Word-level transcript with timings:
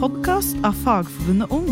podkast 0.00 0.56
av 0.64 0.72
Fagforbundet 0.80 1.50
Ung. 1.52 1.66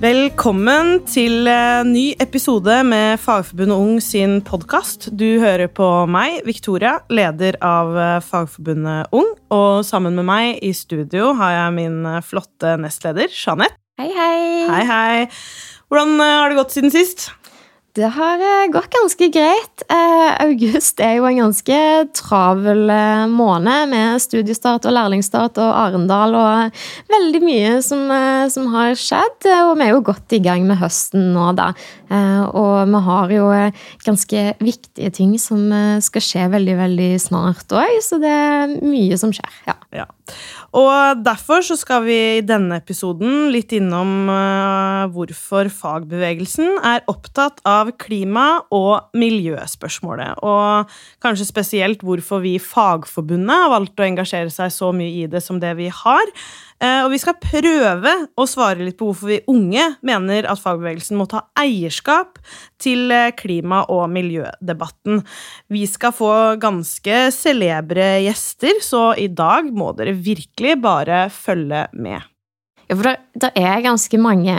Velkommen 0.00 1.02
til 1.04 1.50
en 1.52 1.90
ny 1.92 2.14
episode 2.22 2.78
med 2.88 3.20
Fagforbundet 3.20 3.76
Ung 3.76 3.98
sin 4.00 4.38
podkast. 4.46 5.10
Du 5.12 5.36
hører 5.42 5.68
på 5.68 5.84
meg, 6.08 6.40
Victoria, 6.48 6.94
leder 7.12 7.60
av 7.60 7.92
Fagforbundet 8.24 9.12
Ung. 9.12 9.28
Og 9.52 9.84
sammen 9.84 10.16
med 10.16 10.24
meg 10.30 10.64
i 10.64 10.72
studio 10.72 11.34
har 11.36 11.52
jeg 11.58 11.76
min 11.76 12.00
flotte 12.24 12.78
nestleder, 12.80 13.28
Jeanette. 13.28 13.76
Hei, 14.00 14.08
hei. 14.16 14.40
Hei, 14.72 14.82
hei. 14.88 15.30
Hvordan 15.92 16.16
har 16.24 16.48
det 16.48 16.62
gått 16.62 16.72
siden 16.72 16.96
sist? 16.96 17.28
Det 17.92 18.08
har 18.08 18.40
eh, 18.40 18.70
gått 18.72 18.88
ganske 18.88 19.26
greit. 19.28 19.82
Eh, 19.92 20.30
august 20.40 21.00
er 21.04 21.18
jo 21.18 21.26
en 21.28 21.42
ganske 21.42 21.80
travel 22.16 22.88
eh, 22.88 23.24
måned 23.28 23.90
med 23.90 24.22
studiestart 24.24 24.88
og 24.88 24.94
lærlingsstart 24.96 25.60
og 25.60 25.74
Arendal 25.76 26.32
og 26.38 26.80
veldig 27.12 27.42
mye 27.44 27.74
som, 27.84 28.06
som, 28.54 28.70
har 28.72 28.96
skjedd. 28.96 29.44
Og 29.66 29.74
vi 29.76 29.84
er 29.84 29.92
jo 29.92 30.00
godt 30.08 30.32
i 30.32 30.40
gang 30.40 30.64
med 30.70 30.80
høsten 30.80 31.34
nå, 31.34 31.50
da. 31.58 31.68
Og 32.56 32.88
vi 32.88 33.02
har 33.10 33.36
jo 33.36 33.50
ganske 34.06 34.46
viktige 34.64 35.12
ting 35.12 35.36
som 35.40 35.68
skal 36.04 36.24
skje 36.24 36.48
veldig, 36.56 36.78
veldig 36.80 37.12
snart 37.20 37.76
òg, 37.76 38.00
så 38.04 38.16
det 38.22 38.32
er 38.32 38.76
mye 38.80 39.20
som 39.20 39.36
skjer. 39.36 39.52
ja. 39.68 39.76
ja. 39.92 40.08
Og 40.72 41.20
derfor 41.20 41.60
så 41.60 41.76
skal 41.76 42.06
vi 42.06 42.16
i 42.38 42.44
denne 42.48 42.78
episoden 42.80 43.50
litt 43.52 43.74
innom 43.76 44.30
uh, 44.30 45.04
hvorfor 45.12 45.68
fagbevegelsen 45.68 46.78
er 46.88 47.04
opptatt 47.12 47.60
av 47.68 47.90
klima- 48.00 48.62
og 48.72 49.12
miljøspørsmålet. 49.12 50.40
Og 50.40 50.88
kanskje 51.24 51.50
spesielt 51.50 52.04
hvorfor 52.06 52.40
vi 52.44 52.56
i 52.56 52.62
Fagforbundet 52.62 53.52
har 53.52 53.72
valgt 53.74 54.00
å 54.00 54.08
engasjere 54.08 54.52
seg 54.54 54.72
så 54.72 54.94
mye 54.96 55.26
i 55.26 55.28
det 55.28 55.44
som 55.44 55.60
det 55.60 55.74
vi 55.76 55.90
har. 55.92 56.32
Uh, 56.82 57.04
og 57.04 57.12
vi 57.12 57.20
skal 57.22 57.38
prøve 57.38 58.12
å 58.34 58.46
svare 58.50 58.82
litt 58.82 58.96
på 58.98 59.06
hvorfor 59.06 59.30
vi 59.30 59.38
unge 59.50 59.84
mener 60.02 60.48
at 60.50 60.58
fagbevegelsen 60.58 61.14
må 61.14 61.28
ta 61.30 61.44
eierskap 61.58 62.40
til 62.82 63.06
uh, 63.14 63.30
klima- 63.38 63.84
og 63.92 64.08
miljødebatten. 64.10 65.22
Vi 65.70 65.84
skal 65.86 66.14
få 66.16 66.32
ganske 66.62 67.28
celebre 67.36 68.16
gjester, 68.24 68.82
så 68.82 69.12
i 69.14 69.28
dag 69.30 69.70
må 69.70 69.92
dere 69.94 70.16
virkelig 70.18 70.74
bare 70.82 71.28
følge 71.30 71.86
med. 71.94 72.26
Ja, 72.90 72.96
for 72.98 73.06
det, 73.06 73.14
det, 73.40 73.52
er 73.56 73.84
ganske 73.86 74.18
mange 74.20 74.54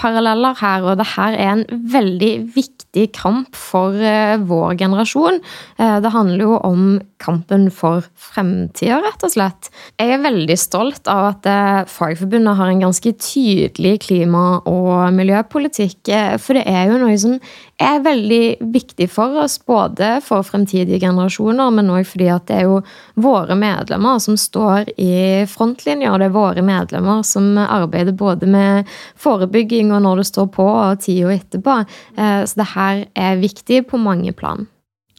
paralleller 0.00 0.56
her, 0.58 0.82
og 0.88 0.96
det 0.98 1.10
her 1.12 1.36
er 1.36 1.52
en 1.52 1.66
veldig 1.92 2.32
viktig 2.56 2.85
kamp 3.12 3.56
for 3.56 3.94
uh, 4.00 4.36
vår 4.48 4.78
generasjon. 4.80 5.40
Uh, 5.80 5.98
det 6.00 6.14
handler 6.14 6.44
jo 6.46 6.56
om 6.64 6.86
kampen 7.22 7.68
for 7.72 8.04
fremtida, 8.20 9.02
rett 9.04 9.24
og 9.26 9.32
slett. 9.32 9.70
Jeg 10.00 10.16
er 10.16 10.24
veldig 10.24 10.58
stolt 10.60 11.10
av 11.12 11.30
at 11.34 11.48
uh, 11.50 11.84
Fagforbundet 11.90 12.56
har 12.58 12.72
en 12.72 12.84
ganske 12.86 13.12
tydelig 13.20 13.98
klima- 14.08 14.62
og 14.66 15.12
miljøpolitikk, 15.16 16.08
for 16.42 16.56
det 16.56 16.64
er 16.70 16.90
jo 16.90 17.00
noe 17.02 17.16
som 17.20 17.36
er 17.82 18.00
veldig 18.00 18.56
viktig 18.72 19.08
for 19.12 19.36
oss, 19.42 19.58
både 19.60 20.16
for 20.24 20.44
fremtidige 20.46 21.00
generasjoner, 21.02 21.72
men 21.76 21.90
òg 21.92 22.06
fordi 22.08 22.28
at 22.32 22.46
det 22.48 22.60
er 22.62 22.68
jo 22.70 22.78
våre 23.20 23.56
medlemmer 23.58 24.20
som 24.22 24.38
står 24.40 24.94
i 24.96 25.44
frontlinja, 25.50 26.14
det 26.16 26.30
er 26.30 26.36
våre 26.36 26.64
medlemmer 26.64 27.20
som 27.26 27.58
arbeider 27.60 28.16
både 28.16 28.48
med 28.48 28.88
forebygging 29.20 29.92
og 29.92 30.04
når 30.06 30.22
det 30.22 30.28
står 30.30 30.48
på, 30.56 30.66
og 30.66 31.02
tida 31.04 31.34
etterpå. 31.34 31.76
Eh, 32.16 32.42
så 32.48 32.60
det 32.62 32.68
her 32.72 32.85
er 33.16 33.42
viktig 33.42 33.84
på 33.90 34.00
mange 34.00 34.34
plan. 34.36 34.66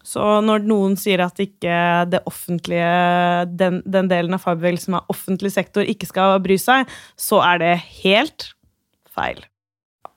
Så 0.07 0.23
når 0.43 0.63
noen 0.63 0.95
sier 0.99 1.19
at 1.25 1.39
ikke 1.43 2.05
det 2.07 2.21
offentlige, 2.29 2.91
den, 3.59 3.81
den 3.83 4.07
delen 4.07 4.37
av 4.37 4.45
fagbevegelsen 4.45 4.93
som 4.93 4.99
er 5.01 5.11
offentlig 5.11 5.51
sektor, 5.51 5.83
ikke 5.83 6.07
skal 6.07 6.37
bry 6.43 6.55
seg, 6.61 6.87
så 7.19 7.41
er 7.43 7.63
det 7.63 7.73
helt 8.05 8.51
feil. 9.11 9.43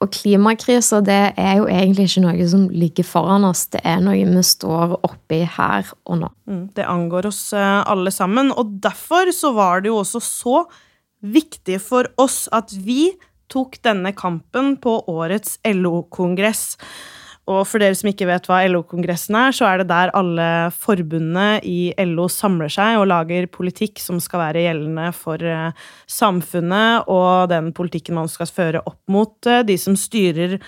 Og 0.01 0.09
klimakrisa 0.15 1.03
det 1.05 1.19
er 1.37 1.59
jo 1.59 1.67
egentlig 1.69 2.07
ikke 2.09 2.23
noe 2.25 2.45
som 2.49 2.69
ligger 2.73 3.05
foran 3.05 3.45
oss, 3.45 3.67
det 3.75 3.83
er 3.85 3.99
noe 4.01 4.17
vi 4.17 4.45
står 4.47 4.95
oppi 5.05 5.43
her 5.59 5.91
og 6.09 6.23
nå. 6.23 6.31
Mm, 6.49 6.63
det 6.77 6.87
angår 6.89 7.29
oss 7.29 7.43
eh, 7.53 7.81
alle 7.85 8.13
sammen, 8.15 8.49
og 8.55 8.79
derfor 8.81 9.29
så 9.37 9.53
var 9.57 9.83
det 9.83 9.91
jo 9.91 9.99
også 10.01 10.23
så 10.25 10.63
viktig 11.21 11.77
for 11.85 12.09
oss 12.21 12.47
at 12.57 12.73
vi 12.73 13.11
tok 13.51 13.81
denne 13.85 14.15
kampen 14.17 14.77
på 14.81 15.03
årets 15.11 15.59
LO-kongress. 15.67 16.79
Og 17.51 17.65
for 17.67 17.83
dere 17.83 17.97
som 17.99 18.11
ikke 18.11 18.29
vet 18.29 18.47
hva 18.47 18.61
LO-kongressen 18.71 19.37
er, 19.39 19.55
så 19.57 19.67
er 19.67 19.81
det 19.81 19.89
der 19.91 20.13
alle 20.17 20.47
forbundene 20.77 21.59
i 21.67 21.91
LO 22.07 22.29
samler 22.31 22.71
seg 22.71 23.01
og 23.01 23.09
lager 23.11 23.49
politikk 23.51 23.99
som 24.03 24.21
skal 24.23 24.45
være 24.45 24.65
gjeldende 24.69 25.09
for 25.17 25.43
eh, 25.43 25.89
samfunnet, 26.11 27.11
og 27.11 27.51
den 27.51 27.73
politikken 27.75 28.21
man 28.21 28.31
skal 28.31 28.51
føre 28.51 28.85
opp 28.87 29.01
mot 29.11 29.51
eh, 29.51 29.65
de 29.67 29.79
som 29.81 29.99
styrer 29.99 30.61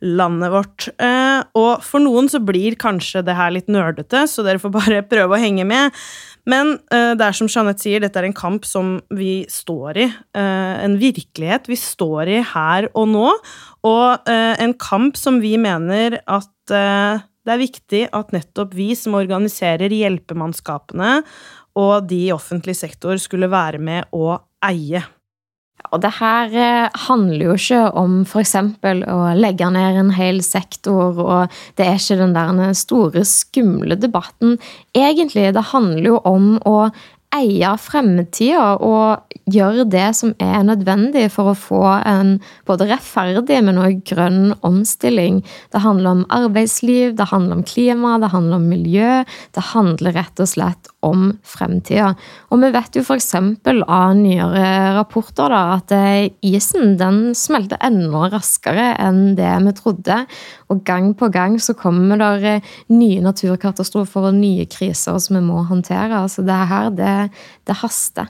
landet 0.00 0.52
vårt. 0.54 0.88
Eh, 0.96 1.42
og 1.60 1.84
for 1.84 2.00
noen 2.00 2.30
så 2.32 2.40
blir 2.40 2.78
kanskje 2.80 3.24
det 3.26 3.36
her 3.36 3.52
litt 3.52 3.68
nerdete, 3.68 4.24
så 4.30 4.46
dere 4.46 4.62
får 4.62 4.72
bare 4.78 5.04
prøve 5.12 5.36
å 5.36 5.42
henge 5.42 5.68
med. 5.68 5.92
Men 6.48 6.76
uh, 6.92 7.12
det 7.18 7.26
er 7.26 7.36
som 7.36 7.50
Jeanette 7.50 7.84
sier, 7.84 8.02
dette 8.02 8.20
er 8.20 8.28
en 8.28 8.36
kamp 8.36 8.64
som 8.68 8.98
vi 9.16 9.42
står 9.50 10.00
i. 10.00 10.06
Uh, 10.36 10.76
en 10.84 10.96
virkelighet 11.00 11.68
vi 11.70 11.78
står 11.80 12.30
i 12.32 12.40
her 12.52 12.88
og 12.94 13.10
nå. 13.12 13.26
Og 13.88 14.30
uh, 14.30 14.54
en 14.56 14.76
kamp 14.80 15.18
som 15.20 15.40
vi 15.42 15.56
mener 15.60 16.20
at 16.24 16.48
det 16.70 17.50
er 17.50 17.58
viktig 17.58 18.00
at 18.14 18.28
nettopp 18.30 18.76
vi 18.78 18.92
som 18.94 19.16
organiserer 19.18 19.90
hjelpemannskapene 19.90 21.16
og 21.80 22.06
de 22.10 22.28
i 22.28 22.34
offentlig 22.34 22.76
sektor, 22.78 23.18
skulle 23.18 23.50
være 23.50 23.80
med 23.82 24.10
å 24.14 24.36
eie. 24.66 25.02
Og 25.90 26.02
det 26.04 26.12
her 26.20 26.52
eh, 26.54 26.98
handler 27.06 27.46
jo 27.48 27.54
ikke 27.58 27.84
om 27.98 28.20
f.eks. 28.28 28.56
å 28.84 29.20
legge 29.38 29.70
ned 29.74 30.00
en 30.00 30.12
hel 30.14 30.42
sektor, 30.46 31.18
og 31.18 31.62
det 31.78 31.86
er 31.86 31.98
ikke 31.98 32.20
den 32.20 32.36
der 32.36 32.74
store, 32.78 33.24
skumle 33.26 33.98
debatten. 33.98 34.58
Egentlig, 34.96 35.50
det 35.56 35.70
handler 35.72 36.12
jo 36.12 36.20
om 36.28 36.52
å 36.68 36.76
eie 37.30 37.70
fremtida 37.78 38.72
og 38.82 39.36
gjøre 39.50 39.84
det 39.90 40.08
som 40.18 40.32
er 40.42 40.64
nødvendig 40.66 41.28
for 41.34 41.52
å 41.52 41.58
få 41.58 41.82
en 42.06 42.36
både 42.68 42.88
rettferdig, 42.90 43.60
men 43.66 43.78
også 43.78 44.02
grønn 44.12 44.54
omstilling. 44.66 45.40
Det 45.70 45.82
handler 45.84 46.18
om 46.18 46.24
arbeidsliv, 46.34 47.14
det 47.18 47.30
handler 47.30 47.60
om 47.60 47.66
klima, 47.66 48.16
det 48.22 48.32
handler 48.34 48.58
om 48.58 48.68
miljø. 48.70 49.22
Det 49.54 49.66
handler 49.72 50.18
rett 50.18 50.42
og 50.42 50.50
slett 50.50 50.90
om 51.06 51.30
fremtida. 51.46 52.10
Og 52.52 52.60
vi 52.62 52.70
vet 52.74 52.96
jo 52.98 53.02
f.eks. 53.04 53.30
av 53.36 54.16
nyere 54.18 54.64
rapporter 54.98 55.52
da, 55.52 55.60
at 55.78 55.94
eh, 55.96 56.30
isen 56.44 56.96
den 57.00 57.20
smelter 57.38 57.80
enda 57.86 58.26
raskere 58.34 58.90
enn 59.00 59.36
det 59.38 59.52
vi 59.66 59.74
trodde. 59.78 60.18
Og 60.72 60.82
gang 60.86 61.12
på 61.16 61.30
gang 61.32 61.56
så 61.62 61.76
kommer 61.78 62.20
det 62.20 62.56
eh, 62.56 62.74
nye 62.92 63.22
naturkatastrofer 63.24 64.30
og 64.30 64.36
nye 64.40 64.68
kriser 64.70 65.18
som 65.22 65.40
vi 65.40 65.44
må 65.46 65.64
håndtere. 65.70 66.24
Altså 66.24 66.44
det 66.46 66.60
her, 66.74 66.92
det 66.94 67.16
det 67.66 67.80
haster. 67.82 68.28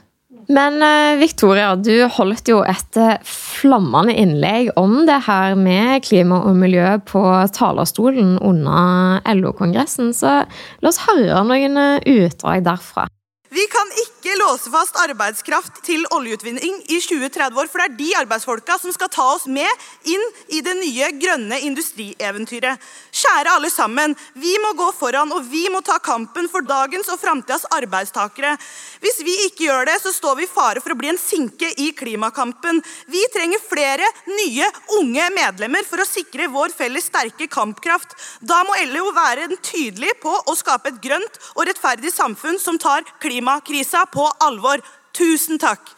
Men 0.51 0.81
eh, 0.83 1.19
Victoria, 1.21 1.75
du 1.79 1.93
holdt 2.11 2.49
jo 2.51 2.59
et 2.67 2.97
eh, 2.99 3.21
flammende 3.23 4.15
innlegg 4.19 4.71
om 4.79 5.05
det 5.07 5.21
her 5.27 5.55
med 5.55 6.03
klima 6.03 6.41
og 6.49 6.57
miljø 6.59 6.97
på 7.07 7.23
talerstolen 7.55 8.35
under 8.43 9.21
LO-kongressen, 9.37 10.11
så 10.17 10.41
la 10.43 10.91
oss 10.91 11.03
høre 11.05 11.43
noen 11.47 11.79
eh, 11.79 12.25
utdrag 12.25 12.65
derfra. 12.67 13.07
Vi 13.51 13.63
kan 13.71 13.95
ikke 13.99 14.20
låse 14.29 14.69
fast 14.71 14.97
arbeidskraft 14.99 15.81
til 15.85 16.03
oljeutvinning 16.13 16.81
i 16.91 16.99
20-30 17.01 17.57
år, 17.57 17.69
for 17.71 17.81
det 17.81 17.87
er 17.87 17.97
de 17.97 18.09
arbeidsfolka 18.21 18.77
som 18.81 18.93
skal 18.93 19.09
ta 19.11 19.25
oss 19.33 19.47
med 19.49 19.69
inn 20.09 20.23
i 20.53 20.61
det 20.61 20.75
nye 20.77 21.09
grønne 21.17 21.57
industrieventyret. 21.65 22.81
Kjære 23.11 23.55
alle 23.55 23.71
sammen, 23.73 24.15
vi 24.33 24.53
må 24.61 24.73
gå 24.77 24.91
foran, 24.97 25.31
og 25.33 25.47
vi 25.49 25.63
må 25.73 25.81
ta 25.85 25.97
kampen 26.03 26.49
for 26.51 26.65
dagens 26.67 27.09
og 27.11 27.19
framtidas 27.21 27.65
arbeidstakere. 27.73 28.53
Hvis 29.01 29.21
vi 29.25 29.33
ikke 29.47 29.65
gjør 29.67 29.89
det, 29.89 29.97
så 30.03 30.13
står 30.13 30.37
vi 30.39 30.45
i 30.45 30.51
fare 30.51 30.83
for 30.83 30.93
å 30.93 30.99
bli 30.99 31.11
en 31.11 31.19
sinke 31.21 31.71
i 31.81 31.89
klimakampen. 31.97 32.83
Vi 33.11 33.23
trenger 33.33 33.63
flere 33.65 34.07
nye, 34.29 34.69
unge 34.99 35.27
medlemmer 35.35 35.87
for 35.87 36.03
å 36.03 36.07
sikre 36.07 36.51
vår 36.51 36.75
felles 36.77 37.09
sterke 37.09 37.49
kampkraft. 37.51 38.13
Da 38.39 38.61
må 38.67 38.77
LO 38.93 39.09
være 39.17 39.49
tydelig 39.65 40.13
på 40.21 40.35
å 40.45 40.57
skape 40.57 40.93
et 40.93 41.01
grønt 41.03 41.41
og 41.55 41.65
rettferdig 41.69 42.13
samfunn 42.13 42.59
som 42.61 42.77
tar 42.81 43.05
klimakrisa 43.23 44.05
på 44.13 44.27
alvor. 44.45 44.83
Tusen 45.17 45.59
takk. 45.61 45.95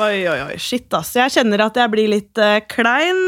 Oi, 0.00 0.22
oi, 0.30 0.36
oi. 0.46 0.54
Shit, 0.62 0.86
ass. 0.94 1.10
Jeg 1.18 1.32
kjenner 1.34 1.64
at 1.64 1.76
jeg 1.76 1.90
blir 1.90 2.06
litt 2.12 2.38
uh, 2.38 2.60
klein. 2.70 3.18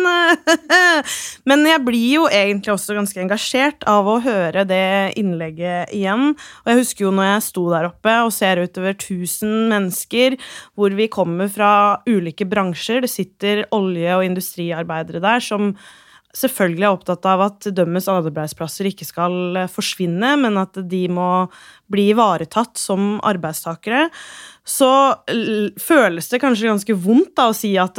Men 1.50 1.64
jeg 1.66 1.82
blir 1.84 2.06
jo 2.20 2.28
egentlig 2.30 2.70
også 2.76 2.94
ganske 2.96 3.18
engasjert 3.18 3.82
av 3.90 4.06
å 4.06 4.20
høre 4.22 4.62
det 4.70 5.18
innlegget 5.18 5.90
igjen. 5.92 6.30
Og 6.62 6.70
jeg 6.70 6.78
husker 6.78 7.08
jo 7.08 7.12
når 7.18 7.28
jeg 7.28 7.46
sto 7.48 7.66
der 7.72 7.88
oppe 7.90 8.14
og 8.22 8.30
ser 8.32 8.62
utover 8.62 8.94
1000 8.94 9.72
mennesker, 9.74 10.38
hvor 10.78 10.94
vi 10.96 11.10
kommer 11.12 11.50
fra 11.50 11.72
ulike 12.06 12.46
bransjer. 12.48 13.02
Det 13.04 13.10
sitter 13.10 13.66
olje- 13.74 14.14
og 14.16 14.24
industriarbeidere 14.30 15.20
der 15.24 15.42
som 15.42 15.74
selvfølgelig 16.36 16.86
er 16.86 16.94
opptatt 16.94 17.26
av 17.28 17.44
at 17.44 17.68
dømmes 17.76 18.08
arbeidsplasser 18.10 18.88
ikke 18.88 19.06
skal 19.08 19.58
eh, 19.64 19.70
forsvinne, 19.70 20.34
men 20.40 20.60
at 20.60 20.78
de 20.88 21.02
må 21.12 21.46
bli 21.92 22.08
ivaretatt 22.14 22.80
som 22.80 23.18
arbeidstakere, 23.28 24.06
så 24.64 24.92
føles 25.82 26.30
det 26.30 26.40
kanskje 26.42 26.70
ganske 26.70 26.96
vondt 26.96 27.34
da, 27.38 27.50
å 27.50 27.56
si 27.56 27.74
at 27.80 27.98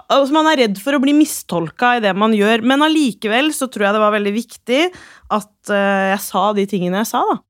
altså 0.00 0.32
Man 0.32 0.46
er 0.46 0.60
redd 0.62 0.78
for 0.80 0.94
å 0.94 1.02
bli 1.02 1.12
mistolka 1.16 1.96
i 1.98 2.02
det 2.04 2.14
man 2.18 2.34
gjør, 2.36 2.64
men 2.66 2.86
allikevel 2.86 3.50
så 3.54 3.68
tror 3.70 3.88
jeg 3.88 3.96
det 3.96 4.02
var 4.04 4.14
veldig 4.14 4.32
viktig 4.36 4.82
at 5.34 5.72
uh, 5.74 6.10
jeg 6.12 6.20
sa 6.22 6.44
de 6.54 6.66
tingene 6.70 7.02
jeg 7.02 7.10
sa. 7.10 7.24
da. 7.26 7.40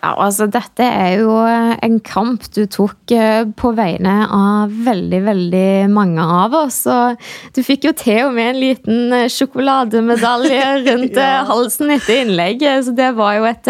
Ja, 0.00 0.14
altså 0.16 0.46
Dette 0.48 0.84
er 0.86 1.18
jo 1.20 1.34
en 1.44 1.98
kamp 2.04 2.46
du 2.56 2.62
tok 2.72 3.12
eh, 3.12 3.42
på 3.52 3.72
vegne 3.76 4.14
av 4.32 4.72
veldig, 4.86 5.20
veldig 5.26 5.72
mange 5.92 6.24
av 6.24 6.56
oss. 6.62 6.78
Og 6.88 7.20
du 7.56 7.60
fikk 7.66 7.84
jo 7.90 7.92
til 8.00 8.22
og 8.30 8.32
med 8.36 8.54
en 8.54 8.60
liten 8.62 9.16
eh, 9.16 9.26
sjokolademedalje 9.32 10.62
rundt 10.88 11.20
ja. 11.20 11.42
halsen 11.50 11.92
etter 11.98 12.22
innlegget. 12.22 12.86
Så 12.88 12.96
det 12.96 13.10
var 13.18 13.36
jo 13.36 13.48
et, 13.50 13.68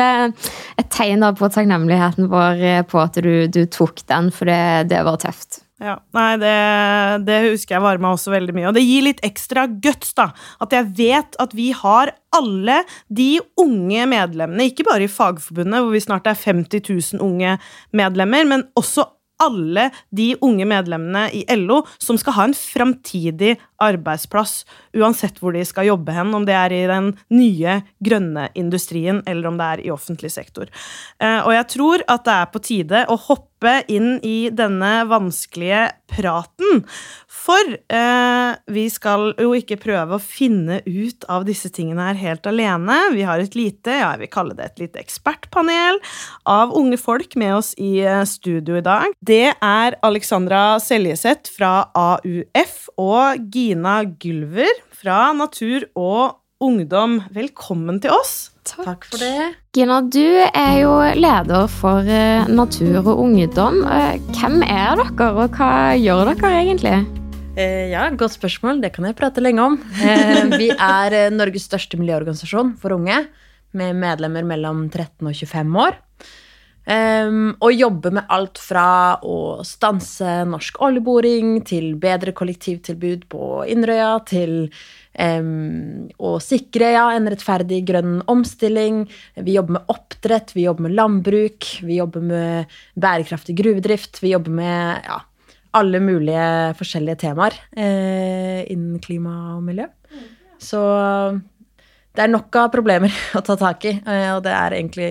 et 0.79 0.93
tegn 0.95 1.27
på 1.35 1.51
takknemligheten 1.51 2.31
vår 2.31 2.63
på 2.91 3.03
at 3.03 3.19
du, 3.19 3.35
du 3.51 3.65
tok 3.67 4.05
den, 4.07 4.31
for 4.35 4.51
det, 4.51 4.93
det 4.95 5.03
var 5.07 5.19
tøft. 5.23 5.65
Ja, 5.81 5.95
nei, 6.13 6.35
det, 6.37 6.57
det, 7.25 7.37
husker 7.55 7.79
jeg 7.79 7.85
varma 7.87 8.11
også 8.13 8.35
veldig 8.35 8.53
mye. 8.53 8.67
Og 8.69 8.77
det 8.77 8.85
gir 8.85 9.07
litt 9.07 9.23
ekstra 9.25 9.65
guts, 9.81 10.13
da. 10.19 10.29
At 10.61 10.75
jeg 10.77 10.91
vet 10.99 11.39
at 11.41 11.55
vi 11.57 11.71
har 11.77 12.13
alle 12.37 12.83
de 13.09 13.31
unge 13.61 14.05
medlemmene, 14.11 14.69
ikke 14.69 14.85
bare 14.91 15.07
i 15.07 15.11
Fagforbundet, 15.11 15.81
hvor 15.81 15.95
vi 15.97 16.03
snart 16.05 16.29
er 16.29 16.37
50 16.37 16.85
000 17.17 17.25
unge 17.25 17.57
medlemmer, 17.97 18.45
men 18.53 18.67
også 18.77 19.09
alle 19.41 19.89
de 20.15 20.33
unge 20.45 20.67
medlemmene 20.69 21.27
i 21.37 21.45
LO 21.57 21.83
som 21.99 22.19
skal 22.21 22.37
ha 22.37 22.47
en 22.49 22.57
framtidig 22.57 23.57
arbeidsplass, 23.81 24.65
uansett 24.97 25.41
hvor 25.41 25.55
de 25.57 25.65
skal 25.67 25.89
jobbe 25.89 26.15
hen, 26.15 26.35
om 26.37 26.45
det 26.49 26.57
er 26.57 26.75
i 26.77 26.83
den 26.91 27.13
nye 27.33 27.81
grønne 28.05 28.49
industrien 28.59 29.23
eller 29.27 29.51
om 29.51 29.61
det 29.61 29.71
er 29.71 29.85
i 29.87 29.95
offentlig 29.95 30.33
sektor. 30.35 30.69
Eh, 31.21 31.41
og 31.41 31.55
jeg 31.57 31.69
tror 31.77 32.05
at 32.07 32.27
det 32.29 32.37
er 32.37 32.53
på 32.53 32.65
tide 32.65 33.05
å 33.09 33.19
hoppe 33.29 33.81
inn 33.93 34.19
i 34.27 34.51
denne 34.53 34.93
vanskelige 35.09 35.89
praten. 36.11 36.85
For 37.41 37.73
eh, 37.73 38.51
vi 38.75 38.85
skal 38.93 39.31
jo 39.41 39.55
ikke 39.57 39.79
prøve 39.81 40.17
å 40.17 40.23
finne 40.23 40.81
ut 40.85 41.25
av 41.33 41.47
disse 41.49 41.71
tingene 41.73 42.11
her 42.11 42.19
helt 42.21 42.49
alene. 42.51 42.99
Vi 43.15 43.25
har 43.27 43.41
et 43.41 43.57
lite, 43.57 43.95
ja, 44.03 44.11
jeg 44.13 44.25
vil 44.25 44.33
kalle 44.35 44.57
det 44.59 44.67
et 44.67 44.83
lite 44.85 45.01
ekspertpanel 45.01 46.01
av 46.51 46.75
unge 46.77 46.99
folk 47.01 47.37
med 47.41 47.57
oss 47.57 47.73
i 47.81 48.01
eh, 48.05 48.27
studio 48.29 48.77
i 48.81 48.85
dag. 48.85 49.17
Det 49.25 49.55
er 49.55 49.97
Alexandra 50.07 50.77
Seljeseth 50.83 51.53
fra 51.55 51.89
AUF 51.97 52.77
og 53.01 53.49
Gina 53.55 54.03
Gylver 54.21 54.85
fra 55.01 55.31
Natur 55.37 55.89
og 55.97 56.37
Ungdom. 56.61 57.23
Velkommen 57.33 58.03
til 58.05 58.13
oss. 58.13 58.51
Takk. 58.69 58.85
Takk 58.85 59.07
for 59.09 59.23
det. 59.23 59.47
Gina, 59.73 60.03
du 60.05 60.27
er 60.45 60.75
jo 60.83 60.93
leder 61.17 61.71
for 61.73 62.05
eh, 62.05 62.45
Natur 62.53 63.01
og 63.01 63.15
Ungdom. 63.25 63.81
Eh, 63.89 64.21
hvem 64.37 64.61
er 64.67 65.01
dere, 65.01 65.33
og 65.33 65.57
hva 65.57 65.73
gjør 65.97 66.35
dere 66.35 66.53
egentlig? 66.61 67.20
Eh, 67.61 67.91
ja, 67.93 68.09
Godt 68.17 68.39
spørsmål. 68.39 68.81
Det 68.81 68.93
kan 68.95 69.09
jeg 69.09 69.19
prate 69.19 69.43
lenge 69.43 69.65
om. 69.65 69.79
Vi 70.61 70.71
er 70.73 71.17
Norges 71.35 71.67
største 71.69 72.01
miljøorganisasjon 72.01 72.77
for 72.81 72.97
unge, 72.97 73.25
med 73.77 73.99
medlemmer 74.01 74.47
mellom 74.47 74.87
13 74.89 75.29
og 75.29 75.35
25 75.37 75.83
år. 75.87 76.01
og 76.91 77.73
jobber 77.77 78.11
med 78.17 78.25
alt 78.35 78.59
fra 78.59 79.19
å 79.23 79.61
stanse 79.63 80.41
norsk 80.49 80.81
oljeboring 80.83 81.61
til 81.63 81.93
bedre 82.01 82.33
kollektivtilbud 82.33 83.29
på 83.31 83.51
Inderøya, 83.69 84.17
til 84.27 84.57
Um, 85.11 86.07
og 86.23 86.37
sikre 86.39 86.93
ja, 86.95 87.09
en 87.17 87.27
rettferdig 87.29 87.81
grønn 87.89 88.21
omstilling. 88.31 89.03
Vi 89.43 89.57
jobber 89.57 89.81
med 89.81 89.91
oppdrett, 89.91 90.55
vi 90.55 90.69
jobber 90.69 90.87
med 90.87 90.95
landbruk, 90.95 91.67
vi 91.83 91.99
jobber 91.99 92.23
med 92.25 92.77
bærekraftig 92.95 93.57
gruvedrift. 93.59 94.23
Vi 94.23 94.31
jobber 94.31 94.55
med 94.55 95.09
ja, 95.11 95.19
alle 95.77 96.01
mulige 96.03 96.45
forskjellige 96.79 97.23
temaer 97.27 97.57
eh, 97.77 98.67
innen 98.73 99.01
klima 99.03 99.57
og 99.57 99.65
miljø. 99.67 99.87
Så 100.61 100.81
det 102.17 102.25
er 102.25 102.33
nok 102.33 102.57
av 102.59 102.71
problemer 102.75 103.15
å 103.39 103.45
ta 103.47 103.57
tak 103.61 103.87
i, 103.89 103.97
eh, 103.99 104.31
og 104.35 104.45
det 104.47 104.55
er 104.57 104.79
egentlig 104.79 105.11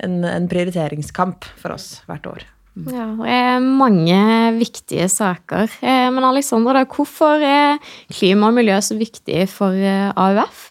en, 0.00 0.22
en 0.24 0.48
prioriteringskamp 0.50 1.46
for 1.60 1.76
oss 1.76 2.00
hvert 2.08 2.26
år. 2.30 2.48
Ja, 2.86 3.06
det 3.18 3.34
er 3.34 3.58
mange 3.60 4.18
viktige 4.56 5.08
saker. 5.10 5.70
Eh, 5.82 6.06
men 6.14 6.24
Alexandra, 6.24 6.84
hvorfor 6.88 7.42
er 7.42 7.80
klima 8.12 8.50
og 8.50 8.56
miljø 8.60 8.78
så 8.84 8.96
viktig 8.98 9.46
for 9.50 9.74
eh, 9.74 10.10
AUF? 10.14 10.68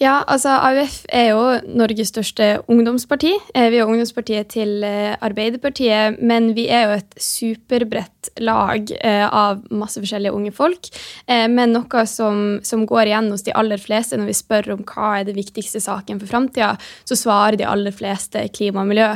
Ja, 0.00 0.22
altså 0.32 0.54
AUF 0.64 1.02
er 1.12 1.26
jo 1.28 1.40
Norges 1.76 2.08
største 2.08 2.46
ungdomsparti. 2.72 3.34
Eh, 3.52 3.66
vi 3.68 3.82
er 3.82 3.84
ungdomspartiet 3.84 4.48
til 4.54 4.80
eh, 4.86 5.12
Arbeiderpartiet, 5.20 6.16
men 6.24 6.54
vi 6.56 6.70
er 6.72 6.86
jo 6.86 6.94
et 6.94 7.18
superbredt 7.20 8.30
lag 8.40 8.88
eh, 8.96 9.26
av 9.28 9.60
masse 9.68 10.00
forskjellige 10.00 10.32
unge 10.32 10.54
folk. 10.56 10.88
Men 11.28 11.74
noe 11.74 12.04
som, 12.08 12.40
som, 12.64 12.86
går 12.88 13.10
igjen 13.10 13.28
hos 13.32 13.44
de 13.44 13.52
aller 13.56 13.80
fleste 13.80 14.16
når 14.16 14.30
vi 14.30 14.36
spør 14.38 14.70
om 14.74 14.80
hva 14.88 15.10
er 15.18 15.26
det 15.28 15.34
viktigste 15.36 15.82
saken 15.84 16.18
for 16.22 16.32
framtida, 16.32 16.70
så 17.04 17.16
svarer 17.16 17.58
de 17.60 17.68
aller 17.68 17.92
fleste 17.94 18.42
klima 18.56 18.82
og 18.82 18.90
miljø. 18.90 19.08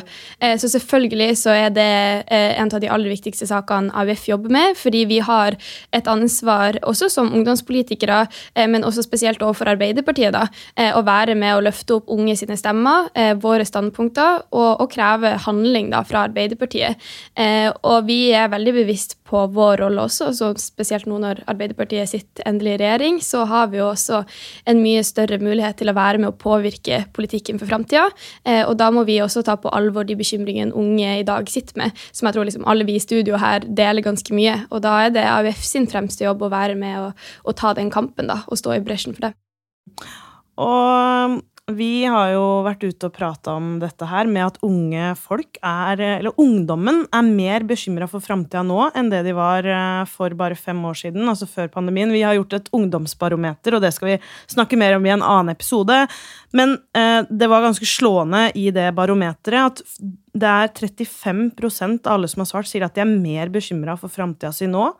Så 0.60 0.70
selvfølgelig 0.70 1.38
så 1.40 1.56
er 1.56 1.72
det 1.74 1.88
en 2.28 2.70
av 2.70 2.82
de 2.82 2.90
aller 2.92 3.12
viktigste 3.12 3.48
sakene 3.50 3.92
AUF 3.96 4.28
jobber 4.30 4.54
med, 4.56 4.78
fordi 4.78 5.04
vi 5.10 5.20
har 5.24 5.56
et 5.96 6.10
ansvar 6.10 6.78
også 6.86 7.10
som 7.12 7.32
ungdomspolitikere, 7.34 8.24
men 8.70 8.86
også 8.86 9.04
spesielt 9.06 9.42
overfor 9.44 9.72
Arbeiderpartiet. 9.74 10.32
da, 10.36 10.46
å 10.74 11.02
være 11.06 11.36
med 11.38 11.54
å 11.54 11.62
løfte 11.62 11.98
opp 11.98 12.10
unge 12.10 12.34
sine 12.38 12.56
stemmer, 12.58 13.08
eh, 13.14 13.34
våre 13.38 13.64
standpunkter, 13.66 14.42
og, 14.50 14.80
og 14.82 14.90
kreve 14.90 15.36
handling 15.44 15.92
da, 15.92 16.02
fra 16.06 16.24
Arbeiderpartiet. 16.28 17.00
Eh, 17.38 17.70
og 17.86 18.08
vi 18.08 18.32
er 18.34 18.50
veldig 18.50 18.74
bevisst 18.80 19.16
på 19.24 19.44
vår 19.54 19.84
rolle 19.84 20.06
også, 20.08 20.32
så 20.34 20.50
spesielt 20.60 21.06
nå 21.10 21.20
når 21.22 21.44
Arbeiderpartiet 21.50 22.10
sitter 22.10 22.48
endelig 22.50 22.74
i 22.74 22.80
regjering, 22.82 23.20
så 23.22 23.44
har 23.48 23.70
vi 23.70 23.78
jo 23.78 23.86
også 23.92 24.24
en 24.70 24.82
mye 24.82 25.04
større 25.06 25.38
mulighet 25.42 25.78
til 25.80 25.92
å 25.92 25.96
være 25.96 26.20
med 26.22 26.32
å 26.32 26.38
påvirke 26.38 27.04
politikken 27.16 27.60
for 27.60 27.70
framtida. 27.70 28.04
Og 28.68 28.74
da 28.78 28.90
må 28.94 29.04
vi 29.08 29.16
også 29.24 29.42
ta 29.46 29.56
på 29.60 29.72
alvor 29.74 30.06
de 30.06 30.16
bekymringene 30.18 30.76
unge 30.76 31.16
i 31.20 31.24
dag 31.26 31.48
sitter 31.50 31.78
med, 31.80 32.04
som 32.12 32.28
jeg 32.28 32.36
tror 32.36 32.48
liksom 32.48 32.66
alle 32.68 32.86
vi 32.86 32.98
i 32.98 33.02
studio 33.02 33.40
her 33.40 33.64
deler 33.64 34.04
ganske 34.04 34.36
mye. 34.36 34.58
Og 34.70 34.84
da 34.84 34.98
er 35.06 35.16
det 35.16 35.24
AUF 35.30 35.64
sin 35.64 35.88
fremste 35.90 36.26
jobb 36.26 36.44
å 36.44 36.52
være 36.52 36.76
med 36.78 37.00
og, 37.00 37.24
og 37.48 37.58
ta 37.60 37.72
den 37.76 37.90
kampen 37.94 38.30
da, 38.30 38.42
og 38.46 38.60
stå 38.60 38.76
i 38.76 38.84
bresjen 38.84 39.16
for 39.16 39.30
det. 39.30 39.34
Og 40.60 41.40
vi 41.72 42.04
har 42.04 42.34
jo 42.34 42.42
vært 42.60 42.82
ute 42.84 43.08
og 43.08 43.14
prata 43.16 43.54
om 43.56 43.78
dette 43.80 44.04
her 44.04 44.28
med 44.28 44.42
at 44.44 44.58
unge 44.66 45.14
folk 45.16 45.56
er 45.64 46.00
Eller 46.18 46.36
ungdommen 46.36 47.06
er 47.08 47.24
mer 47.24 47.64
bekymra 47.64 48.04
for 48.10 48.20
framtida 48.20 48.60
nå 48.60 48.90
enn 48.92 49.08
det 49.08 49.22
de 49.24 49.32
var 49.32 49.64
eh, 49.64 50.02
for 50.04 50.34
bare 50.36 50.58
fem 50.60 50.82
år 50.84 50.98
siden, 51.00 51.24
altså 51.24 51.48
før 51.48 51.70
pandemien. 51.72 52.12
Vi 52.12 52.20
har 52.20 52.36
gjort 52.36 52.58
et 52.58 52.68
ungdomsbarometer, 52.76 53.78
og 53.78 53.80
det 53.80 53.94
skal 53.96 54.10
vi 54.10 54.18
snakke 54.52 54.76
mer 54.76 54.98
om 54.98 55.08
i 55.08 55.14
en 55.14 55.24
annen 55.24 55.54
episode. 55.54 55.96
Men 56.52 56.76
eh, 56.92 57.22
det 57.30 57.48
var 57.48 57.64
ganske 57.64 57.88
slående 57.88 58.50
i 58.60 58.68
det 58.74 58.90
barometeret 58.98 59.80
at 59.80 60.04
det 60.34 60.50
er 60.50 60.68
35 60.76 61.48
av 62.04 62.12
alle 62.12 62.28
som 62.28 62.44
har 62.44 62.50
svart, 62.50 62.68
sier 62.68 62.84
at 62.84 62.98
de 62.98 63.06
er 63.06 63.08
mer 63.08 63.48
bekymra 63.54 63.96
for 63.96 64.12
framtida 64.12 64.52
si 64.52 64.68
nå 64.68 64.90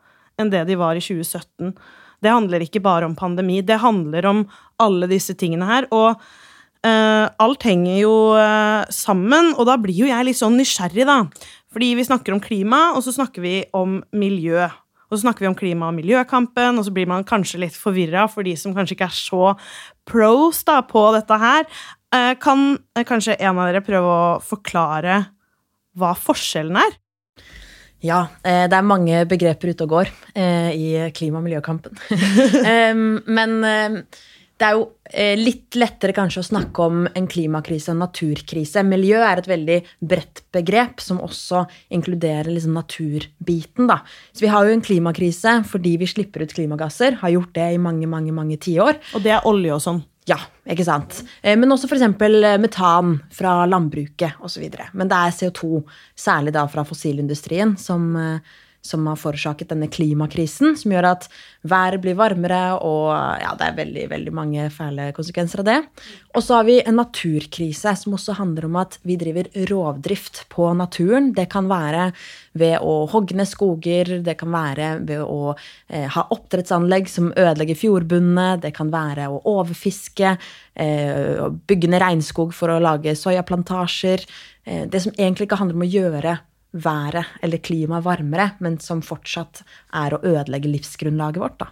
enn 0.40 0.49
det 0.50 0.64
de 0.67 0.81
var 0.81 0.97
i 0.97 1.05
2017. 1.05 1.76
Det 2.25 2.33
handler 2.33 2.64
ikke 2.64 2.83
bare 2.85 3.09
om 3.09 3.16
pandemi, 3.19 3.61
det 3.61 3.83
handler 3.83 4.26
om 4.31 4.47
alle 4.83 5.09
disse 5.11 5.37
tingene 5.38 5.69
her. 5.69 5.88
Og 5.95 6.14
uh, 6.16 7.26
alt 7.28 7.66
henger 7.69 7.99
jo 8.00 8.14
uh, 8.37 8.87
sammen, 8.93 9.52
og 9.59 9.69
da 9.69 9.76
blir 9.81 10.04
jo 10.04 10.09
jeg 10.11 10.28
litt 10.28 10.40
sånn 10.40 10.57
nysgjerrig, 10.61 11.07
da. 11.09 11.21
Fordi 11.75 11.90
vi 11.99 12.07
snakker 12.07 12.35
om 12.35 12.43
klima, 12.43 12.87
og 12.95 13.04
så 13.04 13.14
snakker 13.16 13.45
vi 13.45 13.59
om 13.76 13.99
miljø. 14.16 14.64
Og 15.11 15.19
så 15.19 15.26
snakker 15.26 15.45
vi 15.45 15.50
om 15.50 15.59
klima- 15.59 15.90
og 15.90 15.99
miljøkampen, 15.99 16.81
og 16.81 16.87
så 16.87 16.95
blir 16.95 17.11
man 17.11 17.26
kanskje 17.28 17.61
litt 17.66 17.76
forvirra 17.78 18.25
for 18.31 18.47
de 18.47 18.57
som 18.59 18.75
kanskje 18.75 18.97
ikke 18.97 19.11
er 19.11 19.19
så 19.19 19.52
pros 20.09 20.64
da, 20.66 20.81
på 20.87 21.04
dette 21.16 21.38
her. 21.45 21.69
Uh, 22.14 22.33
kan 22.40 22.75
kanskje 23.04 23.38
en 23.40 23.59
av 23.59 23.69
dere 23.69 23.85
prøve 23.85 24.11
å 24.11 24.35
forklare 24.43 25.25
hva 25.99 26.14
forskjellen 26.19 26.78
er? 26.81 26.97
Ja, 28.04 28.26
eh, 28.44 28.66
det 28.68 28.76
er 28.76 28.84
mange 28.84 29.25
begreper 29.28 29.73
ute 29.73 29.87
og 29.87 29.96
går 29.96 30.12
eh, 30.37 30.70
i 30.76 30.87
klima- 31.16 31.40
og 31.40 31.46
miljøkampen. 31.46 31.96
Men 33.38 33.56
eh, 33.64 33.96
det 34.54 34.66
er 34.68 34.76
jo 34.76 34.84
litt 35.40 35.76
lettere 35.78 36.14
kanskje 36.14 36.42
å 36.44 36.46
snakke 36.46 36.84
om 36.84 37.00
en 37.11 37.26
klimakrise 37.30 37.90
og 37.90 37.96
en 37.96 38.04
naturkrise. 38.04 38.84
Miljø 38.87 39.18
er 39.18 39.40
et 39.40 39.49
veldig 39.50 39.78
bredt 39.99 40.44
begrep 40.54 41.02
som 41.02 41.18
også 41.25 41.64
inkluderer 41.96 42.52
liksom 42.52 42.76
naturbiten. 42.78 43.88
Da. 43.90 43.99
Så 44.30 44.46
vi 44.46 44.52
har 44.52 44.68
jo 44.68 44.76
en 44.76 44.84
klimakrise 44.84 45.56
fordi 45.68 45.96
vi 46.00 46.08
slipper 46.08 46.46
ut 46.46 46.54
klimagasser. 46.54 47.18
Har 47.25 47.34
gjort 47.34 47.54
det 47.58 47.66
i 47.75 47.82
mange, 47.82 48.06
mange, 48.11 48.34
mange 48.37 48.61
tiår. 48.62 49.00
Og 49.18 49.26
det 49.26 49.34
er 49.34 49.49
olje 49.50 49.75
og 49.75 49.82
sånn? 49.82 50.04
Ja, 50.28 50.38
ikke 50.64 50.87
sant. 50.87 51.19
Eh, 51.43 51.57
men 51.61 51.73
også 51.75 51.88
f.eks. 51.90 52.04
Eh, 52.09 52.59
metan 52.61 53.19
fra 53.35 53.59
landbruket 53.69 54.40
osv. 54.45 54.64
Men 54.97 55.11
det 55.11 55.19
er 55.19 55.35
CO2, 55.37 55.83
særlig 56.16 56.54
da 56.57 56.64
fra 56.71 56.85
fossilindustrien, 56.88 57.76
som, 57.81 58.07
eh, 58.16 58.54
som 58.85 59.07
har 59.09 59.19
forårsaket 59.19 59.71
denne 59.73 59.88
klimakrisen, 59.93 60.76
som 60.76 60.93
gjør 60.93 61.09
at 61.14 61.29
været 61.64 62.03
blir 62.05 62.19
varmere, 62.19 62.76
og 62.85 63.14
ja, 63.41 63.55
det 63.59 63.67
er 63.67 63.79
veldig, 63.79 64.05
veldig 64.12 64.35
mange 64.37 64.67
fæle 64.73 65.09
konsekvenser 65.17 65.62
av 65.62 65.69
det. 65.71 65.79
Og 66.35 66.45
så 66.45 66.59
har 66.59 66.69
vi 66.69 66.76
en 66.83 66.99
naturkrise, 67.00 67.95
som 67.97 68.17
også 68.19 68.37
handler 68.37 68.69
om 68.69 68.76
at 68.83 68.99
vi 69.09 69.17
driver 69.21 69.49
rovdrift 69.71 70.45
på 70.53 70.69
naturen. 70.76 71.33
Det 71.37 71.49
kan 71.53 71.71
være 71.71 72.11
ved 72.61 72.76
å 72.85 72.95
hogge 73.11 73.38
ned 73.38 73.49
skoger, 73.49 74.19
det 74.25 74.37
kan 74.41 74.53
være 74.53 74.91
ved 75.09 75.25
å 75.25 75.55
eh, 75.55 76.07
ha 76.12 76.26
oppdrettsanlegg 76.35 77.09
som 77.11 77.33
ødelegger 77.33 77.81
fjordbunnene, 77.81 78.61
det 78.62 78.75
kan 78.76 78.93
være 78.93 79.31
å 79.33 79.41
overfiske, 79.57 80.37
eh, 80.76 81.45
bygge 81.69 81.91
ned 81.91 82.05
regnskog 82.05 82.53
for 82.55 82.75
å 82.75 82.83
lage 82.83 83.17
soyaplantasjer. 83.19 84.26
Eh, 84.64 84.85
det 84.91 85.03
som 85.07 85.14
egentlig 85.17 85.49
ikke 85.49 85.62
handler 85.62 85.81
om 85.81 85.87
å 85.88 85.95
gjøre 85.95 86.41
været 86.75 87.38
eller 87.43 87.62
klimaet 87.62 88.04
varmere, 88.04 88.50
men 88.64 88.81
som 88.83 89.02
fortsatt 89.04 89.62
er 89.95 90.16
å 90.16 90.23
ødelegge 90.25 90.73
livsgrunnlaget 90.73 91.43
vårt. 91.43 91.62
Da. 91.62 91.71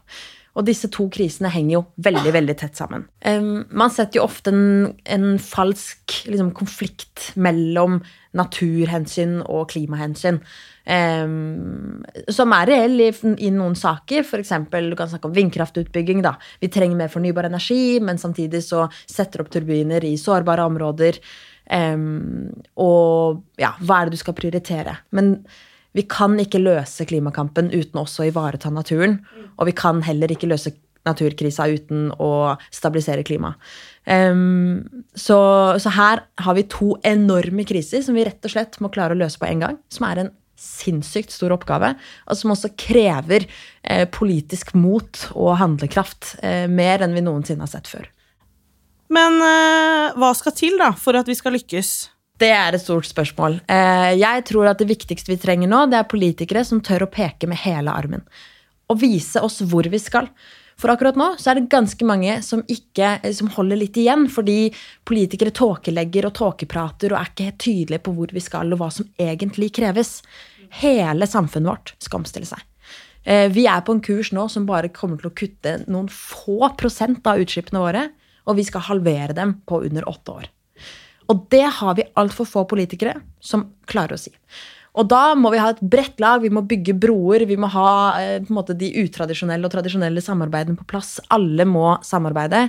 Og 0.52 0.66
disse 0.68 0.90
to 0.92 1.06
krisene 1.12 1.48
henger 1.52 1.78
jo 1.78 1.84
veldig 2.04 2.32
veldig 2.34 2.56
tett 2.60 2.76
sammen. 2.76 3.06
Um, 3.24 3.64
man 3.72 3.92
setter 3.92 4.20
jo 4.20 4.26
ofte 4.26 4.52
en, 4.52 4.90
en 5.08 5.38
falsk 5.40 6.18
liksom, 6.28 6.50
konflikt 6.56 7.30
mellom 7.40 8.02
naturhensyn 8.36 9.38
og 9.46 9.70
klimahensyn. 9.72 10.42
Um, 10.82 12.02
som 12.32 12.52
er 12.56 12.68
reell 12.68 13.00
i, 13.00 13.08
i, 13.38 13.52
noen 13.54 13.78
saker. 13.78 14.26
F.eks. 14.26 14.52
du 14.68 14.96
kan 14.98 15.08
snakke 15.08 15.30
om 15.30 15.36
vindkraftutbygging. 15.36 16.20
Da. 16.24 16.34
Vi 16.60 16.68
trenger 16.72 17.00
mer 17.00 17.12
fornybar 17.12 17.48
energi, 17.48 17.96
men 18.04 18.20
samtidig 18.20 18.60
så 18.66 18.84
setter 19.06 19.44
opp 19.44 19.52
turbiner 19.54 20.04
i 20.04 20.18
sårbare 20.20 20.68
områder. 20.68 21.22
Um, 21.72 22.52
og 22.76 23.42
ja, 23.60 23.72
hva 23.80 24.00
er 24.02 24.08
det 24.08 24.18
du 24.18 24.22
skal 24.22 24.36
prioritere? 24.36 24.98
Men 25.16 25.38
vi 25.96 26.04
kan 26.08 26.38
ikke 26.40 26.60
løse 26.60 27.06
klimakampen 27.08 27.70
uten 27.72 28.00
også 28.00 28.24
å 28.24 28.30
ivareta 28.30 28.72
naturen. 28.72 29.20
Og 29.58 29.68
vi 29.68 29.76
kan 29.76 30.02
heller 30.04 30.32
ikke 30.32 30.50
løse 30.50 30.74
naturkrisa 31.06 31.66
uten 31.72 32.10
å 32.22 32.54
stabilisere 32.70 33.24
klimaet. 33.26 33.58
Um, 34.06 34.82
så, 35.14 35.38
så, 35.78 35.92
her 35.94 36.24
har 36.42 36.56
vi 36.58 36.66
to 36.70 36.96
enorme 37.06 37.66
kriser 37.66 38.02
som 38.02 38.16
vi 38.18 38.24
rett 38.26 38.42
og 38.46 38.54
slett 38.54 38.78
må 38.82 38.90
klare 38.94 39.14
å 39.14 39.20
løse 39.20 39.40
på 39.40 39.48
en 39.48 39.62
gang. 39.62 39.76
Som 39.94 40.08
er 40.08 40.22
en 40.22 40.32
sinnssykt 40.62 41.32
stor 41.34 41.54
oppgave, 41.56 41.94
og 42.30 42.38
som 42.38 42.52
også 42.54 42.72
krever 42.78 43.48
eh, 43.82 44.04
politisk 44.14 44.76
mot 44.78 45.24
og 45.32 45.56
handlekraft. 45.58 46.36
Eh, 46.44 46.68
mer 46.70 47.02
enn 47.02 47.16
vi 47.16 47.24
noensinne 47.24 47.66
har 47.66 47.72
sett 47.72 47.90
før. 47.90 48.06
Men 49.12 49.36
uh, 49.42 50.14
hva 50.16 50.32
skal 50.36 50.54
til 50.56 50.78
da 50.80 50.92
for 50.96 51.18
at 51.18 51.28
vi 51.28 51.36
skal 51.36 51.56
lykkes? 51.58 51.92
Det 52.40 52.48
er 52.50 52.74
et 52.74 52.82
stort 52.82 53.06
spørsmål. 53.06 53.60
Uh, 53.68 54.12
jeg 54.16 54.46
tror 54.48 54.70
at 54.70 54.80
det 54.80 54.88
viktigste 54.90 55.30
vi 55.34 55.38
trenger 55.40 55.70
nå, 55.70 55.84
det 55.92 56.00
er 56.00 56.08
politikere 56.10 56.64
som 56.66 56.80
tør 56.84 57.06
å 57.06 57.12
peke 57.12 57.50
med 57.50 57.60
hele 57.62 57.92
armen. 57.92 58.24
Og 58.90 59.00
vise 59.02 59.42
oss 59.44 59.60
hvor 59.68 59.86
vi 59.92 60.00
skal. 60.00 60.30
For 60.80 60.90
akkurat 60.90 61.18
nå 61.18 61.28
så 61.38 61.52
er 61.52 61.60
det 61.60 61.70
ganske 61.70 62.06
mange 62.08 62.38
som, 62.42 62.64
ikke, 62.72 63.14
som 63.36 63.52
holder 63.54 63.82
litt 63.82 63.98
igjen, 64.00 64.24
fordi 64.32 64.72
politikere 65.06 65.52
tåkelegger 65.54 66.26
og 66.26 66.34
tåkeprater 66.40 67.12
og 67.12 67.20
er 67.20 67.30
ikke 67.30 67.50
helt 67.50 67.62
tydelige 67.62 68.04
på 68.06 68.16
hvor 68.16 68.32
vi 68.34 68.42
skal, 68.42 68.72
og 68.72 68.80
hva 68.80 68.88
som 68.96 69.06
egentlig 69.20 69.70
kreves. 69.76 70.20
Hele 70.80 71.28
samfunnet 71.28 71.68
vårt 71.68 71.94
skal 72.00 72.22
omstille 72.22 72.48
seg. 72.48 72.64
Uh, 73.28 73.46
vi 73.52 73.68
er 73.70 73.84
på 73.84 73.94
en 73.94 74.02
kurs 74.02 74.32
nå 74.34 74.48
som 74.50 74.64
bare 74.66 74.90
kommer 74.90 75.20
til 75.20 75.28
å 75.28 75.36
kutte 75.36 75.76
noen 75.84 76.08
få 76.10 76.72
prosent 76.80 77.28
av 77.28 77.44
utslippene 77.44 77.84
våre 77.84 78.08
og 78.46 78.58
vi 78.58 78.66
skal 78.66 78.84
halvere 78.88 79.36
dem 79.36 79.58
på 79.68 79.82
under 79.86 80.08
åtte 80.10 80.36
år. 80.42 80.50
Og 81.30 81.46
det 81.54 81.64
har 81.78 81.96
vi 81.96 82.08
altfor 82.18 82.48
få 82.48 82.64
politikere 82.68 83.16
som 83.40 83.68
klarer 83.88 84.16
å 84.16 84.20
si. 84.20 84.32
Og 84.92 85.08
da 85.08 85.32
må 85.38 85.48
vi 85.54 85.60
ha 85.62 85.70
et 85.72 85.80
bredt 85.80 86.20
lag, 86.20 86.42
vi 86.42 86.50
må 86.52 86.64
bygge 86.68 86.94
broer, 87.00 87.46
vi 87.48 87.56
må 87.56 87.70
ha 87.72 87.92
eh, 88.20 88.50
måte, 88.52 88.76
de 88.76 88.90
utradisjonelle 89.00 89.64
og 89.64 89.72
tradisjonelle 89.72 90.20
samarbeidene 90.20 90.76
på 90.76 90.88
plass. 90.90 91.14
Alle 91.32 91.64
må 91.68 91.94
samarbeide. 92.04 92.66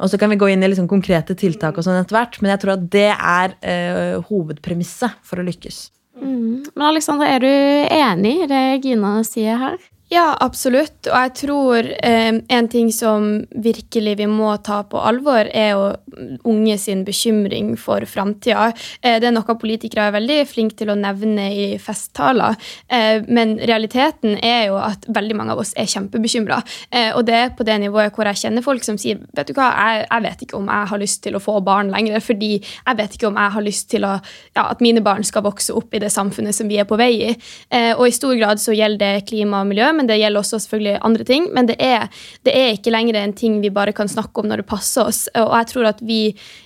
Og 0.00 0.08
så 0.08 0.20
kan 0.20 0.32
vi 0.32 0.38
gå 0.40 0.48
inn 0.48 0.64
i 0.64 0.70
liksom 0.70 0.88
konkrete 0.88 1.36
tiltak, 1.36 1.76
og 1.76 1.84
sånn 1.84 1.98
etter 2.00 2.16
hvert, 2.16 2.38
men 2.40 2.54
jeg 2.54 2.62
tror 2.62 2.76
at 2.78 2.88
det 2.94 3.10
er 3.12 3.56
eh, 3.60 4.16
hovedpremisset 4.30 5.20
for 5.26 5.42
å 5.42 5.44
lykkes. 5.44 5.88
Mm. 6.22 6.64
Men 6.72 6.88
Alexandra, 6.88 7.28
er 7.34 7.44
du 7.44 7.50
enig 7.50 8.34
i 8.44 8.50
det 8.50 8.64
Gina 8.86 9.18
sier 9.26 9.60
her? 9.60 9.76
Ja, 10.08 10.32
absolutt. 10.40 11.04
Og 11.10 11.12
jeg 11.12 11.32
tror 11.36 11.84
eh, 11.84 12.38
en 12.56 12.68
ting 12.72 12.88
som 12.96 13.42
virkelig 13.52 14.14
vi 14.16 14.28
må 14.30 14.54
ta 14.64 14.80
på 14.88 15.00
alvor, 15.04 15.50
er 15.52 15.74
jo 15.74 16.38
unge 16.48 16.78
sin 16.80 17.02
bekymring 17.04 17.74
for 17.76 18.06
framtida. 18.08 18.70
Eh, 19.02 19.18
det 19.20 19.28
er 19.28 19.34
noe 19.36 19.56
politikere 19.60 20.06
er 20.08 20.14
veldig 20.16 20.38
flinke 20.48 20.78
til 20.80 20.94
å 20.94 20.96
nevne 20.96 21.50
i 21.52 21.66
festtaler. 21.82 22.56
Eh, 22.88 23.20
men 23.28 23.58
realiteten 23.60 24.38
er 24.40 24.70
jo 24.70 24.78
at 24.80 25.04
veldig 25.12 25.36
mange 25.36 25.52
av 25.52 25.60
oss 25.60 25.74
er 25.76 25.90
kjempebekymra. 25.92 26.62
Eh, 26.88 27.10
og 27.12 27.26
det 27.28 27.36
er 27.36 27.52
på 27.58 27.68
det 27.68 27.76
nivået 27.84 28.16
hvor 28.16 28.32
jeg 28.32 28.40
kjenner 28.46 28.64
folk 28.64 28.88
som 28.88 28.96
sier 28.96 29.20
vet 29.36 29.52
du 29.52 29.54
hva, 29.58 29.68
jeg, 29.76 30.08
jeg, 30.08 30.24
vet 30.24 30.46
ikke 30.46 30.56
om 30.56 30.72
jeg 30.72 30.88
har 30.94 31.02
lyst 31.04 31.22
til 31.26 31.36
å 31.36 31.42
få 31.42 31.58
barn 31.68 31.92
lenger, 31.92 32.24
fordi 32.24 32.54
jeg 32.62 33.00
vet 33.02 33.18
ikke 33.18 33.28
om 33.28 33.36
jeg 33.36 33.56
har 33.58 33.68
lyst 33.68 33.90
til 33.92 34.08
å, 34.08 34.16
ja, 34.56 34.64
at 34.70 34.80
mine 34.84 35.04
barn 35.04 35.26
skal 35.26 35.44
vokse 35.44 35.76
opp 35.76 35.92
i 35.92 36.00
det 36.00 36.14
samfunnet 36.16 36.56
som 36.56 36.72
vi 36.72 36.80
er 36.80 36.88
på 36.88 36.96
vei 36.96 37.12
i. 37.28 37.30
Eh, 37.68 37.92
og 37.92 38.08
i 38.08 38.16
stor 38.16 38.32
grad 38.40 38.64
så 38.64 38.72
gjelder 38.72 39.04
det 39.20 39.28
klima 39.28 39.60
og 39.60 39.68
miljø 39.68 39.92
men 39.98 40.08
det 40.08 40.20
gjelder 40.20 40.42
også 40.42 40.62
selvfølgelig 40.62 41.02
andre 41.08 41.26
ting. 41.28 41.48
Men 41.54 41.68
det 41.70 41.76
er, 41.82 42.08
det 42.46 42.54
er, 42.54 42.72
ikke 42.76 42.94
lenger 42.94 43.20
en 43.20 43.36
ting 43.36 43.60
vi 43.64 43.72
bare 43.74 43.94
kan 43.96 44.10
snakke 44.10 44.40
om 44.40 44.50
når 44.50 44.62
det 44.62 44.68
passer 44.70 45.10
oss. 45.10 45.26
Og 45.34 45.54
jeg 45.56 45.70
tror 45.72 45.90
at 45.92 46.02
vi, 46.06 46.22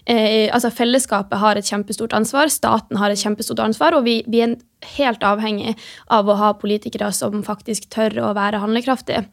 eh, 0.06 0.48
altså 0.52 0.72
Fellesskapet 0.72 1.40
har 1.42 1.58
et 1.58 1.68
kjempestort 1.68 2.14
ansvar, 2.16 2.52
staten 2.52 3.00
har 3.00 3.12
et 3.12 3.20
kjempestort 3.20 3.64
ansvar, 3.64 3.96
og 3.96 4.06
vi, 4.08 4.20
vi 4.30 4.44
er 4.44 4.56
helt 4.98 5.22
avhengig 5.26 5.76
av 6.12 6.28
å 6.28 6.38
ha 6.38 6.54
politikere 6.58 7.12
som 7.14 7.42
faktisk 7.46 7.88
tør 7.92 8.18
å 8.28 8.34
være 8.38 8.62
handlekraftige. 8.62 9.26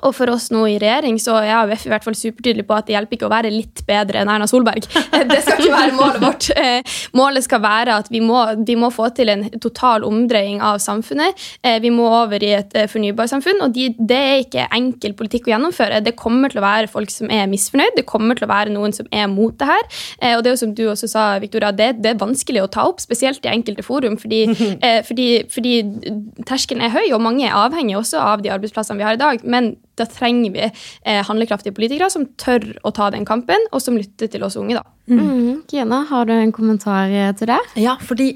Og 0.00 0.14
for 0.16 0.30
oss 0.32 0.48
nå 0.52 0.64
i 0.70 0.78
regjering 0.80 1.18
så 1.20 1.36
er 1.42 1.52
AUF 1.60 1.84
i 1.86 1.90
hvert 1.92 2.06
fall 2.06 2.16
supertydelig 2.16 2.64
på 2.68 2.74
at 2.74 2.88
det 2.88 2.96
hjelper 2.96 3.18
ikke 3.18 3.28
å 3.28 3.32
være 3.32 3.52
litt 3.52 3.82
bedre 3.86 4.22
enn 4.22 4.30
Erna 4.32 4.48
Solberg. 4.48 4.86
Det 5.32 5.38
skal 5.44 5.60
ikke 5.60 5.74
være 5.74 5.96
målet 5.98 6.22
vårt. 6.22 6.48
Eh, 6.58 6.94
målet 7.18 7.44
skal 7.44 7.62
være 7.62 7.98
at 8.00 8.08
vi 8.12 8.22
må, 8.24 8.40
vi 8.66 8.76
må 8.78 8.88
få 8.94 9.10
til 9.14 9.30
en 9.32 9.44
total 9.62 10.06
omdreiing 10.08 10.62
av 10.64 10.80
samfunnet. 10.82 11.38
Eh, 11.62 11.78
vi 11.84 11.92
må 11.94 12.08
over 12.08 12.42
i 12.42 12.54
et 12.56 12.74
eh, 12.78 12.88
fornybarsamfunn, 12.90 13.60
og 13.66 13.76
de, 13.76 13.90
det 13.98 14.18
er 14.18 14.42
ikke 14.42 14.66
enkel 14.74 15.14
politikk 15.18 15.48
å 15.48 15.54
gjennomføre. 15.54 16.00
Det 16.04 16.16
kommer 16.18 16.52
til 16.52 16.62
å 16.62 16.66
være 16.66 16.90
folk 16.90 17.12
som 17.12 17.30
er 17.32 17.46
misfornøyd, 17.52 17.94
det 18.00 18.06
kommer 18.08 18.38
til 18.38 18.48
å 18.48 18.52
være 18.52 18.74
noen 18.74 18.96
som 18.96 19.08
er 19.12 19.28
mot 19.30 19.54
det 19.60 19.68
her. 19.68 19.86
Og 20.32 20.42
det 20.42 20.50
er 20.50 20.56
jo 20.56 20.62
som 20.64 20.74
du 20.76 20.84
også 20.88 21.10
sa, 21.10 21.26
Victoria, 21.42 21.70
det, 21.76 21.92
det 22.02 22.14
er 22.14 22.20
vanskelig 22.20 22.64
å 22.64 22.70
ta 22.72 22.86
opp, 22.88 23.02
spesielt 23.02 23.44
i 23.46 23.52
enkelte 23.52 23.84
forum, 23.86 24.16
fordi, 24.20 24.44
fordi, 25.08 25.28
fordi 25.52 25.76
terskelen 26.48 26.84
er 26.86 26.94
høy, 26.94 27.06
og 27.12 27.22
mange 27.24 27.46
er 27.46 27.56
avhengig 27.58 27.98
også 28.00 28.20
av 28.22 28.44
de 28.44 28.52
arbeidsplassene 28.54 29.00
vi 29.00 29.06
har 29.06 29.18
i 29.18 29.22
dag. 29.22 29.44
men 29.44 29.74
da 30.00 30.06
trenger 30.08 30.54
vi 30.54 30.64
eh, 30.64 31.20
handlekraftige 31.26 31.74
politikere 31.76 32.10
som 32.12 32.26
tør 32.40 32.64
å 32.86 32.92
ta 32.94 33.10
den 33.12 33.26
kampen, 33.28 33.68
og 33.72 33.82
som 33.84 33.98
lytter 33.98 34.30
til 34.32 34.44
oss 34.46 34.56
unge. 34.60 34.78
da. 34.78 34.84
Mm. 35.10 35.18
Mm. 35.20 35.62
Gina, 35.68 36.04
har 36.08 36.26
du 36.28 36.32
en 36.32 36.54
kommentar 36.54 37.10
eh, 37.10 37.32
til 37.36 37.50
det? 37.50 37.58
Ja, 37.82 37.96
fordi 38.00 38.30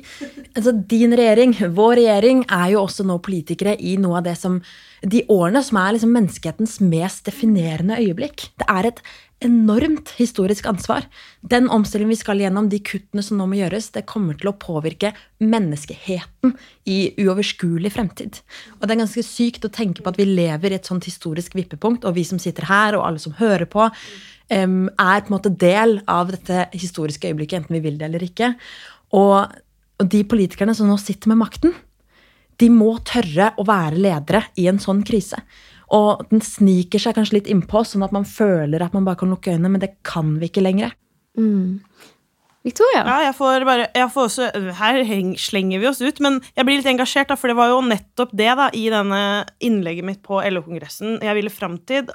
altså, 0.55 0.75
din 0.91 1.17
regjering, 1.17 1.55
vår 1.77 1.97
regjering, 2.01 2.45
er 2.53 2.75
jo 2.75 2.83
også 2.83 3.07
nå 3.07 3.21
politikere 3.25 3.77
i 3.79 3.97
noe 4.03 4.21
av 4.21 4.29
det 4.29 4.37
som 4.41 4.61
De 5.07 5.21
årene 5.31 5.61
som 5.63 5.77
er 5.79 5.93
liksom 5.95 6.15
menneskehetens 6.17 6.79
mest 6.81 7.27
definerende 7.29 7.99
øyeblikk. 8.01 8.49
Det 8.59 8.67
er 8.67 8.89
et 8.89 9.03
enormt 9.45 10.15
historisk 10.17 10.67
ansvar. 10.67 11.05
Den 11.41 11.69
omstillingen 11.73 12.15
vi 12.15 12.21
skal 12.21 12.41
gjennom, 12.41 12.71
de 12.73 12.81
kuttene 12.81 13.25
som 13.25 13.37
nå 13.37 13.49
må 13.51 13.59
gjøres, 13.59 13.91
det 13.93 14.07
kommer 14.09 14.39
til 14.39 14.51
å 14.51 14.57
påvirke 14.57 15.13
menneskeheten 15.45 16.55
i 16.89 16.99
uoverskuelig 17.21 17.93
fremtid. 17.93 18.41
Og 18.79 18.87
det 18.87 18.97
er 18.97 19.03
ganske 19.03 19.27
sykt 19.27 19.69
å 19.69 19.73
tenke 19.73 20.03
på 20.03 20.13
at 20.13 20.21
vi 20.21 20.29
lever 20.31 20.73
i 20.73 20.79
et 20.79 20.89
sånt 20.89 21.05
historisk 21.09 21.59
vippepunkt, 21.59 22.09
og 22.09 22.17
vi 22.17 22.25
som 22.29 22.41
sitter 22.43 22.69
her, 22.71 22.97
og 22.97 23.05
alle 23.09 23.23
som 23.23 23.37
hører 23.37 23.69
på, 23.69 23.91
er 24.49 24.67
på 24.67 25.31
en 25.31 25.35
måte 25.35 25.51
del 25.53 25.99
av 26.09 26.31
dette 26.33 26.69
historiske 26.73 27.29
øyeblikket, 27.29 27.65
enten 27.65 27.77
vi 27.77 27.85
vil 27.89 28.01
det 28.01 28.09
eller 28.09 28.25
ikke. 28.25 28.55
Og, 29.19 29.63
de 29.97 30.19
politikerne 30.29 30.75
som 30.77 30.91
nå 30.91 30.99
sitter 31.01 31.31
med 31.33 31.41
makten, 31.41 31.73
de 32.61 32.67
må 32.73 32.91
tørre 33.05 33.55
å 33.57 33.65
være 33.65 33.97
ledere 33.97 34.43
i 34.61 34.67
en 34.69 34.81
sånn 34.81 35.01
krise. 35.09 35.39
Og 35.95 36.27
den 36.33 36.43
sniker 36.43 37.03
seg 37.03 37.15
kanskje 37.19 37.39
litt 37.39 37.51
innpå, 37.51 37.85
sånn 37.87 38.05
at 38.07 38.15
man 38.15 38.27
føler 38.27 38.83
at 38.83 38.95
man 38.97 39.07
bare 39.07 39.21
kan 39.21 39.31
lukke 39.31 39.55
øynene, 39.55 39.71
men 39.77 39.83
det 39.83 39.95
kan 40.07 40.35
vi 40.41 40.51
ikke 40.51 40.65
lenger. 40.65 40.97
Mm. 41.39 41.83
Victoria? 42.67 43.05
Ja, 43.07 43.17
jeg 43.29 43.35
får 43.39 43.65
bare 43.69 43.85
jeg 43.95 44.11
får 44.11 44.25
også, 44.27 44.47
Her 44.81 44.97
heng, 45.07 45.35
slenger 45.39 45.83
vi 45.83 45.87
oss 45.87 46.01
ut, 46.03 46.19
men 46.25 46.41
jeg 46.57 46.67
blir 46.67 46.81
litt 46.81 46.89
engasjert, 46.91 47.31
da, 47.31 47.37
for 47.39 47.53
det 47.53 47.59
var 47.59 47.71
jo 47.71 47.85
nettopp 47.87 48.33
det 48.35 48.49
da, 48.59 48.67
i 48.75 48.89
denne 48.91 49.21
innlegget 49.63 50.09
mitt 50.09 50.23
på 50.27 50.41
LO-kongressen 50.43 51.21
jeg 51.23 51.39
ville 51.39 51.53
fram 51.53 51.79
til, 51.87 52.11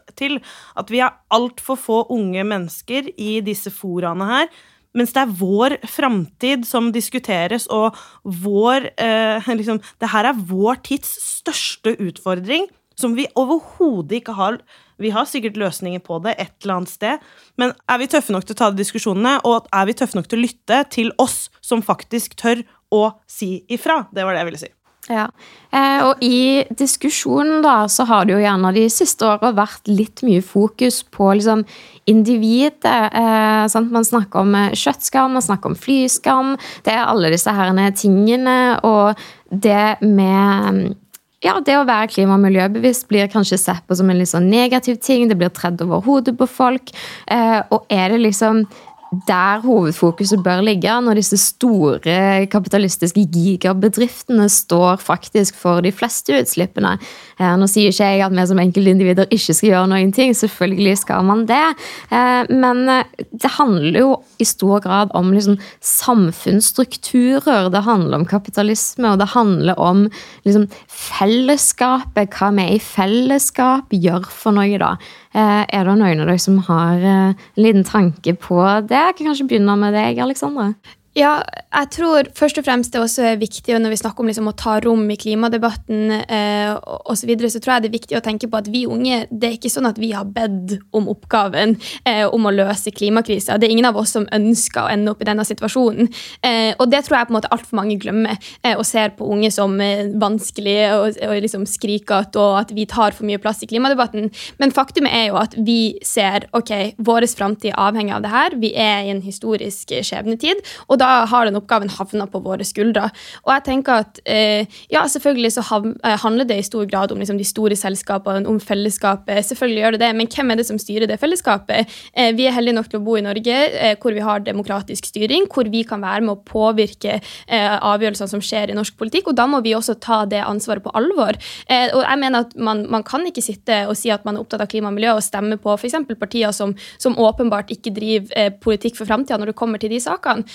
at 0.76 0.92
vi 0.92 1.00
har 1.00 1.22
altfor 1.32 1.80
få 1.80 2.02
unge 2.12 2.44
mennesker 2.48 3.14
i 3.16 3.40
disse 3.46 3.72
foraene 3.72 4.28
her. 4.28 4.52
Mens 4.98 5.14
det 5.16 5.22
er 5.22 5.36
vår 5.40 5.78
framtid 5.88 6.66
som 6.68 6.90
diskuteres, 6.92 7.70
og 7.72 7.96
vår 8.28 8.90
eh, 9.00 9.48
liksom, 9.62 9.80
Det 10.04 10.12
her 10.12 10.34
er 10.34 10.46
vår 10.52 10.84
tids 10.84 11.16
største 11.40 11.96
utfordring 11.96 12.68
som 13.02 13.16
vi 13.18 13.28
overhodet 13.40 14.22
ikke 14.22 14.38
har 14.38 14.62
Vi 15.02 15.10
har 15.10 15.26
sikkert 15.26 15.58
løsninger 15.58 16.02
på 16.06 16.20
det 16.22 16.36
et 16.38 16.52
eller 16.62 16.76
annet 16.76 16.92
sted, 16.92 17.24
men 17.58 17.72
er 17.90 17.98
vi 17.98 18.10
tøffe 18.12 18.36
nok 18.36 18.46
til 18.46 18.54
å 18.54 18.60
ta 18.60 18.68
de 18.70 18.78
diskusjonene, 18.84 19.40
og 19.50 19.66
er 19.74 19.88
vi 19.90 19.96
tøffe 19.98 20.20
nok 20.20 20.30
til 20.30 20.38
å 20.38 20.44
lytte 20.44 20.84
til 20.94 21.10
oss 21.18 21.48
som 21.58 21.82
faktisk 21.82 22.38
tør 22.38 22.62
å 22.94 23.08
si 23.26 23.64
ifra? 23.74 24.04
Det 24.14 24.22
var 24.22 24.38
det 24.38 24.44
jeg 24.44 24.50
ville 24.52 24.62
si. 24.62 24.72
Ja, 25.10 25.26
eh, 25.74 26.04
og 26.06 26.22
i 26.22 26.62
diskusjonen 26.78 27.64
da, 27.66 27.88
så 27.90 28.06
har 28.06 28.28
det 28.28 28.36
jo 28.36 28.44
gjerne 28.44 28.72
de 28.76 28.84
siste 28.94 29.26
åra 29.26 29.50
vært 29.58 29.90
litt 29.90 30.22
mye 30.26 30.44
fokus 30.46 31.02
på 31.10 31.32
liksom 31.40 31.64
individet. 32.12 32.86
Eh, 33.10 33.80
man 33.90 34.06
snakker 34.06 34.46
om 34.46 34.54
eh, 34.56 34.76
kjøttskam, 34.78 35.34
man 35.34 35.46
snakker 35.46 35.74
om 35.74 35.80
flyskam. 35.80 36.54
Det 36.86 36.94
er 36.94 37.08
alle 37.08 37.34
disse 37.34 37.54
herne 37.56 37.90
tingene. 37.98 38.60
Og 38.86 39.18
det 39.50 39.98
med 40.06 40.94
ja, 41.42 41.56
det 41.66 41.74
å 41.74 41.86
være 41.88 42.12
klima- 42.14 42.36
og 42.38 42.44
miljøbevisst 42.44 43.08
blir 43.10 43.30
kanskje 43.32 43.58
sett 43.58 43.86
på 43.90 43.98
som 43.98 44.10
en 44.10 44.20
litt 44.20 44.30
sånn 44.30 44.50
negativ 44.52 45.00
ting. 45.02 45.28
Det 45.28 45.38
blir 45.40 45.50
tredd 45.50 45.82
over 45.82 46.04
hodet 46.06 46.36
på 46.38 46.46
folk. 46.46 46.94
Eh, 47.28 47.62
og 47.74 47.86
er 47.90 48.14
det 48.14 48.22
liksom 48.22 48.68
der 49.12 49.60
hovedfokuset 49.66 50.40
bør 50.44 50.62
ligge, 50.64 50.92
når 51.04 51.20
disse 51.20 51.36
store 51.38 52.46
kapitalistiske 52.52 53.26
gigabedriftene 53.34 54.46
står 54.50 55.02
faktisk 55.04 55.58
for 55.60 55.84
de 55.84 55.92
fleste 55.92 56.38
utslippene. 56.40 56.94
Eh, 57.36 57.52
nå 57.60 57.68
sier 57.68 57.92
ikke 57.92 58.08
jeg 58.08 58.24
at 58.24 58.36
vi 58.38 58.46
som 58.48 58.62
enkeltindivider 58.64 59.28
ikke 59.28 59.56
skal 59.58 59.70
gjøre 59.74 59.90
noen 59.92 60.14
ting, 60.16 60.32
selvfølgelig 60.38 60.96
skal 61.02 61.28
man 61.28 61.44
det. 61.50 61.60
Eh, 62.08 62.54
men 62.56 62.86
eh, 62.88 63.28
det 63.36 63.52
handler 63.58 64.00
jo 64.00 64.14
i 64.40 64.48
stor 64.48 64.80
grad 64.86 65.12
om 65.18 65.34
liksom 65.36 65.60
samfunnsstrukturer. 65.84 67.68
Det 67.74 67.84
handler 67.84 68.22
om 68.22 68.28
kapitalisme, 68.30 69.12
og 69.12 69.20
det 69.20 69.34
handler 69.36 69.76
om 69.76 70.06
liksom 70.48 70.70
fellesskapet. 70.88 72.32
Hva 72.32 72.54
vi 72.56 72.70
i 72.78 72.80
fellesskap 72.80 73.92
gjør 73.92 74.24
for 74.32 74.56
noe, 74.56 74.80
da. 74.80 74.96
Er 75.32 75.86
det 75.88 75.94
noen 75.96 76.20
av 76.20 76.28
dere 76.28 76.42
som 76.44 76.58
har 76.68 77.00
en 77.08 77.36
liten 77.56 77.86
tanke 77.88 78.34
på 78.40 78.60
det? 78.90 79.01
Jeg 79.02 79.16
kan 79.18 79.32
kanskje 79.32 79.48
begynne 79.50 79.74
med 79.82 79.96
deg, 79.98 80.20
Alexandra. 80.22 80.68
Ja, 81.12 81.42
jeg 81.44 81.88
tror 81.92 82.28
først 82.40 82.60
og 82.62 82.64
fremst 82.64 82.94
det 82.94 83.02
også 83.04 83.26
er 83.34 83.40
viktig 83.40 83.76
når 83.76 83.92
vi 83.92 84.00
snakker 84.00 84.24
om 84.24 84.30
liksom 84.30 84.48
å 84.48 84.54
ta 84.56 84.78
rom 84.80 85.04
i 85.12 85.18
klimadebatten 85.20 86.14
eh, 86.24 86.72
osv., 87.12 87.34
så, 87.42 87.50
så 87.52 87.60
tror 87.60 87.74
jeg 87.74 87.84
det 87.84 87.90
er 87.90 87.96
viktig 87.98 88.16
å 88.16 88.22
tenke 88.24 88.48
på 88.48 88.60
at 88.62 88.70
vi 88.72 88.86
unge 88.88 89.26
det 89.28 89.50
er 89.50 89.58
ikke 89.58 89.72
sånn 89.74 89.90
at 89.90 90.00
vi 90.00 90.14
har 90.16 90.30
bedt 90.32 90.78
om 90.96 91.10
oppgaven 91.12 91.76
eh, 92.08 92.24
om 92.24 92.48
å 92.48 92.54
løse 92.56 92.94
klimakrisa. 92.96 93.58
Det 93.60 93.68
er 93.68 93.76
ingen 93.76 93.90
av 93.90 94.00
oss 94.00 94.14
som 94.16 94.28
ønsker 94.32 94.86
å 94.86 94.94
ende 94.94 95.12
opp 95.12 95.26
i 95.26 95.28
denne 95.28 95.44
situasjonen. 95.48 96.08
Eh, 96.48 96.72
og 96.78 96.88
det 96.94 97.04
tror 97.04 97.18
jeg 97.18 97.28
på 97.28 97.36
en 97.36 97.40
måte 97.42 97.52
altfor 97.58 97.82
mange 97.82 98.00
glemmer 98.00 98.40
eh, 98.64 98.78
og 98.78 98.86
ser 98.88 99.12
på 99.18 99.28
unge 99.36 99.52
som 99.52 99.76
vanskelige 99.76 100.32
vanskelig 100.32 100.78
og, 100.96 101.20
og 101.28 101.44
liksom 101.44 101.68
skrikete, 101.68 102.40
og 102.40 102.62
at 102.62 102.74
vi 102.76 102.88
tar 102.88 103.18
for 103.18 103.28
mye 103.28 103.42
plass 103.42 103.60
i 103.66 103.70
klimadebatten. 103.72 104.32
Men 104.64 104.72
faktum 104.72 105.10
er 105.12 105.28
jo 105.28 105.42
at 105.42 105.60
vi 105.60 105.98
ser 106.08 106.48
ok, 106.56 106.96
vår 107.04 107.28
framtid 107.36 107.76
avhenger 107.76 108.18
av 108.18 108.24
det 108.24 108.32
her. 108.32 108.58
Vi 108.64 108.74
er 108.80 109.06
i 109.06 109.14
en 109.14 109.24
historisk 109.26 109.92
skjebnetid. 109.92 110.64
og 110.88 111.01
da 111.02 111.12
har 111.30 111.48
den 111.48 111.58
oppgaven 111.60 111.92
havna 111.92 112.28
på 112.30 112.42
våre 112.46 112.66
skuldre. 112.68 113.10
Og 113.46 113.54
jeg 113.56 113.66
tenker 113.68 114.06
at 114.06 114.22
eh, 114.30 114.70
ja, 114.94 115.04
selvfølgelig 115.10 115.54
så 115.58 115.64
eh, 115.82 116.18
handler 116.22 116.48
det 116.50 116.60
i 116.62 116.66
stor 116.68 116.88
grad 116.90 117.14
om 117.14 117.22
liksom, 117.22 117.40
de 117.40 117.48
store 117.48 117.78
selskapene, 117.80 118.46
om 118.50 118.60
fellesskapet. 118.62 119.46
Selvfølgelig 119.48 119.84
gjør 119.84 119.98
det 119.98 120.04
det, 120.04 120.12
men 120.18 120.30
hvem 120.32 120.54
er 120.54 120.62
det 120.62 120.68
som 120.70 120.80
styrer 120.82 121.10
det 121.10 121.20
fellesskapet? 121.22 121.90
Eh, 122.14 122.32
vi 122.38 122.48
er 122.48 122.56
heldige 122.56 122.78
nok 122.78 122.92
til 122.92 123.02
å 123.02 123.06
bo 123.06 123.18
i 123.18 123.26
Norge 123.26 123.58
eh, 123.70 123.96
hvor 124.02 124.16
vi 124.16 124.26
har 124.26 124.44
demokratisk 124.46 125.10
styring, 125.10 125.48
hvor 125.52 125.70
vi 125.72 125.84
kan 125.88 126.04
være 126.04 126.26
med 126.26 126.36
å 126.36 126.42
påvirke 126.48 127.18
eh, 127.18 127.78
avgjørelsene 127.78 128.32
som 128.32 128.44
skjer 128.44 128.72
i 128.72 128.78
norsk 128.78 128.98
politikk, 129.00 129.32
og 129.32 129.40
da 129.40 129.48
må 129.50 129.62
vi 129.66 129.76
også 129.78 129.98
ta 130.02 130.24
det 130.30 130.44
ansvaret 130.46 130.84
på 130.86 130.94
alvor. 130.98 131.38
Eh, 131.68 131.90
og 131.90 132.04
jeg 132.06 132.22
mener 132.22 132.46
at 132.46 132.56
man, 132.58 132.86
man, 132.92 133.06
kan 133.08 133.26
ikke 133.28 133.44
sitte 133.44 133.82
og 133.90 133.96
si 133.98 134.12
at 134.14 134.26
man 134.28 134.38
er 134.38 134.44
opptatt 134.44 134.62
av 134.64 134.70
klima 134.72 134.92
og 134.92 134.98
miljø 134.98 135.16
og 135.18 135.26
stemme 135.26 135.58
på 135.62 135.74
f.eks. 135.74 135.98
partier 136.20 136.54
som, 136.56 136.76
som, 137.02 137.18
åpenbart 137.22 137.72
ikke 137.74 137.92
driver 137.94 138.54
politikk 138.64 138.96
for 138.98 139.10
framtida 139.10 139.38
når 139.40 139.52
det 139.52 139.58
kommer 139.60 139.82
til 139.82 139.92
de 139.94 140.00
sakene. 140.02 140.46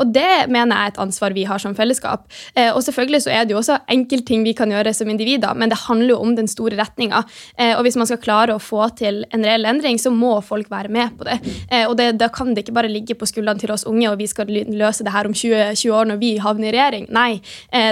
Og 0.00 0.12
det 0.14 0.46
mener 0.52 0.74
jeg 0.74 0.90
er 0.90 0.94
et 0.94 1.00
ansvar 1.02 1.34
vi 1.36 1.46
har 1.48 1.62
som 1.62 1.74
fellesskap. 1.76 2.26
Eh, 2.54 2.70
og 2.70 2.82
selvfølgelig 2.84 3.22
så 3.26 3.32
er 3.34 3.46
det 3.46 3.54
jo 3.54 3.60
også 3.60 3.78
enkeltting 3.92 4.44
vi 4.46 4.54
kan 4.56 4.72
gjøre 4.72 4.94
som 4.96 5.10
individer, 5.12 5.54
men 5.58 5.72
det 5.72 5.80
handler 5.86 6.14
jo 6.14 6.20
om 6.24 6.34
den 6.38 6.50
store 6.50 6.78
retninga. 6.78 7.22
Eh, 7.58 7.74
og 7.76 7.84
hvis 7.86 7.98
man 8.00 8.08
skal 8.08 8.20
klare 8.22 8.56
å 8.56 8.62
få 8.62 8.88
til 8.98 9.24
en 9.34 9.46
reell 9.46 9.68
endring, 9.68 10.00
så 10.00 10.12
må 10.14 10.34
folk 10.44 10.70
være 10.72 10.92
med 10.92 11.16
på 11.18 11.28
det. 11.28 11.38
Eh, 11.70 11.86
og 11.86 11.96
det, 11.98 12.12
da 12.20 12.30
kan 12.32 12.54
det 12.54 12.64
ikke 12.64 12.76
bare 12.76 12.92
ligge 12.92 13.16
på 13.18 13.28
skuldrene 13.28 13.62
til 13.62 13.72
oss 13.74 13.86
unge, 13.88 14.10
og 14.10 14.20
vi 14.20 14.28
skal 14.30 14.50
løse 14.50 15.06
det 15.06 15.14
her 15.14 15.28
om 15.28 15.34
20, 15.36 15.74
20 15.74 15.96
år 15.96 16.10
når 16.12 16.20
vi 16.22 16.32
havner 16.42 16.70
i 16.70 16.74
regjering. 16.76 17.08
Nei, 17.14 17.40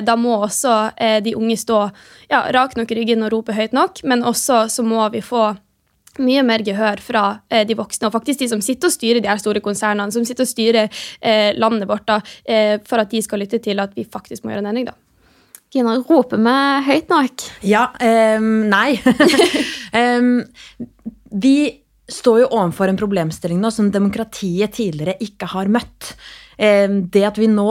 da 0.05 0.17
må 0.19 0.37
også 0.45 0.75
de 1.25 1.35
unge 1.39 1.57
stå 1.59 1.79
ja, 2.31 2.45
rak 2.55 2.77
nok 2.79 2.93
i 2.93 2.99
ryggen 2.99 3.25
og 3.27 3.33
rope 3.35 3.55
høyt 3.57 3.75
nok, 3.77 4.03
men 4.09 4.25
også 4.27 4.65
så 4.73 4.85
må 4.87 5.03
vi 5.15 5.23
få 5.25 5.53
mye 6.23 6.43
mer 6.47 6.65
gehør 6.67 7.01
fra 7.03 7.25
eh, 7.51 7.65
de 7.67 7.77
voksne, 7.79 8.09
og 8.09 8.15
faktisk 8.15 8.43
de 8.45 8.51
som 8.53 8.63
sitter 8.65 8.91
og 8.91 8.95
styrer 8.95 9.23
de 9.23 9.31
her 9.31 9.41
store 9.43 9.63
konsernene, 9.65 10.13
som 10.15 10.27
sitter 10.27 10.47
og 10.47 10.51
styrer 10.51 10.91
eh, 11.21 11.51
landet 11.59 11.89
vårt, 11.91 12.07
da, 12.11 12.21
eh, 12.45 12.77
for 12.87 13.03
at 13.03 13.11
de 13.11 13.23
skal 13.25 13.43
lytte 13.43 13.63
til 13.65 13.83
at 13.83 13.97
vi 13.97 14.07
faktisk 14.07 14.45
må 14.45 14.55
gjøre 14.55 14.65
en 14.65 14.71
endring. 14.73 14.91
da. 14.91 14.99
Gina, 15.75 15.97
roper 16.07 16.39
vi 16.39 16.59
høyt 16.87 17.09
nok? 17.11 17.49
Ja. 17.67 17.89
Um, 17.99 18.69
nei. 18.71 18.95
um, 19.99 20.45
vi 21.45 21.57
står 22.07 22.45
jo 22.45 22.53
overfor 22.53 22.93
en 22.93 23.01
problemstilling 23.01 23.59
nå 23.63 23.73
som 23.75 23.91
demokratiet 23.91 24.77
tidligere 24.77 25.17
ikke 25.25 25.49
har 25.51 25.73
møtt. 25.73 26.15
Um, 26.61 27.01
det 27.11 27.25
at 27.27 27.41
vi 27.43 27.51
nå 27.51 27.67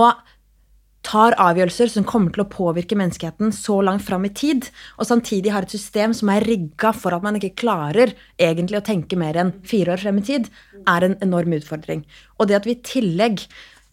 tar 1.04 1.36
avgjørelser 1.42 1.92
som 1.92 2.06
kommer 2.08 2.34
til 2.34 2.46
å 2.46 2.50
påvirke 2.50 2.98
menneskeheten 2.98 3.52
så 3.56 3.82
langt 3.86 4.06
fram 4.08 4.24
i 4.28 4.32
tid, 4.34 4.70
og 4.98 5.08
samtidig 5.10 5.52
har 5.54 5.68
et 5.68 5.76
system 5.76 6.16
som 6.16 6.32
er 6.34 6.46
rigga 6.48 6.94
for 6.96 7.16
at 7.16 7.26
man 7.26 7.38
ikke 7.38 7.58
klarer 7.66 8.16
egentlig 8.39 8.80
å 8.80 8.86
tenke 8.88 9.20
mer 9.20 9.38
enn 9.39 9.54
fire 9.68 9.94
år 9.96 10.04
frem 10.06 10.22
i 10.22 10.26
tid, 10.32 10.50
er 10.88 11.06
en 11.06 11.20
enorm 11.24 11.56
utfordring. 11.60 12.04
Og 12.39 12.50
det 12.50 12.58
at 12.58 12.68
vi 12.68 12.78
i 12.78 12.84
tillegg 12.88 13.44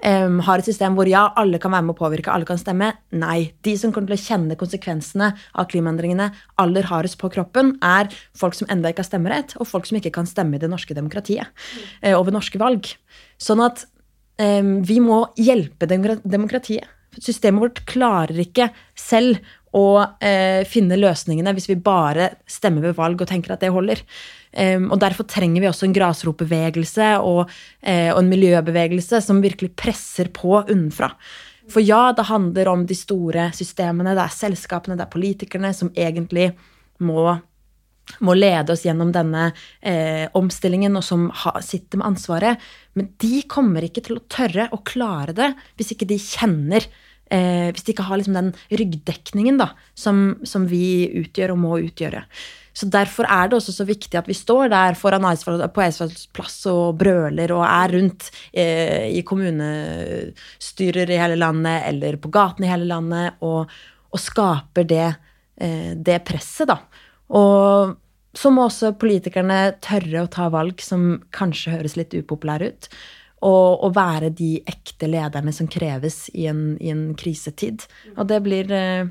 um, 0.07 0.39
har 0.47 0.63
et 0.63 0.71
system 0.71 0.95
hvor 0.99 1.11
ja, 1.11 1.27
alle 1.41 1.61
kan 1.63 1.75
være 1.75 1.89
med 1.89 1.97
å 1.97 1.99
påvirke, 1.99 2.33
alle 2.33 2.49
kan 2.49 2.61
stemme, 2.61 2.93
nei. 3.11 3.51
De 3.67 3.75
som 3.79 3.95
kommer 3.95 4.13
til 4.13 4.19
å 4.21 4.29
kjenne 4.29 4.59
konsekvensene 4.61 5.33
av 5.35 5.69
klimaendringene 5.73 6.31
aller 6.63 6.89
hardest 6.91 7.19
på 7.21 7.33
kroppen, 7.35 7.75
er 7.83 8.13
folk 8.39 8.57
som 8.59 8.71
enda 8.73 8.95
ikke 8.95 9.05
har 9.05 9.11
stemmerett, 9.11 9.57
og 9.59 9.69
folk 9.71 9.91
som 9.91 9.99
ikke 9.99 10.15
kan 10.15 10.31
stemme 10.31 10.57
i 10.57 10.63
det 10.63 10.71
norske 10.71 10.97
demokratiet 10.97 11.51
uh, 12.07 12.15
over 12.15 12.39
norske 12.39 12.63
valg. 12.63 12.95
Sånn 13.41 13.67
at 13.67 13.85
um, 14.39 14.79
vi 14.87 15.03
må 15.03 15.25
hjelpe 15.41 15.91
demokratiet 15.91 16.87
Systemet 17.19 17.65
vårt 17.65 17.83
klarer 17.91 18.39
ikke 18.45 18.69
selv 18.99 19.41
å 19.77 20.03
eh, 20.23 20.67
finne 20.67 20.99
løsningene 20.99 21.53
hvis 21.55 21.69
vi 21.71 21.79
bare 21.79 22.33
stemmer 22.51 22.89
ved 22.89 22.97
valg 22.99 23.23
og 23.23 23.31
tenker 23.31 23.55
at 23.55 23.63
det 23.63 23.71
holder. 23.75 24.03
Um, 24.51 24.89
og 24.91 24.99
Derfor 25.03 25.29
trenger 25.31 25.63
vi 25.63 25.69
også 25.71 25.87
en 25.87 25.95
grasropbevegelse 25.95 27.13
og, 27.23 27.53
eh, 27.87 28.11
og 28.11 28.25
en 28.25 28.33
miljøbevegelse 28.33 29.21
som 29.23 29.43
virkelig 29.45 29.73
presser 29.79 30.33
på 30.35 30.57
unnenfra. 30.65 31.13
For 31.71 31.85
ja, 31.85 32.11
det 32.17 32.27
handler 32.27 32.73
om 32.73 32.83
de 32.87 32.97
store 32.99 33.51
systemene, 33.55 34.17
det 34.19 34.25
er 34.25 34.35
selskapene, 34.35 34.97
det 34.99 35.07
er 35.07 35.13
politikerne 35.13 35.71
som 35.77 35.93
egentlig 35.95 36.51
må, 37.07 37.37
må 38.25 38.35
lede 38.37 38.75
oss 38.75 38.85
gjennom 38.87 39.13
denne 39.15 39.51
eh, 39.81 40.27
omstillingen, 40.37 40.97
og 40.99 41.05
som 41.07 41.29
ha, 41.43 41.57
sitter 41.65 42.01
med 42.01 42.13
ansvaret. 42.13 42.71
Men 42.99 43.13
de 43.23 43.43
kommer 43.51 43.87
ikke 43.87 44.05
til 44.07 44.19
å 44.19 44.25
tørre 44.31 44.69
å 44.75 44.83
klare 44.87 45.37
det 45.37 45.53
hvis 45.79 45.95
ikke 45.95 46.09
de 46.11 46.19
kjenner 46.21 46.87
eh, 47.31 47.69
Hvis 47.71 47.87
de 47.87 47.95
ikke 47.95 48.09
har 48.09 48.19
liksom 48.21 48.39
den 48.39 48.55
ryggdekningen 48.81 49.61
da, 49.61 49.71
som, 49.95 50.41
som, 50.43 50.67
vi 50.71 51.11
utgjør 51.23 51.55
og 51.55 51.63
må 51.63 51.79
utgjøre. 51.87 52.25
Så 52.73 52.87
Derfor 52.91 53.27
er 53.29 53.49
det 53.51 53.59
også 53.59 53.75
så 53.75 53.85
viktig 53.87 54.19
at 54.19 54.29
vi 54.31 54.37
står 54.37 54.71
der 54.73 54.99
foran 54.99 55.27
på 55.27 55.83
Eidsvolls 55.85 56.29
plass 56.35 56.63
og 56.71 56.99
brøler 57.01 57.53
og 57.55 57.65
er 57.67 57.95
rundt 57.97 58.31
eh, 58.53 59.11
i 59.11 59.23
kommunestyrer 59.27 61.11
i 61.11 61.19
hele 61.21 61.39
landet 61.39 61.89
eller 61.91 62.17
på 62.23 62.31
gatene 62.33 62.69
i 62.69 62.73
hele 62.73 62.89
landet 62.91 63.43
og, 63.47 63.71
og 64.11 64.23
skaper 64.23 64.87
det, 64.89 65.09
eh, 65.61 65.93
det 65.99 66.23
presset, 66.27 66.71
da. 66.71 66.79
Og 67.31 67.97
så 68.37 68.51
må 68.55 68.67
også 68.67 68.93
politikerne 68.99 69.73
tørre 69.83 70.25
å 70.25 70.31
ta 70.31 70.49
valg 70.53 70.83
som 70.85 71.23
kanskje 71.35 71.75
høres 71.77 71.97
litt 71.99 72.15
upopulære 72.15 72.71
ut. 72.71 72.91
Og, 73.41 73.81
og 73.87 73.95
være 73.97 74.29
de 74.37 74.59
ekte 74.69 75.09
lederne 75.09 75.53
som 75.57 75.71
kreves 75.71 76.27
i 76.37 76.45
en, 76.51 76.75
i 76.77 76.91
en 76.93 77.15
krisetid. 77.19 77.87
Og 78.19 78.29
det 78.29 78.43
blir 78.45 78.69
eh, 78.77 79.09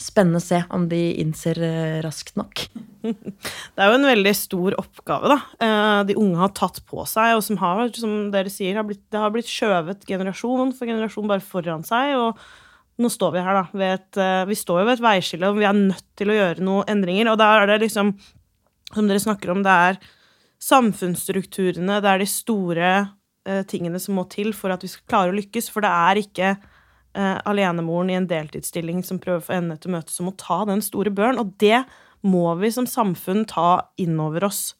spennende 0.00 0.40
å 0.40 0.44
se 0.44 0.62
om 0.72 0.86
de 0.88 1.00
innser 1.20 1.60
eh, 1.64 1.98
raskt 2.04 2.36
nok. 2.40 2.66
Det 3.06 3.84
er 3.84 3.90
jo 3.92 3.98
en 3.98 4.08
veldig 4.08 4.32
stor 4.34 4.74
oppgave 4.80 5.30
da, 5.30 5.36
eh, 5.62 6.00
de 6.08 6.16
unge 6.18 6.40
har 6.40 6.54
tatt 6.56 6.80
på 6.88 7.04
seg, 7.06 7.36
og 7.36 7.44
som, 7.44 7.60
har, 7.60 7.84
som 7.94 8.14
dere 8.32 8.50
sier, 8.52 8.74
har 8.80 8.88
blitt, 8.88 9.04
det 9.12 9.20
har 9.20 9.32
blitt 9.34 9.50
skjøvet 9.50 10.08
generasjon 10.08 10.72
for 10.76 10.88
generasjon 10.88 11.28
bare 11.30 11.44
foran 11.44 11.84
seg. 11.86 12.16
og 12.18 12.40
nå 12.96 13.10
står 13.12 13.34
vi 13.34 13.44
her, 13.44 13.58
da. 13.58 13.84
Et, 13.84 14.16
eh, 14.16 14.44
vi 14.48 14.56
står 14.56 14.80
jo 14.80 14.86
ved 14.88 14.96
et 14.96 15.04
veiskille, 15.04 15.50
og 15.50 15.58
vi 15.58 15.66
er 15.68 15.76
nødt 15.76 16.06
til 16.16 16.32
å 16.32 16.36
gjøre 16.36 16.64
noen 16.64 16.92
endringer. 16.92 17.32
Og 17.32 17.38
da 17.40 17.50
er 17.60 17.66
det 17.70 17.82
liksom, 17.84 18.14
som 18.94 19.08
dere 19.08 19.20
snakker 19.20 19.52
om, 19.52 19.62
det 19.66 19.74
er 19.88 19.98
samfunnsstrukturene, 20.64 22.00
det 22.00 22.12
er 22.12 22.22
de 22.22 22.30
store 22.30 22.92
eh, 23.46 23.62
tingene 23.68 24.00
som 24.00 24.16
må 24.16 24.24
til 24.32 24.54
for 24.56 24.72
at 24.72 24.84
vi 24.84 24.88
skal 24.88 25.04
klare 25.12 25.34
å 25.34 25.36
lykkes. 25.36 25.68
For 25.72 25.84
det 25.84 25.92
er 25.92 26.22
ikke 26.22 26.54
eh, 26.54 27.36
alenemoren 27.44 28.14
i 28.14 28.16
en 28.16 28.30
deltidsstilling 28.30 29.04
som 29.04 29.20
prøver 29.20 29.44
å 29.44 29.48
få 29.50 29.58
endene 29.58 29.76
til 29.80 29.92
å 29.92 29.98
møtes, 29.98 30.16
som 30.16 30.30
må 30.30 30.36
ta 30.40 30.62
den 30.64 30.80
store 30.84 31.12
børen. 31.12 31.42
Og 31.42 31.52
det 31.60 31.84
må 32.26 32.48
vi 32.62 32.72
som 32.72 32.88
samfunn 32.88 33.44
ta 33.50 33.92
inn 34.00 34.16
over 34.22 34.48
oss. 34.48 34.70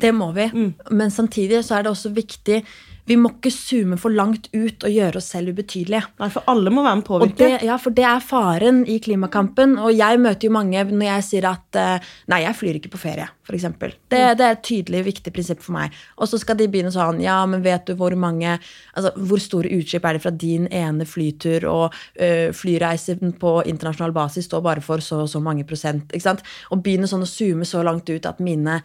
Det 0.00 0.10
må 0.14 0.32
vi. 0.34 0.48
Men 0.90 1.10
samtidig 1.14 1.62
så 1.64 1.78
er 1.78 1.86
det 1.86 1.92
også 1.94 2.10
viktig 2.14 2.64
Vi 3.06 3.18
må 3.20 3.28
ikke 3.34 3.50
zoome 3.52 3.98
for 4.00 4.08
langt 4.16 4.46
ut 4.54 4.80
og 4.88 4.88
gjøre 4.88 5.20
oss 5.20 5.26
selv 5.34 5.52
ubetydelige. 5.52 6.06
Nei, 6.22 6.28
for 6.32 6.46
alle 6.48 6.70
må 6.72 6.80
være 6.86 6.96
med 6.96 7.04
å 7.04 7.12
Og 7.18 7.20
påvirke. 7.20 7.36
det, 7.36 7.66
ja, 7.68 7.76
for 7.76 7.92
det 7.92 8.06
er 8.08 8.22
faren 8.24 8.78
i 8.88 8.96
klimakampen. 9.04 9.74
Og 9.76 9.92
jeg 9.92 10.22
møter 10.24 10.48
jo 10.48 10.54
mange 10.56 10.80
når 10.88 11.04
jeg 11.10 11.26
sier 11.26 11.48
at 11.50 11.76
eh, 11.76 12.06
nei, 12.32 12.38
jeg 12.46 12.56
flyr 12.56 12.78
ikke 12.80 12.94
på 12.94 13.02
ferie, 13.02 13.28
f.eks. 13.44 13.68
Det, 13.76 14.22
det 14.40 14.48
er 14.48 14.56
et 14.56 14.64
tydelig, 14.64 15.04
viktig 15.10 15.34
prinsipp 15.36 15.60
for 15.60 15.76
meg. 15.76 15.92
Og 16.16 16.32
så 16.32 16.40
skal 16.40 16.56
de 16.56 16.70
begynne 16.72 16.94
sånn 16.96 17.20
Ja, 17.20 17.42
men 17.44 17.60
vet 17.60 17.84
du 17.84 17.92
hvor 18.00 18.16
mange 18.16 18.56
Altså, 18.96 19.12
hvor 19.20 19.38
store 19.50 19.68
utslipp 19.76 20.08
er 20.08 20.16
det 20.16 20.24
fra 20.24 20.32
din 20.32 20.64
ene 20.72 21.04
flytur, 21.04 21.68
og 21.68 21.92
øh, 22.16 22.52
flyreisen 22.56 23.36
på 23.36 23.58
internasjonal 23.68 24.16
basis 24.16 24.48
står 24.48 24.64
bare 24.64 24.80
for 24.80 25.04
så 25.04 25.26
og 25.26 25.28
så 25.28 25.44
mange 25.44 25.68
prosent. 25.68 26.08
ikke 26.08 26.24
sant? 26.32 26.40
Og 26.72 26.80
begynne 26.80 27.04
sånn 27.10 27.28
å 27.28 27.28
zoome 27.28 27.68
så 27.68 27.84
langt 27.84 28.08
ut 28.08 28.24
at 28.32 28.40
mine 28.40 28.80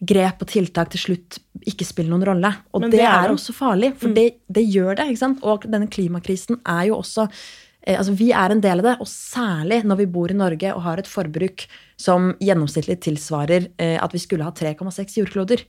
grep 0.00 0.44
og 0.44 0.48
tiltak 0.48 0.92
til 0.92 1.02
slutt 1.02 1.40
ikke 1.68 1.86
spiller 1.86 2.14
noen 2.14 2.28
rolle. 2.30 2.52
Og 2.72 2.86
det, 2.86 2.94
det 2.96 3.02
er 3.04 3.26
er 3.26 3.34
også 3.34 3.54
farlig, 3.56 3.92
for 4.00 4.14
det, 4.16 4.28
det 4.48 4.64
gjør 4.64 4.96
det. 4.96 5.10
ikke 5.10 5.24
sant? 5.24 5.42
Og 5.44 5.66
denne 5.68 5.90
klimakrisen 5.92 6.60
er 6.64 6.86
jo 6.88 7.00
også 7.00 7.26
eh, 7.28 7.98
altså 7.98 8.14
Vi 8.16 8.30
er 8.32 8.54
en 8.54 8.62
del 8.64 8.80
av 8.80 8.88
det, 8.88 8.94
og 9.04 9.10
særlig 9.10 9.82
når 9.84 10.00
vi 10.00 10.08
bor 10.14 10.32
i 10.32 10.38
Norge 10.38 10.72
og 10.72 10.84
har 10.86 11.02
et 11.02 11.10
forbruk 11.10 11.66
som 12.00 12.32
gjennomsnittlig 12.40 13.00
tilsvarer 13.04 13.68
eh, 13.76 13.98
at 14.00 14.16
vi 14.16 14.22
skulle 14.22 14.48
ha 14.48 14.54
3,6 14.56 15.20
jordkloder. 15.20 15.66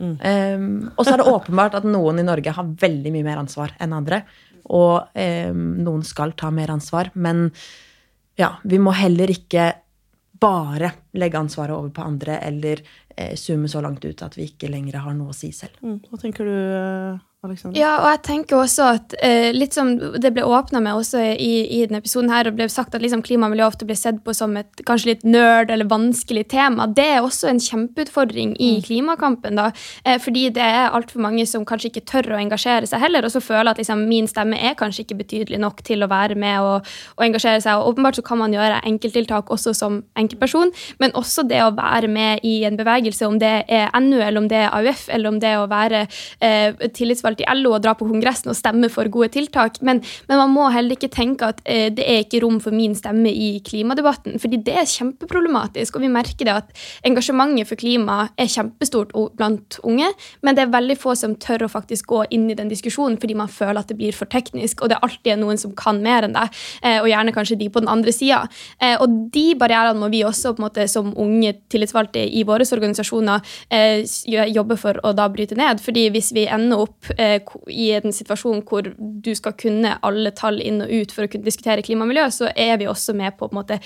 Um, 0.00 0.90
og 0.96 1.04
så 1.04 1.14
er 1.14 1.20
det 1.20 1.28
åpenbart 1.36 1.76
at 1.78 1.86
noen 1.88 2.20
i 2.20 2.26
Norge 2.26 2.54
har 2.56 2.72
veldig 2.80 3.12
mye 3.14 3.26
mer 3.26 3.40
ansvar 3.42 3.74
enn 3.80 3.94
andre. 3.96 4.22
Og 4.70 5.10
um, 5.14 5.62
noen 5.84 6.02
skal 6.06 6.34
ta 6.38 6.50
mer 6.54 6.72
ansvar. 6.72 7.10
Men 7.14 7.48
ja, 8.40 8.54
vi 8.64 8.80
må 8.80 8.94
heller 8.96 9.30
ikke 9.32 9.70
bare 10.40 10.92
legge 11.20 11.38
ansvaret 11.38 11.76
over 11.76 11.90
på 11.94 12.02
andre 12.02 12.38
eller 12.46 12.82
eh, 13.16 13.34
zoome 13.36 13.68
så 13.68 13.82
langt 13.84 14.04
ut 14.04 14.22
at 14.24 14.38
vi 14.38 14.48
ikke 14.48 14.70
lenger 14.72 15.00
har 15.04 15.16
noe 15.16 15.34
å 15.34 15.36
si 15.36 15.52
selv. 15.52 15.76
Mm, 15.84 15.98
Hva 16.08 16.20
tenker 16.22 16.48
du, 16.48 16.54
eh, 16.54 17.18
Alexander? 17.40 17.80
Ja, 17.80 17.94
og 18.02 18.08
jeg 18.10 18.20
tenker 18.26 18.58
også 18.60 18.86
at 18.98 19.14
eh, 19.24 19.48
litt 19.54 19.72
som 19.72 19.94
det 19.96 20.28
ble 20.36 20.42
åpna 20.44 20.82
med 20.84 20.98
også 20.98 21.22
i, 21.32 21.62
i 21.72 21.78
denne 21.86 22.02
episoden 22.02 22.28
her, 22.28 22.50
og 22.50 22.58
ble 22.58 22.66
sagt 22.68 22.92
at 22.92 23.00
liksom 23.00 23.22
klima 23.24 23.48
og 23.48 23.54
miljø 23.54 23.64
ofte 23.64 23.86
blir 23.88 23.96
sett 23.96 24.18
på 24.26 24.34
som 24.36 24.58
et 24.60 24.82
kanskje 24.84 25.14
litt 25.14 25.24
nerd 25.24 25.72
eller 25.72 25.88
vanskelig 25.88 26.42
tema, 26.52 26.84
det 26.84 27.06
er 27.14 27.24
også 27.24 27.48
en 27.48 27.62
kjempeutfordring 27.64 28.52
i 28.60 28.68
klimakampen. 28.84 29.56
da, 29.56 29.70
eh, 30.04 30.18
Fordi 30.20 30.50
det 30.52 30.66
er 30.66 30.92
altfor 30.92 31.22
mange 31.24 31.46
som 31.48 31.64
kanskje 31.64 31.88
ikke 31.88 32.04
tør 32.10 32.34
å 32.34 32.40
engasjere 32.42 32.90
seg 32.90 33.00
heller, 33.00 33.24
og 33.24 33.32
så 33.32 33.40
føler 33.40 33.72
at 33.72 33.80
liksom, 33.80 34.04
min 34.10 34.28
stemme 34.28 34.60
er 34.60 34.76
kanskje 34.76 35.06
ikke 35.06 35.22
betydelig 35.22 35.62
nok 35.64 35.80
til 35.82 36.04
å 36.04 36.10
være 36.12 36.36
med 36.36 36.60
og, 36.60 36.92
og 37.16 37.24
engasjere 37.24 37.64
seg. 37.64 37.80
og 37.80 37.94
Åpenbart 37.94 38.20
så 38.20 38.26
kan 38.26 38.42
man 38.42 38.52
gjøre 38.52 38.82
enkelttiltak 38.84 39.48
også 39.48 39.72
som 39.72 40.02
enkeltperson, 40.12 40.74
men 41.00 41.16
også 41.16 41.48
det 41.48 41.64
å 41.64 41.72
være 41.72 42.12
med 42.12 42.44
i 42.44 42.66
en 42.68 42.76
bevegelse, 42.76 43.24
om 43.24 43.40
det 43.40 43.64
er 43.64 43.88
NU, 43.96 44.20
eller 44.20 44.44
om 44.44 44.52
det 44.52 44.60
er 44.66 44.76
AUF, 44.76 45.08
eller 45.08 45.32
om 45.32 45.40
det 45.40 45.54
er 45.54 45.64
å 45.64 45.68
være 45.72 46.04
eh, 46.44 46.76
tillitsvalgt 46.92 47.29
i 47.38 47.46
LO 47.54 47.76
og 47.76 47.84
dra 47.84 47.94
på 47.94 48.08
kongressen 48.08 48.50
og 48.50 48.58
stemme 48.58 48.90
for 48.90 49.06
gode 49.12 49.30
tiltak. 49.36 49.78
Men, 49.86 50.02
men 50.26 50.40
man 50.42 50.50
må 50.54 50.66
heller 50.74 50.98
ikke 50.98 51.12
tenke 51.14 51.52
at 51.52 51.62
eh, 51.64 51.88
det 51.94 52.06
er 52.06 52.24
ikke 52.24 52.42
rom 52.42 52.58
for 52.62 52.74
min 52.74 52.96
stemme 52.98 53.30
i 53.30 53.52
klimadebatten, 53.66 54.40
fordi 54.42 54.58
det 54.66 54.74
er 54.82 54.90
kjempeproblematisk. 54.90 55.96
Og 55.96 56.04
vi 56.04 56.12
merker 56.12 56.48
det 56.48 56.56
at 56.56 56.84
engasjementet 57.06 57.70
for 57.70 57.80
klima 57.80 58.18
er 58.40 58.50
kjempestort 58.50 59.14
blant 59.38 59.78
unge, 59.86 60.10
men 60.42 60.56
det 60.56 60.66
er 60.66 60.74
veldig 60.74 60.98
få 60.98 61.14
som 61.18 61.36
tør 61.40 61.66
å 61.66 61.70
faktisk 61.70 62.10
gå 62.10 62.24
inn 62.34 62.48
i 62.50 62.56
den 62.58 62.70
diskusjonen 62.70 63.18
fordi 63.20 63.36
man 63.38 63.50
føler 63.52 63.82
at 63.82 63.90
det 63.90 63.98
blir 63.98 64.16
for 64.16 64.30
teknisk, 64.30 64.82
og 64.82 64.90
det 64.90 64.98
er 64.98 65.06
alltid 65.06 65.40
noen 65.40 65.60
som 65.60 65.74
kan 65.76 66.00
mer 66.02 66.26
enn 66.26 66.36
deg, 66.36 66.60
eh, 66.82 66.98
og 67.00 67.08
gjerne 67.10 67.34
kanskje 67.36 67.58
de 67.60 67.70
på 67.72 67.82
den 67.82 67.90
andre 67.92 68.14
sida. 68.14 68.42
Eh, 68.80 68.96
og 69.00 69.30
de 69.34 69.46
barrierene 69.60 70.00
må 70.00 70.10
vi 70.12 70.22
også 70.26 70.54
på 70.54 70.62
en 70.62 70.68
måte 70.68 70.86
som 70.90 71.12
unge 71.20 71.54
tillitsvalgte 71.72 72.22
i 72.22 72.44
våre 72.48 72.66
organisasjoner 72.70 73.44
eh, 73.74 74.02
jobbe 74.50 74.76
for 74.80 75.00
å 75.06 75.12
da 75.16 75.28
bryte 75.32 75.58
ned. 75.58 75.80
fordi 75.80 76.08
hvis 76.14 76.32
vi 76.36 76.46
ender 76.50 76.84
opp 76.86 77.10
i 77.20 77.90
en 77.96 78.14
situasjon 78.14 78.62
hvor 78.68 78.86
du 78.98 79.30
skal 79.36 79.54
kunne 79.58 79.96
alle 80.06 80.32
tall 80.36 80.60
inn 80.62 80.80
og 80.84 80.90
ut 80.90 81.12
for 81.14 81.26
å 81.26 81.30
kunne 81.30 81.46
diskutere 81.46 81.84
klima 81.84 82.06
og 82.06 82.10
miljø, 82.12 82.26
så 82.32 82.50
er 82.54 82.78
vi 82.80 82.88
også 82.90 83.14
med 83.18 83.36
på 83.38 83.48
å 83.48 83.54
måte 83.54 83.80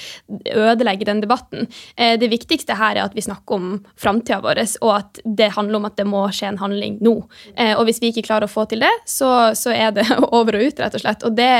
ødelegge 0.51 1.09
den 1.09 1.23
debatten. 1.25 1.69
Eh, 1.97 2.15
det 2.21 2.31
viktigste 2.33 2.77
her 2.79 2.97
er 2.97 3.05
at 3.07 3.17
vi 3.17 3.25
snakker 3.25 3.59
om 3.59 3.69
framtida 4.01 4.41
vår, 4.45 4.63
og 4.85 4.93
at 4.97 5.23
det 5.25 5.51
handler 5.57 5.81
om 5.81 5.89
at 5.91 5.99
det 5.99 6.07
må 6.09 6.25
skje 6.35 6.53
en 6.53 6.61
handling 6.63 6.99
nå. 7.05 7.17
Eh, 7.57 7.75
og 7.75 7.87
hvis 7.89 8.01
vi 8.03 8.13
ikke 8.13 8.27
klarer 8.29 8.49
å 8.49 8.55
få 8.55 8.67
til 8.71 8.85
det, 8.85 8.93
så, 9.11 9.31
så 9.59 9.75
er 9.75 9.95
det 9.97 10.07
over 10.39 10.59
og 10.59 10.69
ut, 10.69 10.83
rett 10.83 10.99
og 10.99 11.05
slett. 11.05 11.27
Og 11.27 11.37
det, 11.37 11.51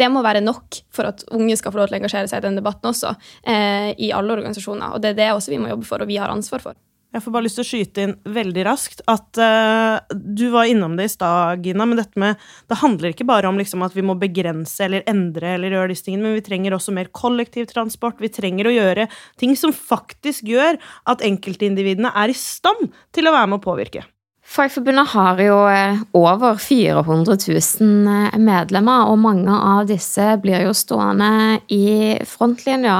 det 0.00 0.10
må 0.12 0.24
være 0.24 0.44
nok 0.44 0.82
for 0.92 1.12
at 1.12 1.26
unge 1.32 1.58
skal 1.60 1.74
få 1.74 1.82
lov 1.82 1.90
til 1.90 1.98
å 1.98 2.02
engasjere 2.02 2.30
seg 2.30 2.42
i 2.42 2.48
den 2.48 2.60
debatten 2.60 2.92
også, 2.92 3.14
eh, 3.48 3.92
i 3.96 4.12
alle 4.14 4.38
organisasjoner. 4.38 4.96
Og 4.96 5.04
det 5.04 5.14
er 5.14 5.20
det 5.22 5.34
også 5.36 5.54
vi 5.54 5.60
må 5.62 5.72
jobbe 5.72 5.88
for, 5.88 6.02
og 6.02 6.10
vi 6.10 6.20
har 6.20 6.32
ansvar 6.32 6.64
for. 6.64 6.78
Jeg 7.12 7.20
får 7.20 7.32
bare 7.34 7.44
lyst 7.44 7.58
til 7.58 7.64
å 7.64 7.68
skyte 7.68 8.04
inn 8.06 8.12
veldig 8.32 8.62
raskt 8.64 9.02
at 9.10 9.40
uh, 9.40 10.00
du 10.16 10.46
var 10.54 10.70
innom 10.70 10.94
det 10.96 11.10
i 11.10 11.12
stad, 11.12 11.60
Gina, 11.64 11.84
men 11.84 11.98
dette 12.00 12.16
med 12.20 12.40
Det 12.70 12.78
handler 12.80 13.12
ikke 13.12 13.26
bare 13.28 13.50
om 13.50 13.58
liksom 13.60 13.84
at 13.84 13.92
vi 13.96 14.04
må 14.06 14.16
begrense 14.20 14.86
eller 14.86 15.04
endre 15.10 15.50
eller 15.58 15.76
gjøre 15.76 15.92
disse 15.92 16.06
tingene, 16.06 16.24
men 16.24 16.38
vi 16.38 16.46
trenger 16.46 16.72
også 16.72 16.94
mer 16.96 17.10
kollektivtransport. 17.12 18.22
Vi 18.22 18.32
trenger 18.32 18.68
å 18.68 18.72
gjøre 18.72 19.10
ting 19.40 19.52
som 19.60 19.74
faktisk 19.76 20.48
gjør 20.48 20.80
at 21.12 21.24
enkeltindividene 21.26 22.14
er 22.16 22.32
i 22.32 22.38
stand 22.38 22.88
til 23.12 23.28
å 23.28 23.34
være 23.36 23.50
med 23.52 23.60
å 23.60 23.66
påvirke. 23.66 24.06
Fagforbundet 24.52 25.12
har 25.12 25.38
jo 25.40 25.58
eh, 25.70 26.00
over 26.18 26.56
400 26.60 27.36
000 27.44 28.08
eh, 28.10 28.38
medlemmer, 28.40 29.04
og 29.12 29.20
mange 29.20 29.52
av 29.52 29.84
disse 29.88 30.32
blir 30.42 30.64
jo 30.64 30.72
stående 30.76 31.60
i 31.72 32.16
frontlinja. 32.28 32.96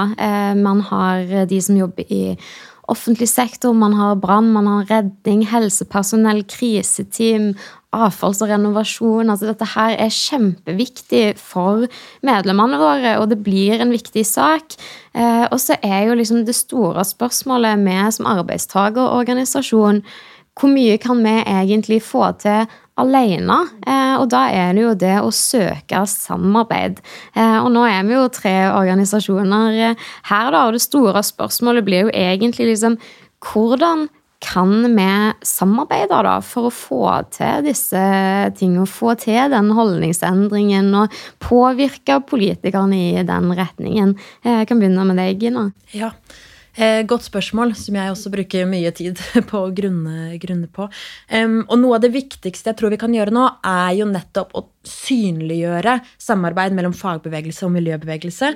Man 0.61 0.85
har 0.93 1.49
de 1.49 1.63
som 1.65 1.81
jobber 1.81 2.13
i 2.13 2.23
offentlig 2.93 3.29
sektor, 3.31 3.75
man 3.77 3.95
har 3.97 4.19
brann, 4.21 4.53
man 4.55 4.69
har 4.71 4.89
redning, 4.91 5.47
helsepersonell, 5.49 6.45
kriseteam, 6.51 7.53
avfalls- 7.93 8.41
og 8.45 8.49
renovasjon. 8.53 9.31
Altså, 9.33 9.51
dette 9.51 9.69
her 9.75 9.97
er 10.01 10.13
kjempeviktig 10.13 11.25
for 11.41 11.87
medlemmene 12.25 12.81
våre, 12.81 13.17
og 13.21 13.29
det 13.33 13.43
blir 13.45 13.81
en 13.81 13.93
viktig 13.93 14.25
sak. 14.29 14.77
Eh, 15.15 15.47
Og 15.51 15.59
så 15.61 15.77
er 15.83 16.09
jo 16.09 16.15
liksom 16.17 16.45
det 16.47 16.55
store 16.57 17.05
spørsmålet 17.05 17.79
med 17.79 18.13
som 18.15 18.27
arbeidstagerorganisasjon 18.27 20.03
hvor 20.59 20.73
mye 20.73 20.99
kan 21.01 21.23
vi 21.25 21.35
egentlig 21.41 22.03
få 22.05 22.27
til 22.43 22.67
alene? 23.01 23.59
Eh, 23.87 24.15
og 24.21 24.29
da 24.33 24.47
er 24.53 24.73
det 24.77 24.85
jo 24.85 24.95
det 25.01 25.15
å 25.23 25.33
søke 25.35 26.03
samarbeid. 26.09 27.01
Eh, 27.35 27.59
og 27.63 27.71
nå 27.73 27.85
er 27.89 28.03
vi 28.09 28.19
jo 28.19 28.27
tre 28.33 28.57
organisasjoner 28.73 29.79
eh, 29.91 30.09
her, 30.29 30.51
da, 30.53 30.67
og 30.67 30.77
det 30.77 30.85
store 30.85 31.25
spørsmålet 31.25 31.87
blir 31.87 32.07
jo 32.07 32.17
egentlig 32.17 32.75
liksom 32.75 32.99
hvordan 33.43 34.09
kan 34.43 34.71
vi 34.97 35.09
samarbeide 35.47 36.19
da, 36.27 36.37
for 36.43 36.67
å 36.67 36.75
få 36.75 37.03
til 37.31 37.63
disse 37.69 38.01
tingene, 38.59 38.89
få 38.91 39.15
til 39.23 39.55
den 39.55 39.71
holdningsendringen 39.77 40.91
og 40.99 41.15
påvirke 41.43 42.19
politikerne 42.27 42.99
i 42.99 43.27
den 43.27 43.53
retningen? 43.55 44.17
Jeg 44.43 44.67
kan 44.69 44.83
begynne 44.83 45.07
med 45.07 45.23
deg, 45.23 45.39
Gina. 45.47 45.69
Ja, 45.95 46.11
eh, 46.75 47.03
Godt 47.09 47.27
spørsmål, 47.27 47.75
som 47.79 47.97
jeg 47.99 48.13
også 48.13 48.33
bruker 48.33 48.69
mye 48.71 48.93
tid 48.97 49.21
på 49.51 49.65
å 49.67 49.73
grunne, 49.75 50.37
grunne 50.43 50.69
på. 50.73 50.89
Um, 51.33 51.63
og 51.69 51.81
noe 51.83 51.99
av 51.99 52.05
det 52.05 52.13
viktigste 52.15 52.73
jeg 52.73 52.81
tror 52.81 52.95
vi 52.95 53.01
kan 53.01 53.15
gjøre 53.15 53.35
nå, 53.35 53.49
er 53.67 53.97
jo 53.99 54.09
nettopp 54.11 54.55
å 54.57 54.67
synliggjøre 54.89 55.99
samarbeid 56.21 56.75
mellom 56.75 56.95
fagbevegelse 56.97 57.67
og 57.67 57.75
miljøbevegelse. 57.77 58.53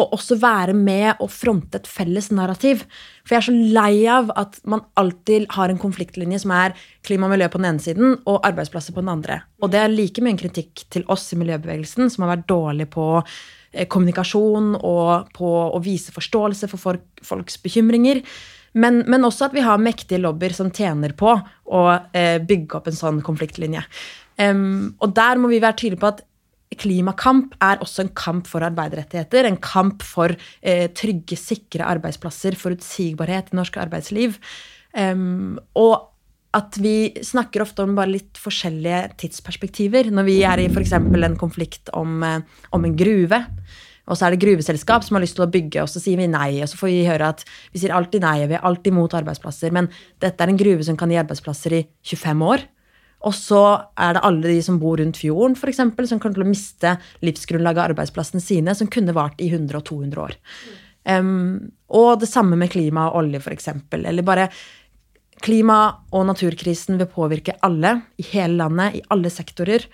Og 0.00 0.16
også 0.16 0.38
være 0.40 0.74
med 0.76 1.14
og 1.18 1.30
fronte 1.32 1.80
et 1.80 1.88
felles 1.88 2.30
narrativ. 2.34 2.84
For 3.24 3.36
jeg 3.36 3.42
er 3.42 3.48
så 3.48 3.76
lei 3.78 3.94
av 4.10 4.32
at 4.40 4.58
man 4.68 4.84
alltid 5.00 5.48
har 5.56 5.72
en 5.72 5.80
konfliktlinje 5.80 6.42
som 6.44 6.52
er 6.56 6.76
klima 7.06 7.28
og 7.28 7.34
miljø 7.34 7.48
på 7.52 7.60
den 7.60 7.70
ene 7.72 7.84
siden 7.84 8.18
og 8.18 8.42
arbeidsplasser 8.48 8.96
på 8.96 9.04
den 9.04 9.14
andre. 9.14 9.40
Og 9.62 9.72
det 9.72 9.80
er 9.80 9.92
like 9.92 10.24
mye 10.24 10.34
en 10.36 10.42
kritikk 10.42 10.84
til 10.92 11.06
oss 11.12 11.30
i 11.34 11.40
miljøbevegelsen, 11.40 12.10
som 12.12 12.26
har 12.26 12.36
vært 12.36 12.48
dårlig 12.50 12.90
på 12.92 13.06
eh, 13.20 13.59
kommunikasjon 13.90 14.72
og 14.78 15.28
på 15.36 15.50
å 15.70 15.82
vise 15.84 16.14
forståelse 16.14 16.68
for 16.70 16.82
folk, 16.82 17.04
folks 17.22 17.60
bekymringer. 17.62 18.22
Men, 18.78 19.02
men 19.10 19.26
også 19.26 19.48
at 19.48 19.54
vi 19.56 19.64
har 19.66 19.82
mektige 19.82 20.22
lobbyer 20.22 20.54
som 20.54 20.70
tjener 20.74 21.14
på 21.18 21.32
å 21.34 21.84
eh, 22.14 22.38
bygge 22.42 22.78
opp 22.78 22.90
en 22.90 22.98
sånn 22.98 23.22
konfliktlinje. 23.26 23.82
Um, 24.40 24.92
og 25.02 25.14
der 25.16 25.40
må 25.40 25.50
vi 25.50 25.62
være 25.62 25.78
tydelige 25.80 26.02
på 26.02 26.12
at 26.14 26.22
klimakamp 26.80 27.56
er 27.66 27.80
også 27.82 28.04
en 28.04 28.12
kamp 28.14 28.46
for 28.46 28.62
arbeiderrettigheter. 28.62 29.48
En 29.48 29.58
kamp 29.62 30.04
for 30.06 30.36
eh, 30.62 30.86
trygge, 30.94 31.38
sikre 31.38 31.88
arbeidsplasser, 31.90 32.58
forutsigbarhet 32.58 33.50
i 33.50 33.58
norsk 33.58 33.80
arbeidsliv. 33.82 34.38
Um, 34.94 35.58
og 35.78 36.09
at 36.56 36.78
vi 36.82 37.12
snakker 37.22 37.62
ofte 37.62 37.84
om 37.84 37.94
bare 37.94 38.10
litt 38.10 38.38
forskjellige 38.40 39.02
tidsperspektiver. 39.22 40.10
Når 40.14 40.26
vi 40.26 40.40
er 40.46 40.62
i 40.62 40.66
f.eks. 40.70 40.96
en 40.98 41.38
konflikt 41.38 41.92
om, 41.94 42.22
eh, 42.26 42.64
om 42.74 42.84
en 42.84 42.96
gruve, 42.98 43.44
og 44.10 44.18
så 44.18 44.26
er 44.26 44.34
det 44.34 44.42
gruveselskap 44.42 45.04
som 45.06 45.16
har 45.16 45.22
lyst 45.22 45.36
til 45.38 45.46
å 45.46 45.52
bygge, 45.52 45.84
og 45.84 45.90
så 45.92 46.02
sier 46.02 46.18
vi 46.18 46.26
nei. 46.26 46.58
Og 46.64 46.70
så 46.72 46.80
får 46.80 46.90
vi 46.90 47.06
høre 47.06 47.30
at 47.30 47.44
vi 47.70 47.82
sier 47.82 47.94
alltid 47.94 48.24
nei, 48.24 48.48
vi 48.50 48.58
er 48.58 48.66
alltid 48.66 48.96
mot 48.96 49.14
arbeidsplasser. 49.14 49.70
Men 49.76 49.86
dette 50.22 50.42
er 50.42 50.50
en 50.50 50.58
gruve 50.58 50.86
som 50.86 50.98
kan 50.98 51.12
gi 51.12 51.20
arbeidsplasser 51.20 51.76
i 51.78 51.84
25 52.10 52.44
år. 52.48 52.66
Og 53.28 53.36
så 53.36 53.62
er 54.00 54.16
det 54.16 54.24
alle 54.26 54.54
de 54.56 54.60
som 54.64 54.80
bor 54.80 54.98
rundt 54.98 55.18
fjorden, 55.20 55.54
eksempel, 55.68 56.08
som 56.08 56.18
kommer 56.18 56.40
til 56.40 56.46
å 56.46 56.50
miste 56.50 56.94
livsgrunnlaget 57.22 57.82
av 57.82 57.90
arbeidsplassene 57.92 58.42
sine, 58.42 58.74
som 58.74 58.88
kunne 58.90 59.14
vart 59.14 59.38
i 59.44 59.50
100 59.52 59.76
og 59.76 59.84
200 59.90 60.22
år. 60.24 60.38
Um, 61.04 61.70
og 61.92 62.22
det 62.22 62.30
samme 62.30 62.56
med 62.56 62.72
klima 62.72 63.10
og 63.10 63.20
olje, 63.22 63.42
eksempel. 63.52 64.06
Eller 64.08 64.24
bare 64.26 64.48
Klima- 65.40 66.04
og 66.12 66.26
naturkrisen 66.28 66.98
vil 67.00 67.08
påvirke 67.10 67.56
alle 67.64 67.96
i 68.20 68.26
hele 68.32 68.60
landet, 68.60 69.00
i 69.00 69.04
alle 69.08 69.32
sektorer. 69.32 69.86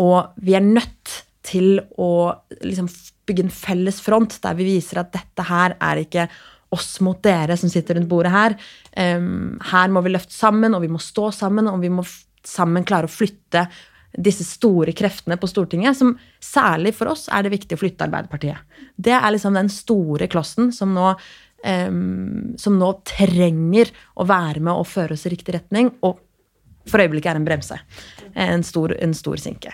Og 0.00 0.36
vi 0.40 0.56
er 0.56 0.64
nødt 0.64 1.22
til 1.46 1.80
å 2.00 2.32
liksom 2.64 2.88
bygge 3.26 3.46
en 3.46 3.54
felles 3.54 4.00
front 4.02 4.38
der 4.42 4.56
vi 4.58 4.68
viser 4.74 5.02
at 5.02 5.12
dette 5.14 5.46
her 5.46 5.76
er 5.82 6.02
ikke 6.02 6.28
oss 6.74 6.96
mot 7.04 7.18
dere 7.22 7.56
som 7.58 7.70
sitter 7.70 7.98
rundt 7.98 8.10
bordet 8.10 8.32
her. 8.34 8.56
Um, 8.96 9.58
her 9.70 9.92
må 9.92 10.02
vi 10.04 10.14
løfte 10.14 10.34
sammen, 10.34 10.74
og 10.74 10.82
vi 10.82 10.90
må 10.92 11.00
stå 11.02 11.30
sammen, 11.34 11.68
og 11.70 11.82
vi 11.84 11.92
må 11.92 12.04
sammen 12.46 12.86
klare 12.86 13.08
å 13.08 13.12
flytte 13.12 13.66
disse 14.16 14.46
store 14.48 14.94
kreftene 14.96 15.36
på 15.36 15.48
Stortinget, 15.50 15.98
som 15.98 16.14
særlig 16.42 16.94
for 16.96 17.12
oss 17.12 17.26
er 17.32 17.44
det 17.44 17.52
viktig 17.52 17.76
å 17.76 17.80
flytte 17.82 18.06
Arbeiderpartiet. 18.06 18.78
Det 18.96 19.12
er 19.12 19.28
liksom 19.34 19.56
den 19.56 19.68
store 19.72 20.28
klossen 20.32 20.70
som 20.72 20.94
nå, 20.96 21.12
som 21.66 22.76
nå 22.78 22.92
trenger 23.08 23.90
å 24.14 24.26
være 24.28 24.62
med 24.62 24.72
og 24.74 24.86
føre 24.86 25.16
oss 25.16 25.26
i 25.26 25.32
riktig 25.32 25.56
retning, 25.56 25.90
og 26.06 26.20
for 26.86 27.02
øyeblikket 27.02 27.32
er 27.32 27.40
en 27.40 27.46
bremse. 27.46 27.78
En 28.38 28.62
stor, 28.66 28.94
en 29.02 29.14
stor 29.16 29.40
sinke. 29.42 29.72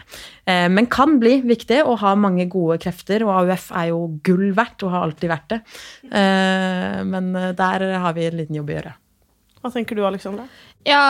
Eh, 0.49 0.69
men 0.73 0.89
kan 0.93 1.19
bli 1.21 1.41
viktig 1.45 1.83
å 1.85 1.97
ha 2.01 2.15
mange 2.17 2.47
gode 2.51 2.79
krefter, 2.83 3.25
og 3.27 3.35
AUF 3.43 3.69
er 3.77 3.91
jo 3.91 4.01
gull 4.25 4.53
verdt 4.57 4.87
og 4.87 4.95
har 4.95 5.07
alltid 5.09 5.33
vært 5.33 5.49
det. 5.53 5.61
Eh, 6.09 6.99
men 7.09 7.33
der 7.59 7.87
har 8.05 8.17
vi 8.17 8.29
en 8.29 8.39
liten 8.41 8.61
jobb 8.61 8.73
å 8.73 8.77
gjøre. 8.79 8.95
Hva 9.63 9.71
tenker 9.71 9.99
du, 9.99 10.03
Alexandra? 10.07 10.49
Ja, 10.83 11.03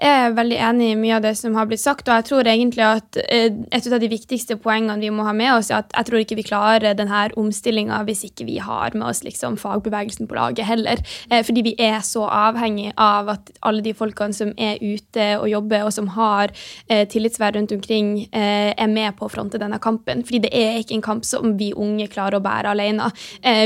jeg 0.00 0.08
er 0.08 0.32
veldig 0.32 0.56
enig 0.56 0.86
i 0.94 0.96
mye 0.96 1.18
av 1.18 1.24
det 1.26 1.34
som 1.36 1.52
har 1.58 1.66
blitt 1.68 1.82
sagt. 1.82 2.08
Og 2.08 2.16
jeg 2.16 2.24
tror 2.30 2.48
egentlig 2.48 2.84
at 2.84 3.18
eh, 3.26 3.52
et 3.52 3.88
av 3.92 4.00
de 4.00 4.08
viktigste 4.08 4.56
poengene 4.56 4.96
vi 5.02 5.10
må 5.12 5.26
ha 5.26 5.34
med 5.36 5.52
oss, 5.52 5.68
er 5.68 5.82
at 5.82 5.92
jeg 5.92 6.08
tror 6.08 6.22
ikke 6.22 6.38
vi 6.38 6.46
klarer 6.48 6.96
denne 6.96 7.26
omstillinga 7.40 7.98
hvis 8.08 8.24
ikke 8.30 8.46
vi 8.48 8.56
har 8.64 8.96
med 8.96 9.04
oss 9.10 9.20
liksom 9.24 9.58
fagbevegelsen 9.60 10.30
på 10.30 10.38
laget 10.38 10.64
heller. 10.68 11.02
Eh, 11.28 11.42
fordi 11.44 11.64
vi 11.66 11.74
er 11.76 11.98
så 12.04 12.24
avhengig 12.24 12.94
av 12.96 13.34
at 13.34 13.52
alle 13.68 13.84
de 13.84 13.92
folkene 13.96 14.36
som 14.36 14.54
er 14.56 14.80
ute 14.80 15.28
og 15.36 15.44
jobber, 15.52 15.84
og 15.84 15.92
som 15.92 16.08
har 16.16 16.48
eh, 16.88 17.04
tillitsverv 17.04 17.58
rundt 17.58 17.76
omkring, 17.76 18.14
er 18.32 18.88
med 18.90 19.14
på 19.18 19.26
å 19.26 19.30
fronte 19.30 19.58
denne 19.60 19.76
kampen. 19.82 20.22
Fordi 20.24 20.40
det 20.46 20.50
er 20.56 20.80
ikke 20.80 20.96
en 20.96 21.04
kamp 21.04 21.28
som 21.28 21.52
vi 21.60 21.70
unge 21.76 22.08
klarer 22.12 22.38
å 22.38 22.44
bære 22.44 22.72
alene. 22.72 23.10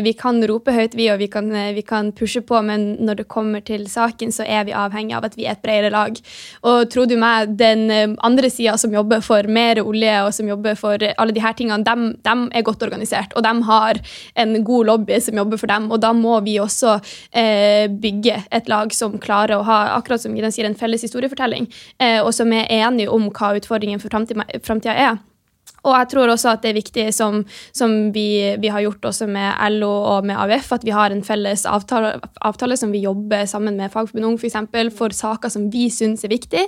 Vi 0.05 0.13
kan 0.19 0.41
rope 0.49 0.73
høyt, 0.75 0.97
vi, 0.99 1.07
og 1.13 1.21
vi 1.23 1.29
kan, 1.33 1.49
vi 1.75 1.85
kan 1.87 2.11
pushe 2.17 2.43
på, 2.45 2.61
men 2.67 2.91
når 3.05 3.23
det 3.23 3.29
kommer 3.31 3.63
til 3.65 3.87
saken, 3.91 4.33
så 4.35 4.47
er 4.47 4.67
vi 4.69 4.75
avhengig 4.77 4.88
avhengig 4.89 5.17
av 5.17 5.29
at 5.29 5.37
vi 5.39 5.47
er 5.47 5.57
et 5.57 5.63
bredere 5.65 5.93
lag. 5.95 6.19
Og 6.69 6.89
tro 6.93 7.07
du 7.09 7.17
meg, 7.21 7.55
den 7.61 7.87
eh, 7.95 8.17
andre 8.27 8.51
sida 8.53 8.77
som 8.81 8.95
jobber 8.95 9.23
for 9.25 9.49
mer 9.49 9.83
olje, 9.85 10.17
og 10.25 10.33
som 10.35 10.51
jobber 10.51 10.79
for 10.79 10.99
alle 10.99 11.37
her 11.39 11.57
tingene, 11.59 11.85
de, 11.87 12.13
de, 12.25 12.37
er 12.59 12.67
godt 12.67 12.83
organisert. 12.87 13.35
Og 13.37 13.45
de 13.47 13.55
har 13.69 14.03
en 14.43 14.57
god 14.65 14.91
lobby 14.93 15.21
som 15.23 15.39
jobber 15.39 15.61
for 15.61 15.71
dem. 15.71 15.91
Og 15.95 16.03
da 16.03 16.13
må 16.17 16.39
vi 16.47 16.59
også 16.63 16.99
eh, 17.31 17.87
bygge 17.89 18.43
et 18.55 18.69
lag 18.71 18.93
som 18.97 19.19
klarer 19.23 19.59
å 19.59 19.67
ha 19.69 19.81
akkurat 19.97 20.23
som 20.23 20.35
Gideon 20.37 20.55
sier, 20.55 20.69
en 20.69 20.79
felles 20.79 21.05
historiefortelling, 21.07 21.69
eh, 22.03 22.21
og 22.23 22.33
som 22.37 22.53
er 22.53 22.71
enige 22.81 23.13
om 23.13 23.31
hva 23.31 23.55
utfordringen 23.59 24.03
for 24.03 24.13
framtida 24.13 24.95
er. 24.95 25.19
Og 25.87 25.95
jeg 25.95 26.11
tror 26.13 26.33
også 26.33 26.53
at 26.53 26.65
det 26.65 26.73
er 26.73 26.79
viktig, 26.79 27.07
som, 27.15 27.43
som 27.77 27.95
vi, 28.15 28.57
vi, 28.61 28.71
har 28.73 28.83
gjort 28.85 29.11
også 29.11 29.29
med 29.31 29.79
LO 29.79 29.91
og 30.17 30.27
med 30.29 30.39
AUF, 30.39 30.73
at 30.79 30.87
vi 30.87 30.95
har 30.95 31.15
en 31.15 31.23
felles 31.25 31.65
avtale, 31.69 32.17
avtale 32.47 32.79
som 32.81 32.93
vi 32.95 33.05
jobber 33.05 33.47
sammen 33.51 33.79
med 33.79 33.93
Fagforbundet 33.93 34.29
Ung 34.29 34.39
f.eks. 34.39 34.59
For, 34.69 34.93
for 34.99 35.17
saker 35.17 35.53
som 35.53 35.69
vi 35.73 35.87
syns 35.93 36.25
er 36.27 36.33
viktig. 36.33 36.65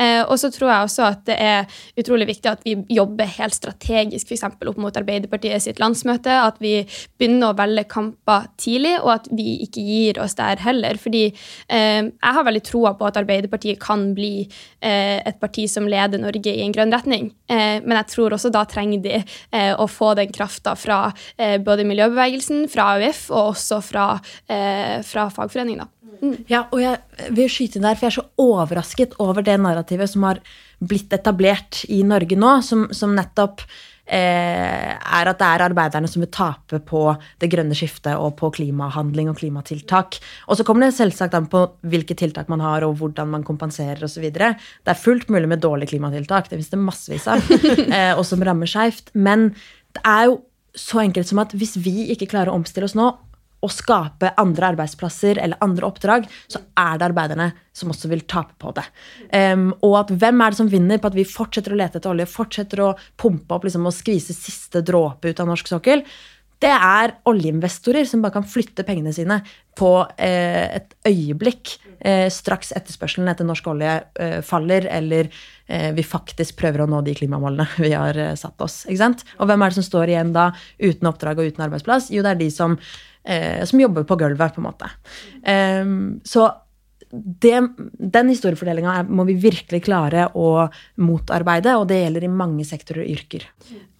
Eh, 0.00 0.22
og 0.22 0.38
så 0.40 0.50
tror 0.54 0.70
jeg 0.70 0.88
også 0.88 1.06
at 1.10 1.24
det 1.28 1.36
er 1.40 1.80
utrolig 2.00 2.28
viktig 2.32 2.50
at 2.50 2.64
vi 2.66 2.76
jobber 2.94 3.28
helt 3.36 3.56
strategisk 3.56 4.32
f.eks. 4.32 4.46
opp 4.48 4.80
mot 4.80 4.96
Arbeiderpartiet 4.96 5.66
sitt 5.66 5.82
landsmøte. 5.82 6.32
At 6.48 6.60
vi 6.62 6.76
begynner 7.18 7.52
å 7.52 7.58
velge 7.58 7.86
kamper 7.90 8.48
tidlig, 8.60 8.96
og 9.02 9.12
at 9.18 9.28
vi 9.34 9.58
ikke 9.66 9.84
gir 9.84 10.20
oss 10.22 10.36
der 10.38 10.60
heller. 10.64 10.98
Fordi 11.00 11.26
eh, 11.28 12.02
jeg 12.08 12.36
har 12.38 12.48
veldig 12.48 12.64
troa 12.66 12.94
på 12.98 13.08
at 13.08 13.20
Arbeiderpartiet 13.20 13.80
kan 13.82 14.10
bli 14.16 14.34
eh, 14.44 15.20
et 15.20 15.40
parti 15.42 15.66
som 15.70 15.88
leder 15.90 16.22
Norge 16.22 16.52
i 16.52 16.64
en 16.64 16.74
grønn 16.74 16.94
retning. 16.94 17.30
Eh, 17.50 17.80
men 17.84 17.98
jeg 18.00 18.10
tror 18.14 18.36
også 18.36 18.52
da 18.54 18.64
trenger 18.68 19.02
de 19.04 19.16
eh, 19.20 19.72
å 19.74 19.86
få 19.90 20.14
den 20.18 20.32
krafta 20.34 20.76
fra 20.78 21.00
eh, 21.36 21.56
både 21.62 21.86
miljøbevegelsen, 21.88 22.66
fra 22.72 22.94
AUF 22.96 23.26
og 23.32 23.54
også 23.54 23.80
fra, 23.84 24.08
eh, 24.48 25.00
fra 25.06 25.28
fagforeningen. 25.34 25.90
Mm. 26.20 26.36
Ja, 26.48 26.66
og 26.70 26.80
jeg 26.82 27.32
vil 27.34 27.50
skyte 27.50 27.78
inn 27.78 27.86
der, 27.86 27.98
for 27.98 28.06
jeg 28.06 28.14
er 28.14 28.20
så 28.20 28.28
overrasket 28.40 29.16
over 29.22 29.44
det 29.44 29.56
narrativet 29.60 30.12
som 30.12 30.26
har 30.28 30.40
blitt 30.84 31.12
etablert 31.14 31.82
i 31.92 32.02
Norge 32.06 32.38
nå, 32.38 32.56
som, 32.66 32.86
som 32.94 33.14
nettopp 33.16 33.64
er 34.18 35.30
at 35.30 35.40
det 35.40 35.48
er 35.48 35.64
arbeiderne 35.66 36.08
som 36.10 36.22
vil 36.22 36.30
tape 36.34 36.80
på 36.86 37.02
det 37.42 37.50
grønne 37.52 37.76
skiftet 37.76 38.14
og 38.14 38.36
på 38.38 38.50
klimahandling 38.54 39.30
og 39.32 39.38
klimatiltak. 39.40 40.18
Og 40.48 40.58
så 40.58 40.66
kommer 40.66 40.86
det 40.86 40.98
selvsagt 40.98 41.36
an 41.36 41.48
på 41.50 41.64
hvilke 41.88 42.16
tiltak 42.18 42.50
man 42.52 42.62
har 42.64 42.86
og 42.86 42.96
hvordan 43.00 43.32
man 43.34 43.46
kompenserer 43.46 44.04
osv. 44.06 44.26
Det 44.34 44.54
er 44.92 45.00
fullt 45.00 45.30
mulig 45.32 45.50
med 45.50 45.64
dårlige 45.64 45.94
klimatiltak, 45.94 46.48
det 46.48 46.58
finnes 46.58 46.72
det 46.72 46.82
massevis 46.82 47.28
av, 47.30 47.44
eh, 47.98 48.12
og 48.14 48.24
som 48.28 48.42
rammer 48.44 48.70
skeivt. 48.70 49.12
Men 49.14 49.52
det 49.94 50.04
er 50.04 50.28
jo 50.30 50.40
så 50.74 51.04
enkelt 51.04 51.30
som 51.30 51.40
at 51.42 51.54
hvis 51.54 51.76
vi 51.82 52.10
ikke 52.14 52.28
klarer 52.32 52.50
å 52.50 52.58
omstille 52.58 52.88
oss 52.88 52.96
nå, 52.98 53.12
å 53.64 53.70
skape 53.72 54.34
andre 54.40 54.72
arbeidsplasser 54.74 55.40
eller 55.40 55.60
andre 55.64 55.88
oppdrag, 55.88 56.28
så 56.50 56.60
er 56.78 57.00
det 57.00 57.08
arbeiderne 57.08 57.48
som 57.74 57.90
også 57.90 58.10
vil 58.12 58.26
tape 58.30 58.54
på 58.60 58.74
det. 58.76 58.84
Um, 59.32 59.70
og 59.82 59.98
at 60.04 60.12
hvem 60.14 60.44
er 60.44 60.54
det 60.54 60.60
som 60.60 60.70
vinner 60.70 61.00
på 61.00 61.10
at 61.10 61.16
vi 61.16 61.26
fortsetter 61.28 61.74
å 61.74 61.80
lete 61.80 61.98
etter 61.98 62.12
olje, 62.12 62.30
fortsetter 62.30 62.84
å 62.84 62.92
pumpe 63.20 63.56
opp 63.56 63.66
liksom, 63.66 63.88
og 63.88 63.96
skvise 63.96 64.36
siste 64.36 64.84
dråpe 64.86 65.32
ut 65.32 65.42
av 65.42 65.50
norsk 65.50 65.74
sokkel? 65.74 66.04
Det 66.62 66.70
er 66.70 67.16
oljeinvestorer 67.28 68.06
som 68.08 68.22
bare 68.24 68.38
kan 68.38 68.46
flytte 68.48 68.86
pengene 68.86 69.12
sine 69.12 69.40
på 69.76 69.90
eh, 70.16 70.78
et 70.78 70.94
øyeblikk 71.10 71.74
eh, 71.98 72.28
straks 72.32 72.70
etterspørselen 72.78 73.28
etter 73.28 73.46
norsk 73.48 73.66
olje 73.72 73.96
eh, 74.22 74.38
faller, 74.46 74.86
eller 74.88 75.28
eh, 75.66 75.90
vi 75.96 76.04
faktisk 76.06 76.56
prøver 76.60 76.84
å 76.84 76.88
nå 76.88 77.02
de 77.04 77.16
klimamålene 77.18 77.66
vi 77.84 77.92
har 77.92 78.16
eh, 78.16 78.36
satt 78.38 78.64
oss. 78.64 78.84
Og 78.86 79.50
hvem 79.50 79.66
er 79.66 79.74
det 79.74 79.80
som 79.80 79.88
står 79.90 80.14
igjen 80.14 80.32
da 80.36 80.52
uten 80.78 81.10
oppdrag 81.10 81.42
og 81.42 81.50
uten 81.50 81.66
arbeidsplass? 81.66 82.08
Jo, 82.14 82.24
det 82.24 82.36
er 82.36 82.42
de 82.46 82.50
som 82.54 82.78
som 83.64 83.80
jobber 83.80 84.04
på 84.04 84.18
gulvet, 84.20 84.52
på 84.54 84.60
en 84.60 84.66
måte. 84.66 84.90
Så 86.28 86.44
det, 87.14 87.56
den 88.14 88.28
historiefordelinga 88.28 88.98
må 89.08 89.24
vi 89.28 89.36
virkelig 89.40 89.84
klare 89.86 90.26
å 90.36 90.66
motarbeide, 91.00 91.76
og 91.78 91.88
det 91.88 92.02
gjelder 92.02 92.26
i 92.26 92.32
mange 92.32 92.66
sektorer 92.68 93.04
og 93.04 93.12
yrker. 93.14 93.46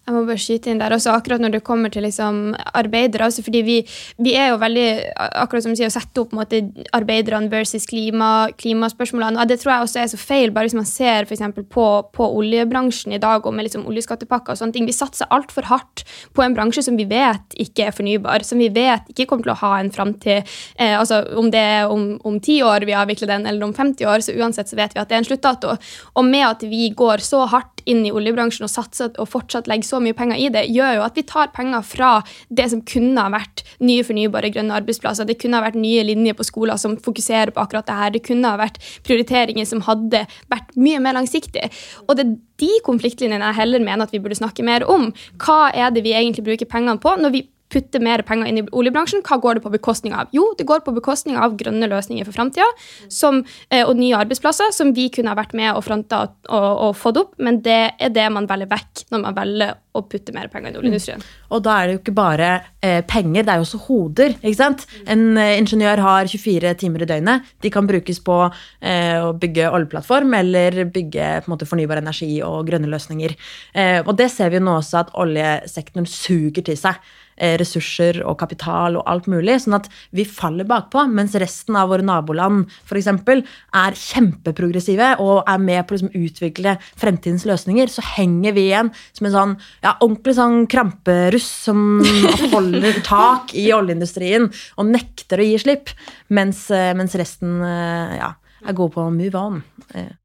Jeg 0.05 0.13
må 0.13 0.21
bare 0.29 0.41
skyte 0.41 0.69
inn 0.69 0.81
der 0.83 0.93
også, 0.93 1.15
akkurat 1.17 1.41
når 1.41 1.55
det 1.55 1.63
kommer 1.65 1.89
til 1.93 2.05
liksom, 2.05 2.53
arbeidere. 2.77 3.25
Altså 3.25 3.41
fordi 3.45 3.63
vi, 3.65 3.77
vi, 4.21 4.35
er 4.37 4.51
jo 4.51 4.59
veldig 4.61 4.89
akkurat 5.17 5.65
som 5.65 5.73
du 5.73 5.79
sier, 5.79 5.89
å 5.89 5.95
sette 5.95 6.21
opp 6.21 6.35
måte, 6.37 6.61
arbeiderne 6.93 7.49
versus 7.53 7.87
klima, 7.89 8.51
klimaspørsmålene. 8.61 9.41
og 9.41 9.49
Det 9.49 9.59
tror 9.63 9.73
jeg 9.73 9.87
også 9.87 10.03
er 10.03 10.11
så 10.13 10.21
feil, 10.21 10.53
bare 10.53 10.69
hvis 10.69 10.77
man 10.77 10.89
ser 10.89 11.25
for 11.31 11.65
på, 11.73 11.87
på 12.13 12.29
oljebransjen 12.37 13.17
i 13.17 13.21
dag 13.23 13.47
og 13.47 13.57
med 13.57 13.65
liksom, 13.65 13.87
oljeskattepakker 13.89 14.53
og 14.53 14.61
sånne 14.61 14.77
ting. 14.77 14.89
Vi 14.91 14.97
satser 14.97 15.31
altfor 15.33 15.71
hardt 15.71 16.05
på 16.37 16.45
en 16.45 16.57
bransje 16.57 16.85
som 16.85 17.01
vi 17.01 17.09
vet 17.09 17.57
ikke 17.65 17.89
er 17.89 17.97
fornybar, 17.97 18.45
som 18.45 18.61
vi 18.61 18.69
vet 18.75 19.09
ikke 19.15 19.31
kommer 19.31 19.49
til 19.49 19.55
å 19.55 19.61
ha 19.63 19.73
en 19.81 19.93
framtid. 19.95 20.45
Eh, 20.77 20.99
altså, 20.99 21.23
om 21.41 21.49
det 21.55 21.65
er 21.65 21.89
om, 21.89 22.37
10 22.45 22.61
år 22.69 22.85
vi 22.85 22.99
avvikler 22.99 23.33
den, 23.33 23.49
eller 23.49 23.65
om 23.65 23.73
50 23.73 24.05
år, 24.11 24.21
så 24.21 24.37
uansett 24.37 24.69
så 24.69 24.77
vet 24.77 24.93
vi 24.93 25.01
at 25.01 25.09
det 25.09 25.17
er 25.17 25.25
en 25.25 25.31
sluttdato. 25.33 25.79
Og 26.13 26.29
med 26.29 26.45
at 26.51 26.69
vi 26.69 26.91
går 26.93 27.25
så 27.25 27.47
hardt 27.49 27.81
inn 27.89 28.05
i 28.05 28.13
oljebransjen 28.13 28.67
og 28.67 28.73
satser 28.73 29.13
og 29.21 29.29
fortsatt 29.33 29.69
legger 29.71 29.94
så 29.95 30.03
mye 30.03 30.17
penger 30.19 30.43
i 30.43 30.51
det, 30.53 30.67
gjør 30.75 30.99
jo 30.99 31.05
at 31.07 31.19
vi 31.19 31.27
tar 31.31 31.53
penger 31.55 31.85
fra 31.87 32.13
det 32.51 32.69
som 32.73 32.83
kunne 32.87 33.25
ha 33.25 33.33
vært 33.33 33.65
nye 33.85 34.05
fornybare 34.07 34.53
grønne 34.55 34.77
arbeidsplasser. 34.83 35.29
Det 35.29 35.39
kunne 35.43 35.61
ha 35.61 35.65
vært 35.65 35.81
nye 35.81 36.05
linjer 36.07 36.37
på 36.39 36.47
skoler 36.47 36.81
som 36.81 36.99
fokuserer 37.01 37.55
på 37.55 37.63
akkurat 37.63 37.89
det 37.89 37.99
her. 38.01 38.15
Det 38.15 38.25
kunne 38.27 38.51
ha 38.51 38.61
vært 38.61 38.81
prioriteringer 39.07 39.69
som 39.69 39.85
hadde 39.89 40.25
vært 40.53 40.75
mye 40.77 41.03
mer 41.03 41.17
langsiktige. 41.19 41.71
Og 42.09 42.19
det 42.19 42.27
er 42.27 42.37
de 42.63 42.71
konfliktlinjene 42.87 43.51
jeg 43.51 43.59
heller 43.59 43.83
mener 43.83 44.07
at 44.07 44.15
vi 44.15 44.23
burde 44.23 44.39
snakke 44.39 44.67
mer 44.67 44.87
om. 44.91 45.11
Hva 45.43 45.73
er 45.75 45.95
det 45.95 46.05
vi 46.07 46.15
egentlig 46.15 46.47
bruker 46.47 46.71
pengene 46.71 47.01
på? 47.03 47.15
når 47.25 47.33
vi 47.35 47.45
putte 47.75 48.01
mer 48.03 48.23
penger 48.27 48.51
inn 48.51 48.63
i 48.63 48.67
oljebransjen, 48.71 49.25
hva 49.27 49.41
går 49.43 49.59
det 49.59 49.65
på 49.65 49.73
bekostning 49.75 50.15
av? 50.17 50.31
Jo, 50.35 50.47
det 50.59 50.67
går 50.69 50.85
på 50.87 50.95
bekostning 50.97 51.39
av 51.41 51.57
grønne 51.59 51.89
løsninger 51.91 52.27
for 52.29 52.37
framtida 52.37 52.69
eh, 52.71 53.83
og 53.83 53.95
nye 53.99 54.19
arbeidsplasser 54.19 54.75
som 54.75 54.93
vi 54.97 55.09
kunne 55.15 55.33
ha 55.33 55.39
vært 55.39 55.57
med 55.59 55.73
og 55.75 55.85
fronta 55.87 56.25
og, 56.25 56.37
og, 56.49 56.69
og, 56.89 56.93
fått 56.99 57.21
opp, 57.21 57.35
men 57.43 57.61
det 57.65 57.81
er 57.99 58.15
det 58.15 58.29
man 58.33 58.49
velger 58.51 58.71
vekk 58.71 59.09
når 59.11 59.25
man 59.27 59.39
velger 59.39 59.81
å 59.95 60.03
putte 60.11 60.35
mer 60.35 60.49
penger 60.51 60.75
i 60.75 60.79
oljeindustrien. 60.81 61.23
Mm. 61.23 61.43
Og 61.55 61.63
da 61.63 61.75
er 61.79 61.87
det 61.87 61.95
jo 61.95 62.01
ikke 62.01 62.17
bare 62.17 62.49
eh, 62.83 63.01
penger, 63.07 63.47
det 63.47 63.53
er 63.53 63.61
jo 63.61 63.67
også 63.67 63.83
hoder. 63.87 64.35
ikke 64.41 64.59
sant? 64.59 64.87
En 65.11 65.39
eh, 65.39 65.55
ingeniør 65.61 66.03
har 66.03 66.31
24 66.31 66.75
timer 66.81 67.05
i 67.05 67.09
døgnet. 67.11 67.53
De 67.63 67.71
kan 67.75 67.87
brukes 67.87 68.19
på 68.27 68.39
eh, 68.49 69.19
å 69.23 69.31
bygge 69.39 69.71
oljeplattform 69.71 70.35
eller 70.41 70.81
bygge 70.95 71.29
på 71.45 71.51
en 71.51 71.55
måte, 71.55 71.69
fornybar 71.71 72.03
energi 72.03 72.33
og 72.47 72.65
grønne 72.71 72.91
løsninger. 72.91 73.37
Eh, 73.75 74.01
og 74.03 74.17
det 74.19 74.33
ser 74.35 74.51
vi 74.51 74.59
jo 74.59 74.67
nå 74.67 74.81
også 74.81 75.05
at 75.05 75.15
oljesektoren 75.25 76.11
suger 76.11 76.67
til 76.67 76.81
seg. 76.81 76.99
Eh, 77.37 77.57
ressurser 77.61 78.21
og 78.25 78.39
kapital 78.41 78.99
og 78.99 79.05
alt 79.11 79.29
mulig, 79.31 79.57
sånn 79.63 79.79
at 79.79 79.89
vi 80.15 80.27
faller 80.29 80.67
bakpå, 80.69 81.07
mens 81.11 81.37
resten 81.41 81.79
av 81.79 81.91
våre 81.93 82.07
naboland 82.07 82.71
for 82.87 82.99
eksempel, 83.01 83.45
er 83.75 83.99
kjempeprogressive 83.99 85.15
og 85.25 85.45
er 85.51 85.63
med 85.63 85.85
på 85.85 85.95
å 85.95 85.99
liksom, 85.99 86.15
utvikle 86.15 86.77
fremtidens 87.01 87.47
løsninger, 87.49 87.93
så 87.93 88.05
henger 88.15 88.57
vi 88.57 88.69
igjen 88.71 88.93
som 89.13 89.29
en 89.29 89.37
sånn 89.37 89.55
ja, 89.85 89.95
ordentlig 89.99 90.37
sånn 90.39 90.59
kramperuss 90.71 91.51
som 91.69 92.03
holder 92.55 93.01
tak 93.07 93.55
i 93.59 93.69
oljeindustrien 93.75 94.51
og 94.51 94.91
nekter 94.91 95.43
å 95.43 95.49
gi 95.49 95.61
slipp, 95.63 95.95
mens, 96.35 96.67
eh, 96.75 96.93
mens 96.97 97.17
resten 97.19 97.61
eh, 97.65 98.19
ja, 98.21 98.35
er 98.65 98.77
gode 98.77 98.97
på 98.97 99.09
move 99.15 99.41
on. 99.41 99.65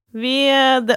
Vi, 0.10 0.36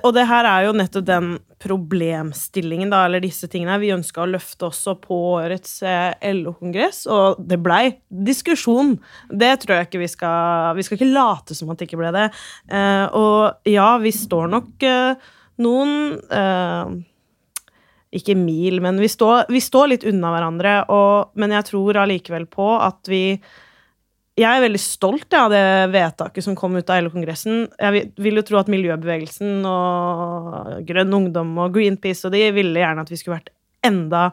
og 0.01 0.13
det 0.17 0.23
her 0.25 0.47
er 0.49 0.67
jo 0.67 0.77
nettopp 0.77 1.05
den 1.05 1.33
problemstillingen, 1.61 2.91
da, 2.91 3.03
eller 3.07 3.21
disse 3.23 3.47
tingene. 3.51 3.77
Vi 3.83 3.93
ønska 3.93 4.23
å 4.25 4.31
løfte 4.31 4.71
også 4.71 4.95
på 5.03 5.19
årets 5.37 5.75
eh, 5.85 6.15
LO-kongress, 6.33 7.05
og 7.13 7.43
det 7.45 7.61
blei 7.63 7.99
diskusjon. 8.09 8.95
Det 9.29 9.53
tror 9.63 9.77
jeg 9.77 9.91
ikke 9.91 10.03
vi 10.03 10.11
skal 10.11 10.79
Vi 10.79 10.87
skal 10.87 10.99
ikke 10.99 11.13
late 11.13 11.57
som 11.59 11.71
at 11.71 11.79
det 11.79 11.91
ikke 11.91 12.01
ble 12.01 12.13
det. 12.17 12.27
Eh, 12.73 13.05
og 13.19 13.69
ja, 13.69 13.91
vi 14.03 14.15
står 14.17 14.49
nok 14.53 14.87
eh, 14.89 15.33
noen 15.63 17.05
Ikke 18.13 18.35
mil, 18.37 18.81
men 18.85 18.99
vi 19.01 19.09
står, 19.13 19.45
vi 19.53 19.61
står 19.61 19.93
litt 19.93 20.09
unna 20.09 20.33
hverandre, 20.33 20.73
og, 20.93 21.37
men 21.37 21.53
jeg 21.55 21.69
tror 21.69 22.01
allikevel 22.01 22.49
på 22.51 22.73
at 22.81 23.13
vi 23.13 23.23
jeg 24.39 24.49
er 24.49 24.63
veldig 24.65 24.81
stolt 24.81 25.35
av 25.37 25.51
det 25.53 25.65
vedtaket 25.93 26.45
som 26.47 26.57
kom 26.57 26.79
ut 26.79 26.89
av 26.89 27.03
LO-kongressen. 27.05 27.67
Jeg 27.77 28.07
vil 28.25 28.41
jo 28.41 28.45
tro 28.49 28.61
at 28.63 28.71
miljøbevegelsen 28.73 29.67
og 29.69 30.87
Grønn 30.89 31.13
Ungdom 31.19 31.53
og 31.61 31.75
Greenpeace 31.75 32.25
og 32.29 32.33
de 32.33 32.47
ville 32.57 32.81
gjerne 32.81 33.05
at 33.05 33.13
vi 33.13 33.19
skulle 33.21 33.37
vært 33.37 33.53
enda 33.85 34.31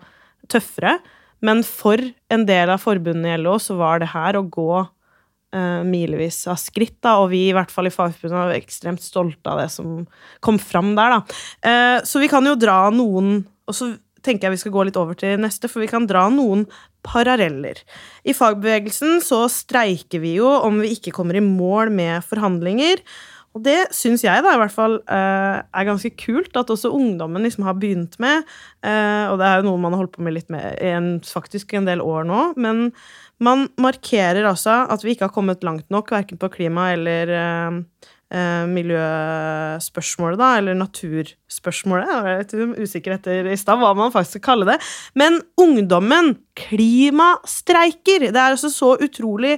tøffere. 0.51 0.97
Men 1.43 1.65
for 1.67 1.99
en 2.31 2.47
del 2.47 2.71
av 2.71 2.79
forbundene 2.83 3.35
i 3.35 3.41
LO 3.43 3.57
så 3.59 3.75
var 3.79 3.99
det 3.99 4.11
her 4.13 4.39
å 4.39 4.47
gå 4.47 4.71
uh, 4.79 5.81
milevis 5.87 6.41
av 6.51 6.59
skritt, 6.59 6.97
da, 7.03 7.17
og 7.19 7.31
vi 7.33 7.49
i 7.49 7.55
hvert 7.55 7.71
fall 7.71 7.91
i 7.91 7.93
Fagforbundet 7.93 8.39
var 8.39 8.55
ekstremt 8.55 9.03
stolte 9.03 9.51
av 9.51 9.63
det 9.63 9.69
som 9.75 10.03
kom 10.43 10.59
fram 10.63 10.93
der, 10.99 11.17
da. 11.17 11.39
Uh, 11.59 11.97
så 12.07 12.23
vi 12.23 12.31
kan 12.31 12.47
jo 12.47 12.59
dra 12.59 12.85
noen 12.93 13.41
og 13.69 13.75
så 13.75 13.93
tenker 14.25 14.47
jeg 14.47 14.57
vi 14.57 14.61
skal 14.63 14.73
gå 14.73 14.85
litt 14.87 14.99
over 14.99 15.17
til 15.17 15.39
neste, 15.39 15.69
for 15.71 15.83
vi 15.83 15.89
kan 15.91 16.07
dra 16.09 16.25
noen 16.33 16.65
paralleller. 17.05 17.81
I 18.27 18.35
fagbevegelsen 18.35 19.19
så 19.25 19.45
streiker 19.51 20.23
vi 20.23 20.35
jo 20.37 20.49
om 20.49 20.81
vi 20.83 20.93
ikke 20.95 21.13
kommer 21.15 21.39
i 21.39 21.43
mål 21.43 21.93
med 21.95 22.25
forhandlinger. 22.27 23.03
Og 23.57 23.63
det 23.65 23.77
syns 23.95 24.21
jeg 24.21 24.43
da 24.45 24.51
i 24.53 24.59
hvert 24.61 24.73
fall 24.73 24.99
uh, 25.09 25.61
er 25.65 25.87
ganske 25.87 26.11
kult 26.21 26.57
at 26.59 26.69
også 26.69 26.91
ungdommen 26.93 27.43
liksom 27.45 27.65
har 27.65 27.79
begynt 27.81 28.19
med. 28.21 28.45
Uh, 28.85 29.31
og 29.31 29.39
det 29.41 29.47
er 29.47 29.57
jo 29.57 29.65
noe 29.71 29.81
man 29.81 29.95
har 29.95 30.03
holdt 30.03 30.13
på 30.19 30.25
med 30.25 30.37
litt 30.37 30.53
med 30.53 30.77
en, 30.85 31.15
faktisk 31.25 31.73
en 31.73 31.89
del 31.89 32.03
år 32.05 32.29
nå. 32.29 32.43
Men 32.61 32.91
man 33.41 33.65
markerer 33.81 34.45
altså 34.45 34.83
at 34.93 35.03
vi 35.05 35.15
ikke 35.15 35.27
har 35.29 35.33
kommet 35.33 35.65
langt 35.65 35.89
nok, 35.89 36.13
verken 36.13 36.39
på 36.39 36.51
klima 36.53 36.91
eller 36.93 37.33
uh, 37.33 38.09
eh, 38.31 38.65
miljøspørsmålet, 38.69 40.39
da, 40.41 40.49
eller 40.59 40.77
naturspørsmålet. 40.79 42.09
Jeg 42.09 42.33
er 42.33 42.41
litt 42.43 42.81
usikker 42.85 43.17
etter 43.17 43.51
i 43.51 43.59
stad 43.59 43.81
hva 43.81 43.93
man 43.97 44.13
faktisk 44.13 44.39
skal 44.39 44.47
kalle 44.51 44.71
det. 44.71 44.79
Men 45.19 45.41
ungdommen, 45.59 46.35
klimastreiker! 46.59 48.29
Det 48.29 48.35
er 48.35 48.55
altså 48.55 48.71
så 48.73 48.95
utrolig 49.01 49.57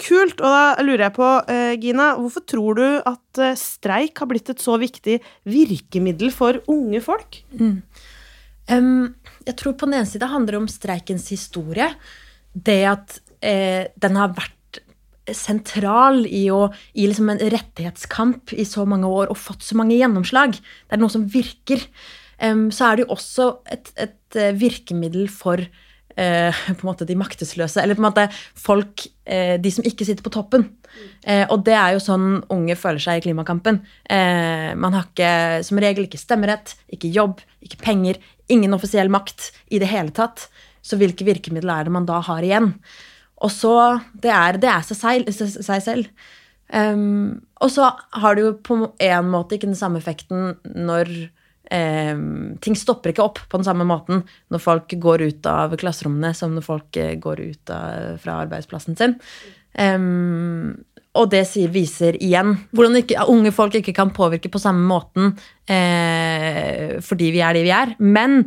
kult. 0.00 0.40
Og 0.40 0.46
da 0.46 0.84
lurer 0.84 1.06
jeg 1.06 1.16
på, 1.16 1.30
eh, 1.52 1.74
Gina, 1.80 2.10
hvorfor 2.20 2.44
tror 2.48 2.80
du 2.80 2.86
at 3.00 3.42
eh, 3.42 3.56
streik 3.58 4.18
har 4.20 4.30
blitt 4.30 4.50
et 4.52 4.62
så 4.62 4.76
viktig 4.80 5.20
virkemiddel 5.44 6.32
for 6.34 6.60
unge 6.72 7.00
folk? 7.04 7.42
Mm. 7.52 7.80
Um, 8.66 9.14
jeg 9.46 9.54
tror 9.60 9.76
på 9.78 9.86
den 9.86 10.00
ene 10.00 10.10
side 10.10 10.26
handler 10.26 10.56
det 10.56 10.62
om 10.64 10.70
streikens 10.70 11.28
historie. 11.30 11.88
Det 12.52 12.82
at 12.88 13.18
eh, 13.44 13.86
den 13.94 14.18
har 14.18 14.34
vært 14.34 14.55
sentral 15.34 16.24
i, 16.26 16.44
å, 16.54 16.66
i 16.94 17.08
liksom 17.08 17.32
en 17.32 17.42
rettighetskamp 17.42 18.54
i 18.54 18.66
så 18.68 18.84
mange 18.88 19.08
år 19.10 19.32
og 19.32 19.40
fått 19.40 19.66
så 19.66 19.78
mange 19.78 19.96
gjennomslag. 19.98 20.54
Det 20.58 20.96
er 20.96 21.02
noe 21.02 21.12
som 21.12 21.26
virker. 21.30 21.82
Så 22.36 22.86
er 22.86 22.96
det 22.98 23.06
jo 23.06 23.14
også 23.14 23.48
et, 23.72 23.90
et 23.96 24.36
eh, 24.36 24.52
virkemiddel 24.60 25.30
for 25.32 25.62
uh, 26.16 26.52
på 26.76 26.82
en 26.82 26.88
måte 26.88 27.06
de 27.08 27.16
maktesløse, 27.18 27.80
eller 27.82 27.96
på 27.96 28.02
en 28.02 28.08
måte 28.08 28.26
folk, 28.60 29.06
uh, 29.30 29.56
de 29.62 29.72
som 29.72 29.86
ikke 29.86 30.06
sitter 30.08 30.24
på 30.24 30.32
toppen. 30.34 30.68
Uh, 31.26 31.44
og 31.52 31.64
det 31.66 31.76
er 31.76 31.96
jo 31.96 32.04
sånn 32.04 32.28
unge 32.52 32.76
føler 32.78 33.02
seg 33.02 33.20
i 33.20 33.26
klimakampen. 33.28 33.82
man 34.76 34.94
har 34.96 35.08
ikke, 35.08 35.64
som 35.66 35.80
regel 35.82 36.06
ikke 36.06 36.20
stemmerett, 36.20 36.76
ikke 36.92 37.12
jobb, 37.12 37.42
ikke 37.64 37.82
penger, 37.82 38.20
ingen 38.52 38.76
offisiell 38.76 39.10
makt 39.12 39.50
i 39.72 39.80
det 39.82 39.90
hele 39.90 40.14
tatt. 40.14 40.48
Så 40.86 40.98
hvilke 41.00 41.26
virkemidler 41.26 41.80
er 41.80 41.88
det 41.88 41.94
man 41.96 42.06
da 42.06 42.20
har 42.22 42.44
igjen? 42.46 42.74
Og 43.44 43.52
så 43.52 44.00
Det 44.14 44.32
er, 44.32 44.58
det 44.60 44.70
er 44.70 44.84
seg, 44.86 45.28
seg, 45.28 45.82
selv. 45.84 46.06
Um, 46.72 47.42
og 47.62 47.70
så 47.70 47.92
har 48.18 48.34
det 48.34 48.42
jo 48.42 48.54
på 48.58 48.76
en 48.98 49.28
måte 49.30 49.54
ikke 49.54 49.68
den 49.68 49.78
samme 49.78 50.00
effekten 50.00 50.56
når 50.74 51.12
um, 51.70 52.56
Ting 52.58 52.74
stopper 52.74 53.12
ikke 53.12 53.22
opp 53.22 53.38
på 53.46 53.60
den 53.60 53.68
samme 53.68 53.86
måten 53.86 54.24
når 54.50 54.64
folk 54.64 54.96
går 54.98 55.28
ut 55.28 55.46
av 55.46 55.76
klasserommene 55.78 56.32
som 56.34 56.56
når 56.56 56.66
folk 56.66 56.98
eh, 56.98 57.14
går 57.22 57.44
ut 57.44 57.70
av, 57.70 58.18
fra 58.22 58.40
arbeidsplassen 58.46 58.98
sin. 58.98 59.14
Um, 59.78 60.74
og 61.16 61.30
det 61.32 61.44
viser 61.72 62.16
igjen 62.20 62.54
hvordan 62.76 63.00
ikke, 63.00 63.26
unge 63.32 63.52
folk 63.54 63.76
ikke 63.78 63.94
kan 63.96 64.12
påvirke 64.16 64.50
på 64.52 64.60
samme 64.60 64.84
måten 64.88 65.34
eh, 65.70 66.98
fordi 67.04 67.30
vi 67.34 67.42
er 67.44 67.56
de 67.56 67.64
vi 67.66 67.72
er. 67.72 67.94
Men 68.02 68.42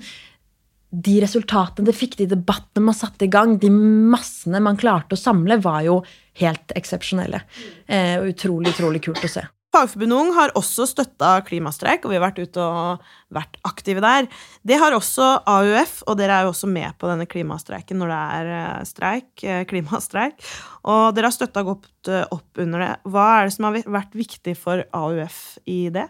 de 0.89 1.19
resultatene 1.21 1.85
det 1.85 1.97
fikk, 1.97 2.17
de 2.17 2.31
debattene 2.31 2.87
man 2.87 2.97
satte 2.97 3.27
i 3.27 3.31
gang, 3.31 3.57
de 3.61 3.69
massene 3.69 4.61
man 4.63 4.79
klarte 4.79 5.15
å 5.15 5.21
samle, 5.21 5.59
var 5.61 5.83
jo 5.85 6.01
helt 6.41 6.73
eksepsjonelle. 6.77 7.43
Eh, 7.85 8.17
og 8.17 8.31
utrolig, 8.33 8.73
utrolig 8.73 9.03
kult 9.05 9.23
å 9.25 9.31
se. 9.31 9.45
Fagforbundet 9.69 10.17
Ung 10.17 10.31
har 10.33 10.49
også 10.57 10.87
støtta 10.89 11.35
klimastreik, 11.45 12.01
og 12.01 12.09
vi 12.09 12.17
har 12.17 12.23
vært 12.23 12.41
ute 12.41 12.63
og 12.63 13.03
vært 13.37 13.59
aktive 13.69 14.01
der. 14.01 14.25
Det 14.65 14.79
har 14.81 14.95
også 14.97 15.27
AUF, 15.45 15.99
og 16.09 16.17
dere 16.17 16.39
er 16.39 16.47
jo 16.47 16.55
også 16.55 16.71
med 16.73 16.97
på 16.97 17.09
denne 17.11 17.29
klimastreiken 17.29 18.01
når 18.01 18.09
det 18.09 18.21
er 18.39 18.53
eh, 18.57 18.85
streik, 18.89 19.31
eh, 19.45 19.65
klimastreik. 19.69 20.41
Og 20.89 21.13
dere 21.13 21.29
har 21.29 21.37
støtta 21.37 21.61
godt 21.67 22.09
opp 22.33 22.63
under 22.65 22.81
det. 22.81 22.93
Hva 23.13 23.27
er 23.35 23.45
det 23.45 23.59
som 23.59 23.69
har 23.69 23.77
vært 23.85 24.17
viktig 24.17 24.57
for 24.57 24.87
AUF 24.89 25.59
i 25.69 25.83
det? 25.93 26.09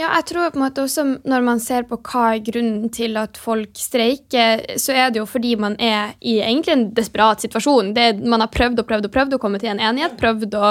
Ja, 0.00 0.08
jeg 0.16 0.30
tror 0.30 0.52
på 0.52 0.56
en 0.56 0.62
måte 0.62 0.84
også 0.86 1.02
Når 1.28 1.42
man 1.44 1.60
ser 1.60 1.84
på 1.88 1.98
hva 2.00 2.30
er 2.32 2.44
grunnen 2.44 2.88
til 2.94 3.18
at 3.20 3.36
folk 3.40 3.76
streiker, 3.76 4.62
så 4.80 4.94
er 4.96 5.10
det 5.12 5.20
jo 5.20 5.26
fordi 5.28 5.52
man 5.60 5.74
er 5.82 6.14
i 6.24 6.38
egentlig 6.40 6.72
en 6.72 6.84
desperat 6.96 7.42
situasjon. 7.44 7.92
Det, 7.96 8.06
man 8.24 8.40
har 8.40 8.50
prøvd 8.52 8.80
og 8.80 8.88
prøvd 8.88 9.08
og 9.08 9.12
prøvd 9.12 9.36
å 9.36 9.40
komme 9.42 9.60
til 9.60 9.72
en 9.72 9.82
enighet. 9.90 10.16
Prøvd 10.20 10.56
å, 10.56 10.70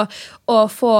å 0.50 0.56
få, 0.72 0.94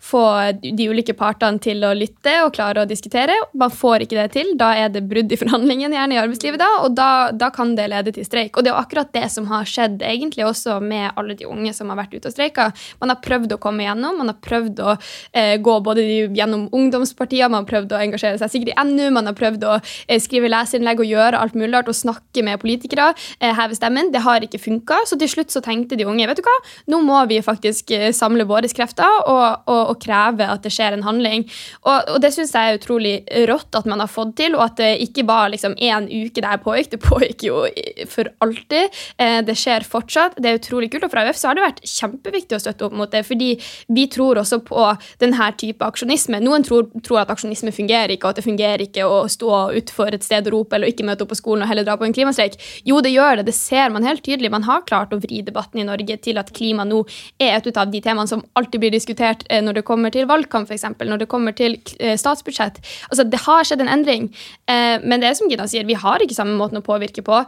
få, 0.00 0.22
de 0.62 0.86
ulike 0.88 1.14
partene 1.18 1.60
til 1.62 1.84
å 1.84 1.92
lytte 1.96 2.34
og 2.46 2.54
klare 2.56 2.84
å 2.84 2.88
diskutere. 2.88 3.36
Man 3.58 3.74
får 3.74 4.06
ikke 4.06 4.18
det 4.20 4.26
til. 4.36 4.54
Da 4.60 4.72
er 4.78 4.92
det 4.94 5.04
brudd 5.10 5.32
i 5.32 5.40
forhandlingene 5.40 5.98
gjerne 5.98 6.16
i 6.16 6.22
arbeidslivet, 6.22 6.62
da, 6.62 6.70
og 6.86 6.96
da, 6.96 7.10
da, 7.36 7.50
kan 7.52 7.76
det 7.76 7.90
lede 7.92 8.14
til 8.16 8.26
streik. 8.28 8.56
Og 8.56 8.64
det 8.64 8.72
er 8.72 8.80
akkurat 8.80 9.12
det 9.12 9.26
som 9.34 9.50
har 9.52 9.68
skjedd 9.68 10.02
egentlig 10.08 10.46
også 10.48 10.78
med 10.80 11.10
alle 11.20 11.36
de 11.38 11.48
unge 11.50 11.74
som 11.76 11.92
har 11.92 12.00
vært 12.00 12.16
ute 12.16 12.32
og 12.32 12.36
streika. 12.36 12.70
Man 13.02 13.12
har 13.12 13.20
prøvd 13.24 13.56
å 13.56 13.60
komme 13.62 13.84
igjennom, 13.84 14.22
man 14.22 14.32
har 14.32 14.40
prøvd 14.40 14.84
å 14.86 14.96
eh, 14.96 15.56
gå 15.60 15.78
både 15.84 16.06
gjennom 16.32 16.68
ungdomspartiet 16.72 17.41
tida. 17.42 17.50
Man 17.50 17.64
har 17.64 17.68
prøvd 17.68 17.94
å 17.94 18.00
engasjere 18.00 18.38
seg 18.40 18.52
sikkert 18.52 18.72
i 18.72 18.86
NU, 18.86 19.10
man 19.14 19.28
har 19.28 19.36
prøvd 19.36 19.66
å 19.66 19.74
eh, 19.80 20.20
skrive 20.22 20.50
leserinnlegg 20.52 21.02
og 21.02 21.10
gjøre 21.10 21.40
alt 21.40 21.56
mulig 21.58 21.72
rart 21.74 21.90
og 21.90 21.96
snakke 21.96 22.44
med 22.44 22.60
politikere. 22.62 23.12
Eh, 23.40 23.52
heve 23.56 23.76
stemmen. 23.76 24.12
Det 24.12 24.22
har 24.22 24.44
ikke 24.44 24.60
funka. 24.62 25.02
Så 25.08 25.18
til 25.20 25.30
slutt 25.30 25.52
så 25.52 25.62
tenkte 25.64 25.98
de 25.98 26.06
unge 26.06 26.26
vet 26.28 26.38
du 26.38 26.44
hva, 26.46 26.56
nå 26.92 27.02
må 27.04 27.20
vi 27.30 27.40
faktisk 27.42 27.92
eh, 27.94 28.10
samle 28.14 28.46
våre 28.48 28.70
krefter 28.72 29.26
og, 29.26 29.66
og, 29.66 29.82
og 29.92 29.98
kreve 30.02 30.46
at 30.48 30.62
det 30.64 30.72
skjer 30.72 30.96
en 30.96 31.06
handling. 31.06 31.46
Og, 31.84 32.14
og 32.14 32.20
det 32.22 32.32
syns 32.34 32.54
jeg 32.54 32.72
er 32.72 32.78
utrolig 32.78 33.14
rått 33.50 33.74
at 33.78 33.88
man 33.90 34.02
har 34.02 34.10
fått 34.10 34.36
til, 34.40 34.56
og 34.56 34.64
at 34.68 34.78
det 34.80 34.92
ikke 35.04 35.26
var 35.28 35.50
liksom 35.52 35.74
én 35.82 36.08
uke 36.08 36.42
der 36.44 36.60
pågikk. 36.62 36.92
Det 36.94 37.02
pågikk 37.02 37.46
jo 37.48 37.64
for 38.10 38.30
alltid. 38.44 39.02
Det 39.46 39.56
skjer 39.58 39.84
fortsatt. 39.86 40.38
Det 40.40 40.50
er 40.50 40.60
utrolig 40.60 40.90
kult. 40.92 41.06
Og 41.06 41.12
fra 41.12 41.24
AUF 41.26 41.38
så 41.38 41.50
har 41.50 41.58
det 41.58 41.64
vært 41.64 41.82
kjempeviktig 41.88 42.56
å 42.56 42.62
støtte 42.62 42.86
opp 42.86 42.96
mot 42.96 43.12
det, 43.12 43.24
fordi 43.26 43.52
vi 43.92 44.06
tror 44.12 44.40
også 44.40 44.60
på 44.66 44.86
denne 45.22 45.48
type 45.58 45.86
aksjonisme. 45.86 46.40
Noen 46.42 46.64
tror, 46.66 46.88
tror 47.04 47.21
at 47.22 47.32
aksjonisme 47.32 47.72
fungerer 47.74 48.14
ikke, 48.14 48.26
og 48.26 48.34
at 48.34 48.40
det 48.40 48.46
fungerer 48.46 48.84
ikke 48.84 49.06
å 49.06 49.22
stå 49.30 49.50
utfor 49.78 50.14
et 50.14 50.26
sted 50.26 50.48
og 50.50 50.56
rope 50.56 50.76
eller 50.76 50.92
ikke 50.92 51.06
møte 51.06 51.24
opp 51.24 51.32
på 51.32 51.38
skolen 51.40 51.64
og 51.64 51.70
heller 51.70 51.86
dra 51.86 51.96
på 52.00 52.06
en 52.06 52.14
klimastreik. 52.16 52.58
Jo, 52.88 53.00
det 53.04 53.14
gjør 53.14 53.40
det. 53.40 53.46
Det 53.50 53.56
ser 53.56 53.92
man 53.94 54.06
helt 54.06 54.24
tydelig. 54.26 54.52
Man 54.52 54.66
har 54.68 54.84
klart 54.88 55.14
å 55.14 55.20
vri 55.22 55.42
debatten 55.46 55.82
i 55.82 55.86
Norge 55.88 56.18
til 56.24 56.40
at 56.42 56.52
klima 56.56 56.86
nå 56.88 57.02
er 57.42 57.56
et 57.56 57.70
av 57.72 57.90
de 57.92 58.02
temaene 58.04 58.30
som 58.30 58.44
alltid 58.58 58.82
blir 58.82 58.94
diskutert 58.94 59.46
eh, 59.48 59.62
når 59.64 59.80
det 59.80 59.86
kommer 59.88 60.12
til 60.14 60.28
valgkamp, 60.30 60.70
f.eks., 60.70 60.88
når 61.02 61.24
det 61.24 61.30
kommer 61.30 61.56
til 61.56 61.78
eh, 61.98 62.16
statsbudsjett. 62.20 62.82
Altså, 63.10 63.26
det 63.28 63.42
har 63.46 63.66
skjedd 63.68 63.84
en 63.84 63.92
endring. 63.92 64.28
Eh, 64.70 64.98
men 65.02 65.22
det 65.22 65.30
er 65.30 65.38
som 65.38 65.50
Gina 65.50 65.68
sier, 65.70 65.86
vi 65.88 65.98
har 65.98 66.22
ikke 66.22 66.36
samme 66.36 66.56
måten 66.58 66.80
å 66.80 66.84
påvirke 66.84 67.24
på. 67.24 67.42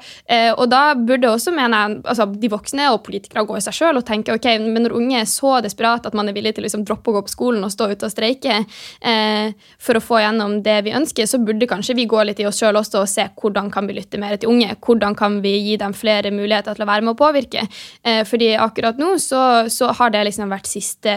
Og 0.55 0.67
da 0.71 0.81
burde 0.97 1.29
også, 1.31 1.53
mener 1.55 1.75
jeg, 1.75 1.99
altså, 2.11 2.27
de 2.40 2.51
voksne 2.51 2.88
og 2.92 3.03
politikere 3.07 3.44
gå 3.46 3.59
i 3.59 3.63
seg 3.65 3.77
sjøl 3.77 4.01
og 4.01 4.07
tenke 4.09 4.35
ok, 4.35 4.48
men 4.63 4.87
når 4.87 4.96
unge 4.96 5.21
er 5.21 5.29
så 5.31 5.59
desperate 5.65 6.11
at 6.11 6.17
man 6.17 6.29
er 6.31 6.37
villig 6.37 6.55
til 6.55 6.65
å 6.65 6.67
liksom, 6.69 6.85
droppe 6.87 7.13
å 7.13 7.19
gå 7.19 7.25
på 7.27 7.33
skolen 7.33 7.65
og 7.67 7.73
stå 7.75 7.90
ute 7.92 8.09
og 8.09 8.13
streike, 8.13 8.61
eh, 9.01 9.63
for 9.79 9.98
å 9.98 10.02
få 10.02 10.21
gjennom 10.23 10.58
det 10.65 10.79
vi 10.87 10.94
ønsker, 10.96 11.29
så 11.29 11.40
burde 11.42 11.69
kanskje 11.71 11.96
vi 11.98 12.08
gå 12.10 12.23
litt 12.25 12.40
i 12.42 12.48
oss 12.48 12.60
sjøl 12.60 12.79
også 12.81 13.02
og 13.02 13.10
se 13.10 13.27
hvordan 13.40 13.71
kan 13.75 13.88
vi 13.88 13.98
lytte 13.98 14.21
mer 14.21 14.37
til 14.38 14.52
unge. 14.52 14.77
Hvordan 14.85 15.17
kan 15.19 15.40
vi 15.44 15.54
gi 15.58 15.77
dem 15.81 15.94
flere 15.96 16.33
muligheter 16.35 16.77
til 16.77 16.87
å 16.87 16.90
være 16.90 17.04
med 17.06 17.15
å 17.15 17.19
påvirke. 17.19 17.67
Eh, 18.02 18.23
fordi 18.29 18.52
akkurat 18.60 18.98
nå 19.00 19.15
så, 19.23 19.42
så 19.73 19.90
har 19.96 20.12
det 20.15 20.25
liksom 20.29 20.52
vært 20.52 20.71
siste 20.71 21.15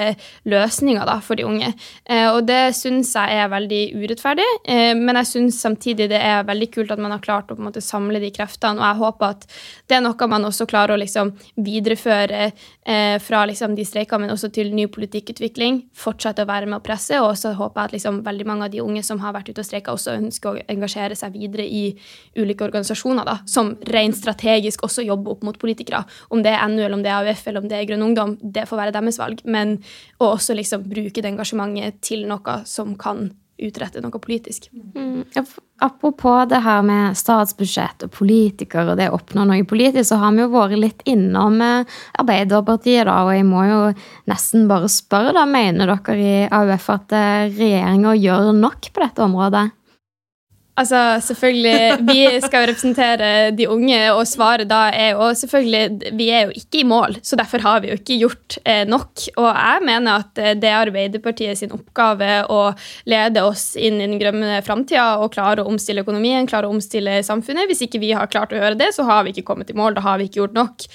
løsninga 0.47 1.05
for 1.23 1.39
de 1.39 1.45
unge. 1.47 1.71
Eh, 2.05 2.27
og 2.31 2.45
det 2.47 2.75
syns 2.77 3.13
jeg 3.15 3.39
er 3.41 3.51
veldig 3.51 3.81
urettferdig, 3.97 4.47
eh, 4.67 4.93
men 4.97 5.19
jeg 5.21 5.31
syns 5.31 5.61
samtidig 5.63 6.09
det 6.11 6.19
er 6.21 6.45
veldig 6.47 6.69
kult 6.73 6.93
at 6.93 7.01
man 7.01 7.13
har 7.15 7.23
klart 7.23 7.51
å 7.51 7.57
på 7.57 7.63
en 7.63 7.69
måte 7.69 7.83
samle 7.83 8.21
de 8.23 8.31
kreftene, 8.33 8.79
og 8.81 8.85
jeg 8.85 9.01
håper 9.01 9.35
at 9.35 9.47
det 9.87 9.97
er 9.97 10.03
noe 10.05 10.29
man 10.29 10.47
også 10.49 10.67
klarer 10.69 10.95
å 10.95 11.01
liksom 11.01 11.33
videreføre 11.63 12.41
eh, 12.49 13.17
fra 13.23 13.43
liksom 13.49 13.75
de 13.77 13.85
streikene, 13.87 14.25
men 14.25 14.33
også 14.35 14.51
til 14.53 14.73
ny 14.75 14.87
politikkutvikling. 14.91 15.83
Fortsette 15.97 16.45
å 16.45 16.49
være 16.49 16.69
med 16.69 16.79
å 16.79 16.85
presse, 16.85 17.19
og 17.23 17.33
så 17.39 17.53
håper 17.57 17.81
jeg 17.81 17.89
at 17.89 17.97
liksom 17.97 18.21
veldig 18.25 18.36
mange 18.45 18.67
av 18.67 18.73
de 18.73 18.83
unge 18.83 19.01
som 19.03 19.19
har 19.23 19.33
vært 19.33 19.49
ute 19.49 19.63
og 19.63 19.65
streika, 19.65 19.95
også 19.95 20.17
ønsker 20.19 20.49
å 20.51 20.61
engasjere 20.69 21.17
seg 21.17 21.33
videre 21.33 21.65
i 21.65 21.95
ulike 22.38 22.67
organisasjoner, 22.67 23.25
da, 23.25 23.39
som 23.49 23.73
rent 23.89 24.19
strategisk 24.19 24.83
også 24.85 25.05
jobber 25.07 25.33
opp 25.33 25.47
mot 25.47 25.57
politikere. 25.57 26.03
Om 26.29 26.43
det 26.45 26.53
er 26.53 26.67
NU, 26.69 26.83
eller 26.83 26.97
om 26.99 27.05
det 27.05 27.13
er 27.13 27.23
AUF, 27.23 27.47
eller 27.47 27.63
om 27.63 27.71
det 27.71 27.79
er 27.79 27.89
Grønn 27.89 28.05
Ungdom, 28.09 28.38
det 28.41 28.67
får 28.69 28.83
være 28.83 28.95
deres 28.99 29.19
valg. 29.21 29.41
Men 29.45 29.77
å 30.19 30.33
også 30.35 30.57
liksom 30.57 30.85
bruke 30.91 31.23
det 31.23 31.33
engasjementet 31.33 32.01
til 32.05 32.27
noe 32.29 32.61
som 32.69 32.93
kan 32.99 33.29
utrette 33.57 34.01
noe 34.03 34.19
politisk. 34.21 34.69
Mm. 34.95 35.23
Apropos 35.81 36.45
det 36.49 36.59
her 36.65 36.83
med 36.85 37.17
statsbudsjett 37.17 38.05
og 38.05 38.13
politikere 38.13 38.93
og 38.93 38.99
det 38.99 39.09
å 39.09 39.17
oppnå 39.17 39.45
noe 39.49 39.65
politisk, 39.67 40.09
så 40.11 40.19
har 40.21 40.35
vi 40.35 40.43
jo 40.43 40.51
vært 40.53 40.77
litt 40.81 41.03
innom 41.09 41.59
eh, 41.61 41.97
Arbeiderpartiet, 42.21 43.05
da, 43.09 43.19
og 43.25 43.33
jeg 43.35 43.45
må 43.47 43.65
jo 43.67 43.81
nesten 44.29 44.67
bare 44.69 44.89
spørre, 44.91 45.33
da, 45.37 45.45
mener 45.49 45.93
dere 45.93 46.17
i 46.17 46.37
AUF 46.49 46.89
at 46.93 47.17
eh, 47.17 47.49
regjeringa 47.57 48.15
gjør 48.17 48.53
nok 48.57 48.91
på 48.93 49.05
dette 49.05 49.25
området? 49.25 49.67
Altså, 50.78 51.17
selvfølgelig, 51.25 52.05
Vi 52.05 52.21
skal 52.43 52.61
jo 52.61 52.69
representere 52.69 53.30
de 53.57 53.65
unge, 53.69 53.97
og 54.13 54.28
svaret 54.30 54.69
da 54.69 54.88
er 54.93 55.15
jo 55.15 55.32
selvfølgelig 55.34 56.13
Vi 56.19 56.30
er 56.30 56.45
jo 56.45 56.53
ikke 56.55 56.82
i 56.82 56.88
mål, 56.88 57.17
så 57.23 57.39
derfor 57.39 57.63
har 57.65 57.82
vi 57.82 57.89
jo 57.89 57.97
ikke 57.97 58.19
gjort 58.21 58.59
eh, 58.63 58.84
nok. 58.86 59.25
Og 59.41 59.47
jeg 59.49 59.86
mener 59.89 60.21
at 60.21 60.41
eh, 60.41 60.53
det 60.53 60.69
er 60.69 60.84
Arbeiderpartiet 60.84 61.57
sin 61.57 61.73
oppgave 61.73 62.43
å 62.53 62.61
lede 63.09 63.43
oss 63.43 63.71
inn 63.75 63.97
i 63.97 64.05
den 64.05 64.21
grønne 64.21 64.61
framtida 64.65 65.15
og 65.23 65.34
klare 65.34 65.63
å 65.63 65.71
omstille 65.71 66.05
økonomien, 66.05 66.49
klare 66.49 66.69
å 66.69 66.75
omstille 66.75 67.23
samfunnet. 67.25 67.71
Hvis 67.71 67.88
ikke 67.88 68.03
vi 68.03 68.13
har 68.13 68.30
klart 68.30 68.53
å 68.53 68.61
gjøre 68.61 68.78
det, 68.78 68.93
så 68.93 69.07
har 69.09 69.25
vi 69.25 69.34
ikke 69.34 69.47
kommet 69.49 69.73
i 69.73 69.78
mål. 69.78 69.97
Da 69.97 70.05
har 70.05 70.21
vi 70.21 70.30
ikke 70.30 70.43
gjort 70.43 70.61
nok. 70.61 70.88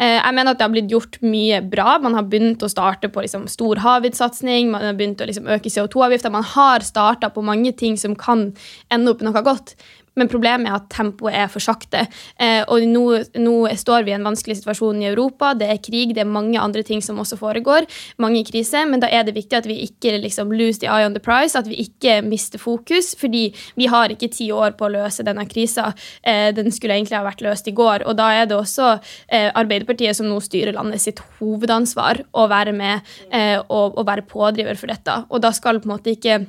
Eh, 0.00 0.16
jeg 0.16 0.32
mener 0.32 0.54
at 0.54 0.60
det 0.60 0.64
har 0.64 0.72
blitt 0.72 0.92
gjort 0.92 1.18
mye 1.20 1.58
bra. 1.68 1.98
Man 2.00 2.14
har 2.16 2.24
begynt 2.24 2.62
å 2.64 2.70
starte 2.72 3.10
på 3.12 3.20
liksom 3.20 3.44
stor 3.52 3.82
havvindsatsing, 3.84 4.70
man 4.72 4.86
har 4.86 4.96
begynt 4.96 5.20
å 5.20 5.28
liksom 5.28 5.50
øke 5.52 5.68
CO2-avgifter. 5.72 6.32
Man 6.32 6.46
har 6.54 6.86
starta 6.86 7.28
på 7.34 7.44
mange 7.44 7.74
ting 7.76 7.98
som 8.00 8.16
kan 8.16 8.48
ende 8.88 9.12
opp 9.12 9.20
noe 9.26 9.44
godt. 9.44 9.74
Men 10.18 10.30
problemet 10.30 10.68
er 10.70 10.78
at 10.78 10.88
tempoet 10.92 11.36
er 11.36 11.50
for 11.52 11.62
sakte. 11.62 12.04
Eh, 12.40 12.62
og 12.66 12.84
nå, 12.88 13.04
nå, 13.38 13.54
står 13.80 14.06
vi 14.06 14.12
i 14.12 14.16
en 14.16 14.26
vanskelig 14.26 14.58
situasjon 14.60 15.02
i 15.04 15.08
Europa. 15.10 15.52
Det 15.58 15.68
er 15.70 15.82
krig, 15.82 16.14
det 16.16 16.24
er 16.24 16.30
mange 16.30 16.60
andre 16.60 16.82
ting 16.86 17.02
som 17.04 17.20
også 17.22 17.38
foregår. 17.40 17.86
Mange 18.22 18.42
kriser. 18.48 18.88
Men 18.90 19.02
da 19.04 19.10
er 19.10 19.26
det 19.26 19.36
viktig 19.38 19.60
at 19.60 19.68
vi 19.70 19.80
ikke 19.86 20.16
liksom 20.24 20.52
lose 20.52 20.82
the 20.82 20.90
eye 20.90 21.06
on 21.06 21.16
the 21.16 21.22
price, 21.22 21.58
at 21.58 21.70
vi 21.70 21.78
ikke 21.84 22.20
mister 22.26 22.60
fokus. 22.60 23.14
Fordi 23.20 23.48
vi 23.78 23.90
har 23.90 24.12
ikke 24.12 24.32
ti 24.34 24.50
år 24.54 24.74
på 24.78 24.88
å 24.88 24.92
løse 24.96 25.26
denne 25.26 25.46
krisa. 25.50 25.92
Eh, 26.22 26.50
den 26.56 26.72
skulle 26.74 26.98
egentlig 26.98 27.18
ha 27.20 27.24
vært 27.26 27.44
løst 27.46 27.70
i 27.70 27.76
går. 27.76 28.06
Og 28.10 28.18
da 28.18 28.30
er 28.42 28.50
det 28.50 28.58
også 28.58 28.96
eh, 28.96 29.50
Arbeiderpartiet 29.50 30.18
som 30.18 30.28
nå 30.30 30.40
styrer 30.44 30.76
landet 30.76 31.02
sitt 31.02 31.22
hovedansvar 31.38 32.24
å 32.34 32.48
være 32.50 32.74
med 32.76 33.06
eh, 33.30 33.58
og, 33.60 33.98
og 33.98 34.06
være 34.08 34.26
pådriver 34.28 34.78
for 34.80 34.90
dette. 34.90 35.22
Og 35.30 35.42
da 35.44 35.54
skal 35.54 35.80
på 35.80 35.88
en 35.88 35.96
måte 35.96 36.14
ikke 36.16 36.42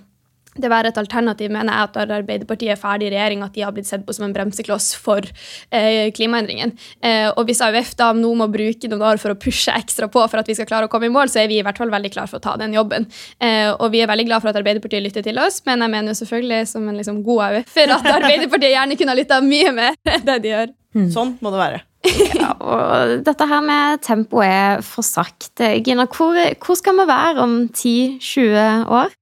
det 0.59 0.67
være 0.71 0.91
et 0.91 0.97
alternativ, 0.99 1.51
mener 1.53 1.71
jeg, 1.71 1.87
at 1.87 1.97
når 2.01 2.17
Arbeiderpartiet 2.21 2.73
er 2.73 2.79
ferdig 2.79 3.07
i 3.07 3.11
regjering, 3.13 3.43
at 3.45 3.53
de 3.55 3.63
har 3.63 3.71
blitt 3.75 3.87
sett 3.87 4.03
på 4.07 4.15
som 4.15 4.25
en 4.27 4.33
bremsekloss 4.35 4.89
for 4.99 5.23
eh, 5.23 6.09
klimaendringen. 6.15 6.73
Eh, 6.99 7.29
og 7.29 7.45
hvis 7.47 7.61
AUF 7.63 7.93
da 7.99 8.09
nå 8.17 8.33
må 8.35 8.49
bruke 8.51 8.89
noen 8.91 9.05
år 9.13 9.21
for 9.21 9.31
å 9.31 9.39
pushe 9.39 9.71
ekstra 9.71 10.09
på 10.11 10.25
for 10.27 10.41
at 10.41 10.51
vi 10.51 10.57
skal 10.57 10.67
klare 10.67 10.89
å 10.89 10.91
komme 10.91 11.07
i 11.07 11.13
mål, 11.13 11.31
så 11.31 11.43
er 11.43 11.51
vi 11.51 11.61
i 11.61 11.63
hvert 11.65 11.79
fall 11.79 11.93
veldig 11.93 12.11
klar 12.11 12.27
for 12.27 12.41
å 12.41 12.43
ta 12.43 12.57
den 12.59 12.75
jobben. 12.75 13.07
Eh, 13.39 13.69
og 13.71 13.93
vi 13.95 14.03
er 14.03 14.11
veldig 14.11 14.27
glad 14.27 14.43
for 14.43 14.51
at 14.51 14.59
Arbeiderpartiet 14.59 15.05
lytter 15.05 15.23
til 15.23 15.39
oss, 15.39 15.61
men 15.69 15.85
jeg 15.85 15.95
mener 15.95 16.11
jo 16.11 16.19
selvfølgelig 16.19 16.67
som 16.73 16.89
en 16.91 16.99
liksom, 16.99 17.23
god 17.27 17.45
AUF-er 17.47 17.95
at 17.95 18.11
Arbeiderpartiet 18.17 18.75
gjerne 18.75 18.99
kunne 18.99 19.15
ha 19.15 19.21
lytta 19.21 19.39
mye 19.45 19.71
mer 19.77 19.95
enn 20.03 20.27
det 20.27 20.37
de 20.43 20.51
gjør. 20.51 20.75
Mm. 20.91 21.07
Sånn 21.13 21.33
må 21.39 21.53
det 21.53 21.61
være. 21.61 21.79
ja, 22.41 22.51
og 22.57 23.23
dette 23.23 23.47
her 23.47 23.63
med 23.63 24.03
tempoet 24.03 24.51
er 24.51 24.83
for 24.83 25.05
sakte. 25.05 25.71
Gina, 25.85 26.07
hvor, 26.11 26.35
hvor 26.59 26.75
skal 26.75 26.97
vi 26.97 27.07
være 27.07 27.45
om 27.45 27.57
10-20 27.69 28.91
år? 28.91 29.15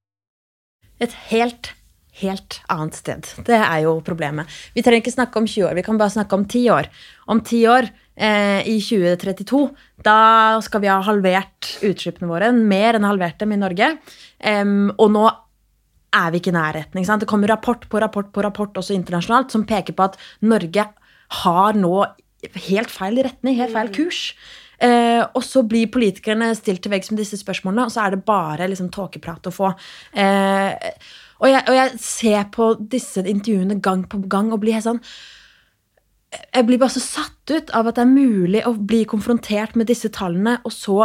Et 1.04 1.16
helt, 1.30 1.72
helt 2.22 2.60
annet 2.72 3.00
sted. 3.00 3.32
Det 3.48 3.58
er 3.58 3.86
jo 3.86 3.98
problemet. 4.06 4.50
Vi 4.76 4.84
trenger 4.86 5.04
ikke 5.04 5.16
snakke 5.16 5.42
om 5.42 5.48
20 5.48 5.70
år, 5.70 5.76
vi 5.80 5.86
kan 5.86 6.00
bare 6.00 6.16
snakke 6.16 6.38
om 6.38 6.46
10 6.46 6.64
år. 6.76 6.90
Om 7.32 7.42
10 7.42 7.62
år, 7.72 7.90
eh, 8.16 8.62
i 8.68 8.80
2032, 8.84 9.62
da 10.04 10.60
skal 10.62 10.84
vi 10.84 10.92
ha 10.92 11.00
halvert 11.06 11.76
utslippene 11.86 12.30
våre. 12.32 12.52
Mer 12.54 13.00
enn 13.00 13.08
halvert 13.08 13.40
dem 13.40 13.56
i 13.56 13.60
Norge. 13.60 13.94
Um, 14.40 14.92
og 14.98 15.12
nå 15.12 15.26
er 16.16 16.32
vi 16.32 16.40
ikke 16.42 16.54
i 16.54 16.58
nærheten. 16.58 17.02
Ikke 17.02 17.20
det 17.22 17.30
kommer 17.30 17.52
rapport 17.52 17.86
på 17.90 18.02
rapport 18.02 18.32
på 18.34 18.44
rapport 18.44 18.80
også 18.82 18.96
internasjonalt 18.96 19.54
som 19.54 19.68
peker 19.70 19.94
på 19.94 20.10
at 20.10 20.18
Norge 20.42 20.88
har 21.44 21.78
nå 21.78 21.94
helt 22.70 22.92
feil 22.92 23.20
retning, 23.26 23.60
helt 23.60 23.76
feil 23.76 23.92
kurs. 23.94 24.34
Eh, 24.80 25.22
og 25.36 25.44
så 25.44 25.66
blir 25.68 25.90
politikerne 25.92 26.54
stilt 26.56 26.80
til 26.86 26.94
veggs 26.94 27.12
med 27.12 27.20
disse 27.20 27.40
spørsmålene, 27.42 27.88
og 27.88 27.92
så 27.92 28.06
er 28.06 28.16
det 28.16 28.24
bare 28.28 28.70
liksom, 28.72 28.88
tåkeprat 28.96 29.50
å 29.50 29.52
få. 29.52 29.74
Eh, 30.16 30.72
og, 31.40 31.48
jeg, 31.50 31.64
og, 31.66 31.74
jeg, 31.76 32.00
ser 32.04 32.46
på 32.56 32.70
disse 32.94 33.24
intervjuene 33.26 33.80
gang 33.84 34.06
på 34.08 34.22
gang 34.32 34.54
og 34.54 34.62
blir 34.64 34.76
helt 34.76 34.88
sånn 34.88 35.00
Jeg 36.30 36.66
blir 36.68 36.80
bare 36.82 36.94
så 36.94 37.02
satt 37.04 37.52
ut 37.52 37.72
av 37.76 37.88
at 37.90 37.98
det 37.98 38.04
er 38.06 38.12
mulig 38.12 38.64
å 38.68 38.76
bli 38.76 39.02
konfrontert 39.10 39.76
med 39.80 39.90
disse 39.90 40.12
tallene, 40.16 40.60
og 40.64 40.72
så 40.72 41.02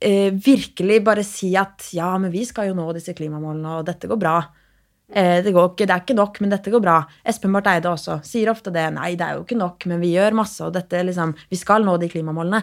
eh, 0.00 0.30
virkelig 0.32 1.00
bare 1.04 1.24
si 1.26 1.52
at 1.58 1.90
ja, 1.92 2.14
men 2.22 2.32
vi 2.32 2.46
skal 2.48 2.70
jo 2.70 2.78
nå 2.78 2.88
disse 2.96 3.12
klimamålene, 3.18 3.80
og 3.80 3.88
dette 3.88 4.08
går 4.08 4.20
bra. 4.20 4.36
Eh, 5.12 5.42
det, 5.44 5.52
ikke, 5.52 5.84
det, 5.84 5.92
er 5.92 6.04
ikke 6.04 6.16
nok, 6.16 6.38
men 6.40 6.52
dette 6.54 6.72
går 6.72 6.82
bra. 6.82 7.00
Espen 7.28 7.52
Barth 7.52 7.68
Eide 7.74 7.90
også 7.90 8.20
sier 8.26 8.50
ofte 8.52 8.72
det. 8.72 8.86
Nei, 8.96 9.12
det 9.18 9.26
er 9.26 9.36
jo 9.36 9.44
ikke 9.44 9.60
nok, 9.60 9.84
men 9.90 10.00
vi 10.00 10.14
gjør 10.14 10.38
masse, 10.38 10.62
og 10.64 10.72
dette 10.76 11.02
liksom 11.04 11.34
Vi 11.50 11.58
skal 11.60 11.84
nå 11.84 11.98
de 12.00 12.08
klimamålene. 12.12 12.62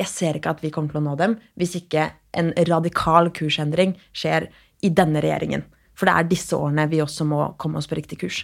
Jeg 0.00 0.08
ser 0.08 0.38
ikke 0.38 0.54
at 0.54 0.62
vi 0.64 0.70
kommer 0.72 0.94
til 0.94 1.02
å 1.02 1.08
nå 1.10 1.16
dem 1.20 1.36
hvis 1.60 1.76
ikke 1.82 2.06
en 2.40 2.54
radikal 2.70 3.28
kursendring 3.36 3.92
skjer 4.16 4.48
i 4.80 4.88
denne 4.96 5.20
regjeringen. 5.20 5.66
For 5.92 6.08
det 6.08 6.14
er 6.14 6.30
disse 6.30 6.56
årene 6.56 6.88
vi 6.88 7.02
også 7.04 7.26
må 7.28 7.42
komme 7.60 7.82
oss 7.82 7.90
på 7.90 7.98
riktig 7.98 8.22
kurs. 8.22 8.38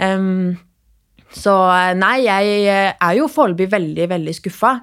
Um, 0.00 0.56
så 1.28 1.52
nei, 1.98 2.22
jeg 2.24 2.62
er 2.72 3.18
jo 3.18 3.28
foreløpig 3.28 3.68
veldig, 3.74 4.06
veldig 4.14 4.34
skuffa. 4.38 4.78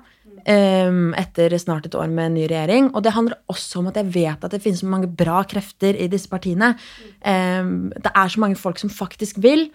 Etter 0.46 1.56
snart 1.58 1.88
et 1.88 1.96
år 1.98 2.12
med 2.12 2.30
en 2.30 2.36
ny 2.38 2.44
regjering. 2.46 2.92
Og 2.94 3.02
det 3.06 3.16
handler 3.16 3.40
også 3.50 3.80
om 3.82 3.90
at 3.90 3.98
jeg 3.98 4.12
vet 4.14 4.46
at 4.46 4.54
det 4.54 4.62
finnes 4.62 4.84
så 4.84 4.90
mange 4.92 5.10
bra 5.10 5.40
krefter 5.50 5.98
i 5.98 6.06
disse 6.12 6.30
partiene. 6.30 6.76
Det 7.24 8.12
er 8.12 8.30
så 8.30 8.44
mange 8.44 8.60
folk 8.60 8.78
som 8.78 8.94
faktisk 8.94 9.42
vil. 9.42 9.66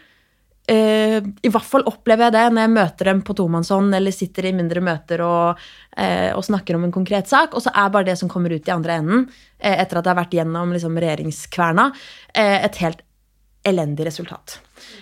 Uh, 0.70 1.18
I 1.42 1.50
hvert 1.50 1.66
fall 1.66 1.82
opplever 1.88 2.28
jeg 2.28 2.34
det 2.36 2.42
når 2.52 2.62
jeg 2.62 2.72
møter 2.76 3.08
dem 3.08 3.22
på 3.26 3.34
tomannshånd 3.34 3.94
eller 3.96 4.14
sitter 4.14 4.46
i 4.46 4.52
mindre 4.54 4.82
møter 4.84 5.22
og, 5.24 5.62
uh, 5.96 6.30
og, 6.36 6.44
snakker 6.46 6.76
om 6.76 6.84
en 6.86 6.94
konkret 6.94 7.26
sak, 7.30 7.56
og 7.56 7.64
så 7.64 7.72
er 7.74 7.88
bare 7.90 8.06
det 8.06 8.14
som 8.20 8.30
kommer 8.30 8.54
ut 8.54 8.68
i 8.68 8.74
andre 8.74 9.00
enden, 9.00 9.24
uh, 9.26 9.72
etter 9.72 9.98
at 9.98 10.06
det 10.06 10.12
har 10.12 10.20
vært 10.20 10.36
gjennom 10.36 10.74
liksom, 10.76 11.00
regjeringskverna, 11.02 11.88
et 12.38 12.78
helt 12.84 13.02
elendig 13.66 14.06
resultat. 14.06 14.60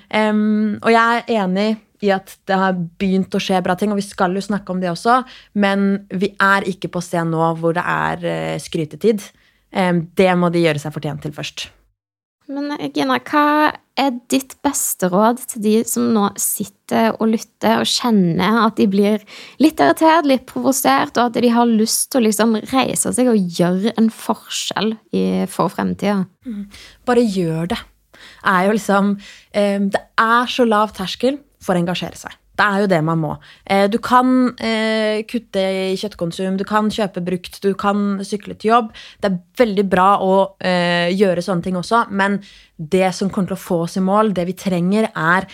Og 0.09 0.89
jeg 0.91 1.21
er 1.21 1.29
enig 1.43 1.69
i 2.05 2.12
at 2.14 2.34
det 2.49 2.59
har 2.61 2.76
begynt 3.01 3.34
å 3.34 3.42
skje 3.42 3.62
bra 3.64 3.76
ting, 3.78 3.94
og 3.94 4.01
vi 4.01 4.07
skal 4.07 4.36
jo 4.36 4.44
snakke 4.44 4.74
om 4.74 4.82
det 4.82 4.92
også, 4.92 5.22
men 5.59 6.05
vi 6.11 6.32
er 6.42 6.68
ikke 6.70 6.92
på 6.94 7.03
scenen 7.05 7.34
nå 7.34 7.55
hvor 7.59 7.74
det 7.76 7.84
er 7.84 8.28
uh, 8.28 8.61
skrytetid. 8.62 9.24
Det 9.68 10.30
må 10.40 10.49
de 10.49 10.62
gjøre 10.62 10.80
seg 10.80 10.94
fortjent 10.94 11.20
til 11.26 11.34
først. 11.36 11.66
Men 12.49 12.72
Gina, 12.96 13.18
hva 13.28 13.74
er 14.01 14.14
ditt 14.32 14.55
beste 14.64 15.11
råd 15.12 15.42
til 15.51 15.62
de 15.66 15.72
som 15.88 16.07
nå 16.14 16.30
sitter 16.40 17.11
og 17.18 17.34
lytter 17.34 17.82
og 17.82 17.90
kjenner 17.90 18.62
at 18.62 18.78
de 18.78 18.86
blir 18.88 19.20
litt 19.61 19.82
irritert, 19.84 20.24
litt 20.24 20.46
provosert, 20.49 21.18
og 21.18 21.28
at 21.28 21.36
de 21.44 21.51
har 21.53 21.68
lyst 21.68 22.09
til 22.09 22.22
å 22.22 22.24
liksom 22.24 22.57
reise 22.70 23.12
seg 23.12 23.28
og 23.28 23.53
gjøre 23.59 23.92
en 24.01 24.09
forskjell 24.14 24.94
for 25.53 25.74
fremtida? 25.74 26.22
Mm. 26.49 26.64
Bare 27.09 27.26
gjør 27.26 27.68
det. 27.74 27.80
Er 28.49 28.64
jo 28.66 28.78
liksom, 28.78 29.12
det 29.53 30.03
er 30.24 30.49
så 30.51 30.64
lav 30.64 30.96
terskel 30.96 31.36
for 31.63 31.75
å 31.75 31.83
engasjere 31.83 32.19
seg. 32.19 32.37
Det 32.59 32.67
er 32.67 32.83
jo 32.83 32.89
det 32.91 32.99
man 33.07 33.21
må. 33.23 33.33
Eh, 33.71 33.85
du 33.91 34.01
kan 34.03 34.51
eh, 34.59 35.23
kutte 35.31 35.63
i 35.63 35.99
kjøttkonsum, 35.99 36.57
du 36.59 36.65
kan 36.67 36.89
kjøpe 36.91 37.23
brukt, 37.23 37.61
du 37.63 37.71
kan 37.79 38.19
sykle 38.27 38.57
til 38.59 38.73
jobb. 38.73 38.89
Det 39.23 39.31
er 39.31 39.37
veldig 39.61 39.85
bra 39.91 40.09
å 40.25 40.33
eh, 40.59 41.13
gjøre 41.15 41.45
sånne 41.45 41.69
ting 41.69 41.79
også, 41.79 42.09
men 42.11 42.41
det 42.79 43.13
som 43.15 43.31
kommer 43.31 43.53
til 43.53 43.59
å 43.59 43.63
få 43.63 43.79
oss 43.85 43.99
i 43.99 44.03
mål, 44.03 44.35
det 44.35 44.49
vi 44.51 44.57
trenger, 44.59 45.11
er 45.15 45.47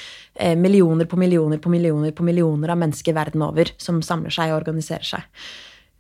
millioner 0.59 1.07
på 1.07 1.17
millioner 1.21 1.61
på 1.63 1.71
millioner 1.71 2.11
på 2.13 2.25
millioner 2.27 2.73
av 2.73 2.81
mennesker 2.81 3.15
verden 3.15 3.45
over 3.47 3.69
som 3.79 4.01
samler 4.03 4.35
seg 4.35 4.51
og 4.51 4.59
organiserer 4.65 5.07
seg. 5.07 5.45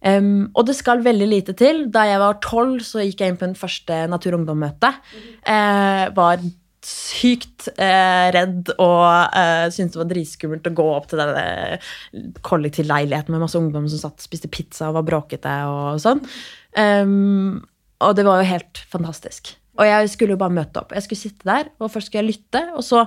Um, 0.04 0.50
og 0.52 0.66
det 0.68 0.74
skal 0.76 1.04
veldig 1.04 1.28
lite 1.30 1.54
til. 1.56 1.86
Da 1.92 2.04
jeg 2.08 2.20
var 2.20 2.36
tolv, 2.44 2.82
så 2.84 3.04
gikk 3.04 3.22
jeg 3.22 3.32
inn 3.32 3.38
på 3.40 3.46
den 3.46 3.56
første 3.56 4.02
Natur 4.10 4.34
og 4.34 4.42
Ungdom-møtet. 4.42 5.00
Eh, 5.48 6.04
var 6.16 6.44
sykt 6.88 7.68
eh, 7.74 8.28
redd 8.34 8.70
og 8.76 9.36
eh, 9.36 9.66
syntes 9.72 9.94
det 9.94 10.00
var 10.00 10.08
dritskummelt 10.10 10.70
å 10.70 10.74
gå 10.78 10.86
opp 10.94 11.10
til 11.10 11.20
denne 11.22 12.32
kollektivleiligheten 12.46 13.34
med 13.34 13.44
masse 13.44 13.58
ungdom 13.58 13.88
som 13.90 14.02
satt 14.02 14.18
og 14.20 14.26
spiste 14.26 14.50
pizza 14.52 14.90
og 14.90 14.98
var 14.98 15.06
bråkete 15.08 15.58
og 15.70 16.00
sånn. 16.02 16.22
Um, 16.76 17.62
og 18.04 18.16
det 18.18 18.24
var 18.26 18.40
jo 18.42 18.50
helt 18.50 18.80
fantastisk. 18.90 19.54
Og 19.78 19.86
jeg 19.88 20.10
skulle 20.12 20.36
jo 20.36 20.40
bare 20.40 20.54
møte 20.54 20.82
opp. 20.82 20.92
Jeg 20.94 21.06
skulle 21.06 21.22
sitte 21.22 21.48
der, 21.48 21.70
og 21.80 21.90
først 21.92 22.10
skulle 22.10 22.24
jeg 22.24 22.34
lytte, 22.34 22.64
og 22.76 22.84
så 22.86 23.04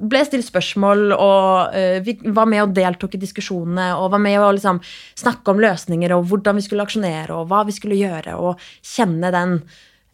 ble 0.00 0.20
jeg 0.20 0.30
stilt 0.30 0.48
spørsmål 0.48 1.14
og 1.16 1.76
uh, 1.76 2.10
var 2.36 2.48
med 2.48 2.64
og 2.64 2.74
deltok 2.76 3.16
i 3.16 3.22
diskusjonene 3.22 3.90
og 3.98 4.12
var 4.14 4.22
med 4.22 4.38
og 4.40 4.54
liksom 4.56 4.78
snakke 5.18 5.52
om 5.52 5.60
løsninger 5.60 6.14
og 6.14 6.28
hvordan 6.30 6.56
vi 6.56 6.64
skulle 6.64 6.86
aksjonere 6.86 7.36
og 7.36 7.50
hva 7.50 7.64
vi 7.68 7.74
skulle 7.76 7.98
gjøre, 8.00 8.36
og 8.38 8.60
kjenne 8.86 9.32
den 9.34 9.56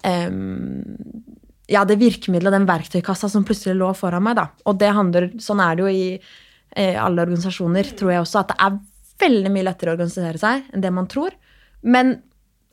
um, 0.03 1.35
ja, 1.71 1.83
det 1.87 1.99
virkemidlet, 1.99 2.55
den 2.55 2.67
verktøykassa 2.69 3.31
som 3.31 3.45
plutselig 3.47 3.77
lå 3.79 3.91
foran 3.99 4.25
meg. 4.27 4.37
da. 4.39 4.49
Og 4.67 4.79
det 4.79 4.93
handler, 4.95 5.31
sånn 5.43 5.63
er 5.63 5.75
det 5.77 5.83
jo 5.85 5.91
i 5.91 6.07
eh, 6.15 6.95
alle 7.03 7.25
organisasjoner, 7.25 7.91
tror 7.99 8.13
jeg 8.13 8.23
også, 8.23 8.43
at 8.43 8.53
det 8.53 8.59
er 8.67 8.79
veldig 9.27 9.53
mye 9.53 9.67
lettere 9.67 9.93
å 9.93 9.97
organisere 9.97 10.41
seg 10.41 10.71
enn 10.71 10.85
det 10.85 10.93
man 10.95 11.09
tror. 11.11 11.35
Men 11.87 12.15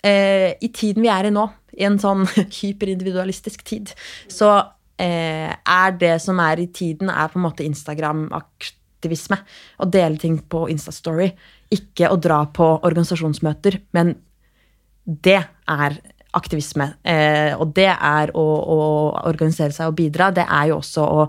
eh, 0.06 0.54
i 0.62 0.70
tiden 0.76 1.06
vi 1.06 1.12
er 1.14 1.30
i 1.30 1.34
nå, 1.34 1.48
i 1.80 1.88
en 1.88 1.98
sånn 2.02 2.28
hyperindividualistisk 2.60 3.66
tid, 3.66 3.96
så 4.32 4.54
eh, 5.02 5.50
er 5.50 5.98
det 6.00 6.16
som 6.22 6.42
er 6.44 6.62
i 6.62 6.70
tiden, 6.70 7.10
er 7.10 7.32
på 7.34 7.42
en 7.42 7.48
måte 7.48 7.66
Instagram-aktivisme. 7.66 9.40
Å 9.82 9.90
dele 9.90 10.22
ting 10.22 10.38
på 10.46 10.68
Instastory. 10.74 11.32
Ikke 11.74 12.14
å 12.14 12.20
dra 12.22 12.44
på 12.54 12.70
organisasjonsmøter, 12.84 13.82
men 13.98 14.14
det 15.04 15.42
er 15.42 15.98
aktivisme. 16.38 16.94
Eh, 17.04 17.54
og 17.58 17.74
det 17.78 17.92
er 17.94 18.34
å, 18.38 18.44
å, 18.44 18.80
organisere 19.30 19.76
seg 19.76 19.92
og 19.92 19.98
bidra. 20.00 20.32
Det 20.36 20.46
er 20.48 20.72
jo 20.72 20.80
også 20.80 21.06
å 21.06 21.28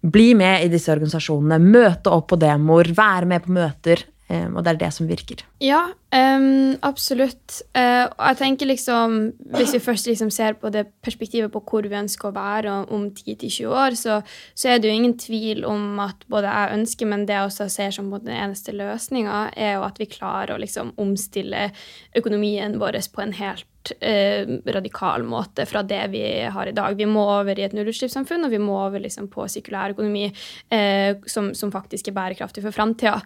bli 0.00 0.32
med 0.38 0.64
i 0.64 0.70
disse 0.72 0.92
organisasjonene, 0.92 1.60
møte 1.60 2.12
opp 2.14 2.30
på 2.32 2.40
demoer, 2.40 2.92
være 2.96 3.28
med 3.28 3.44
på 3.44 3.54
møter. 3.58 4.06
Eh, 4.30 4.46
og 4.46 4.62
det 4.62 4.72
er 4.72 4.78
det 4.78 4.90
som 4.94 5.08
virker. 5.10 5.42
Ja, 5.62 5.80
um, 6.14 6.76
absolutt. 6.86 7.56
Uh, 7.74 8.06
og 8.06 8.28
jeg 8.28 8.38
tenker 8.38 8.68
liksom, 8.70 9.16
Hvis 9.56 9.74
vi 9.74 9.80
først 9.82 10.06
liksom 10.06 10.30
ser 10.30 10.54
på 10.60 10.70
det 10.70 10.86
perspektivet 11.02 11.50
på 11.50 11.62
hvor 11.66 11.88
vi 11.88 11.98
ønsker 11.98 12.30
å 12.30 12.36
være 12.36 12.76
om 12.94 13.08
10-20 13.10 13.66
år, 13.66 13.98
så, 13.98 14.20
så, 14.54 14.68
er 14.70 14.78
det 14.78 14.92
jo 14.92 15.00
ingen 15.00 15.16
tvil 15.18 15.64
om 15.66 15.98
at 16.04 16.22
både 16.30 16.52
jeg 16.52 16.78
ønsker, 16.78 17.10
men 17.10 17.26
det 17.26 17.34
jeg 17.34 17.48
også 17.50 17.68
ser 17.74 17.96
som 17.96 18.12
den 18.14 18.36
eneste 18.36 18.76
løsninga, 18.76 19.48
er 19.56 19.80
jo 19.80 19.88
at 19.88 19.98
vi 19.98 20.08
klarer 20.14 20.54
å 20.54 20.62
liksom 20.62 20.94
omstille 21.02 21.72
økonomien 22.16 22.78
vår 22.78 23.02
på 23.10 23.26
en 23.26 23.34
helt 23.34 23.66
eh, 24.00 24.48
radikal 24.74 25.24
måte 25.26 25.66
fra 25.68 25.82
det 25.82 26.02
vi 26.12 26.22
har 26.52 26.68
i 26.68 26.74
dag. 26.76 26.96
Vi 26.96 27.06
må 27.08 27.22
over 27.40 27.58
i 27.58 27.64
et 27.66 27.74
nullutslippssamfunn, 27.76 28.44
og 28.46 28.52
vi 28.52 28.60
må 28.62 28.76
over 28.78 29.02
liksom, 29.02 29.28
på 29.32 29.46
sirkulær 29.50 29.94
økonomi 29.94 30.26
eh, 30.28 31.16
som, 31.26 31.52
som, 31.56 31.72
faktisk 31.72 32.10
er 32.10 32.16
bærekraftig 32.16 32.64
for 32.64 32.74
framtida. 32.74 33.20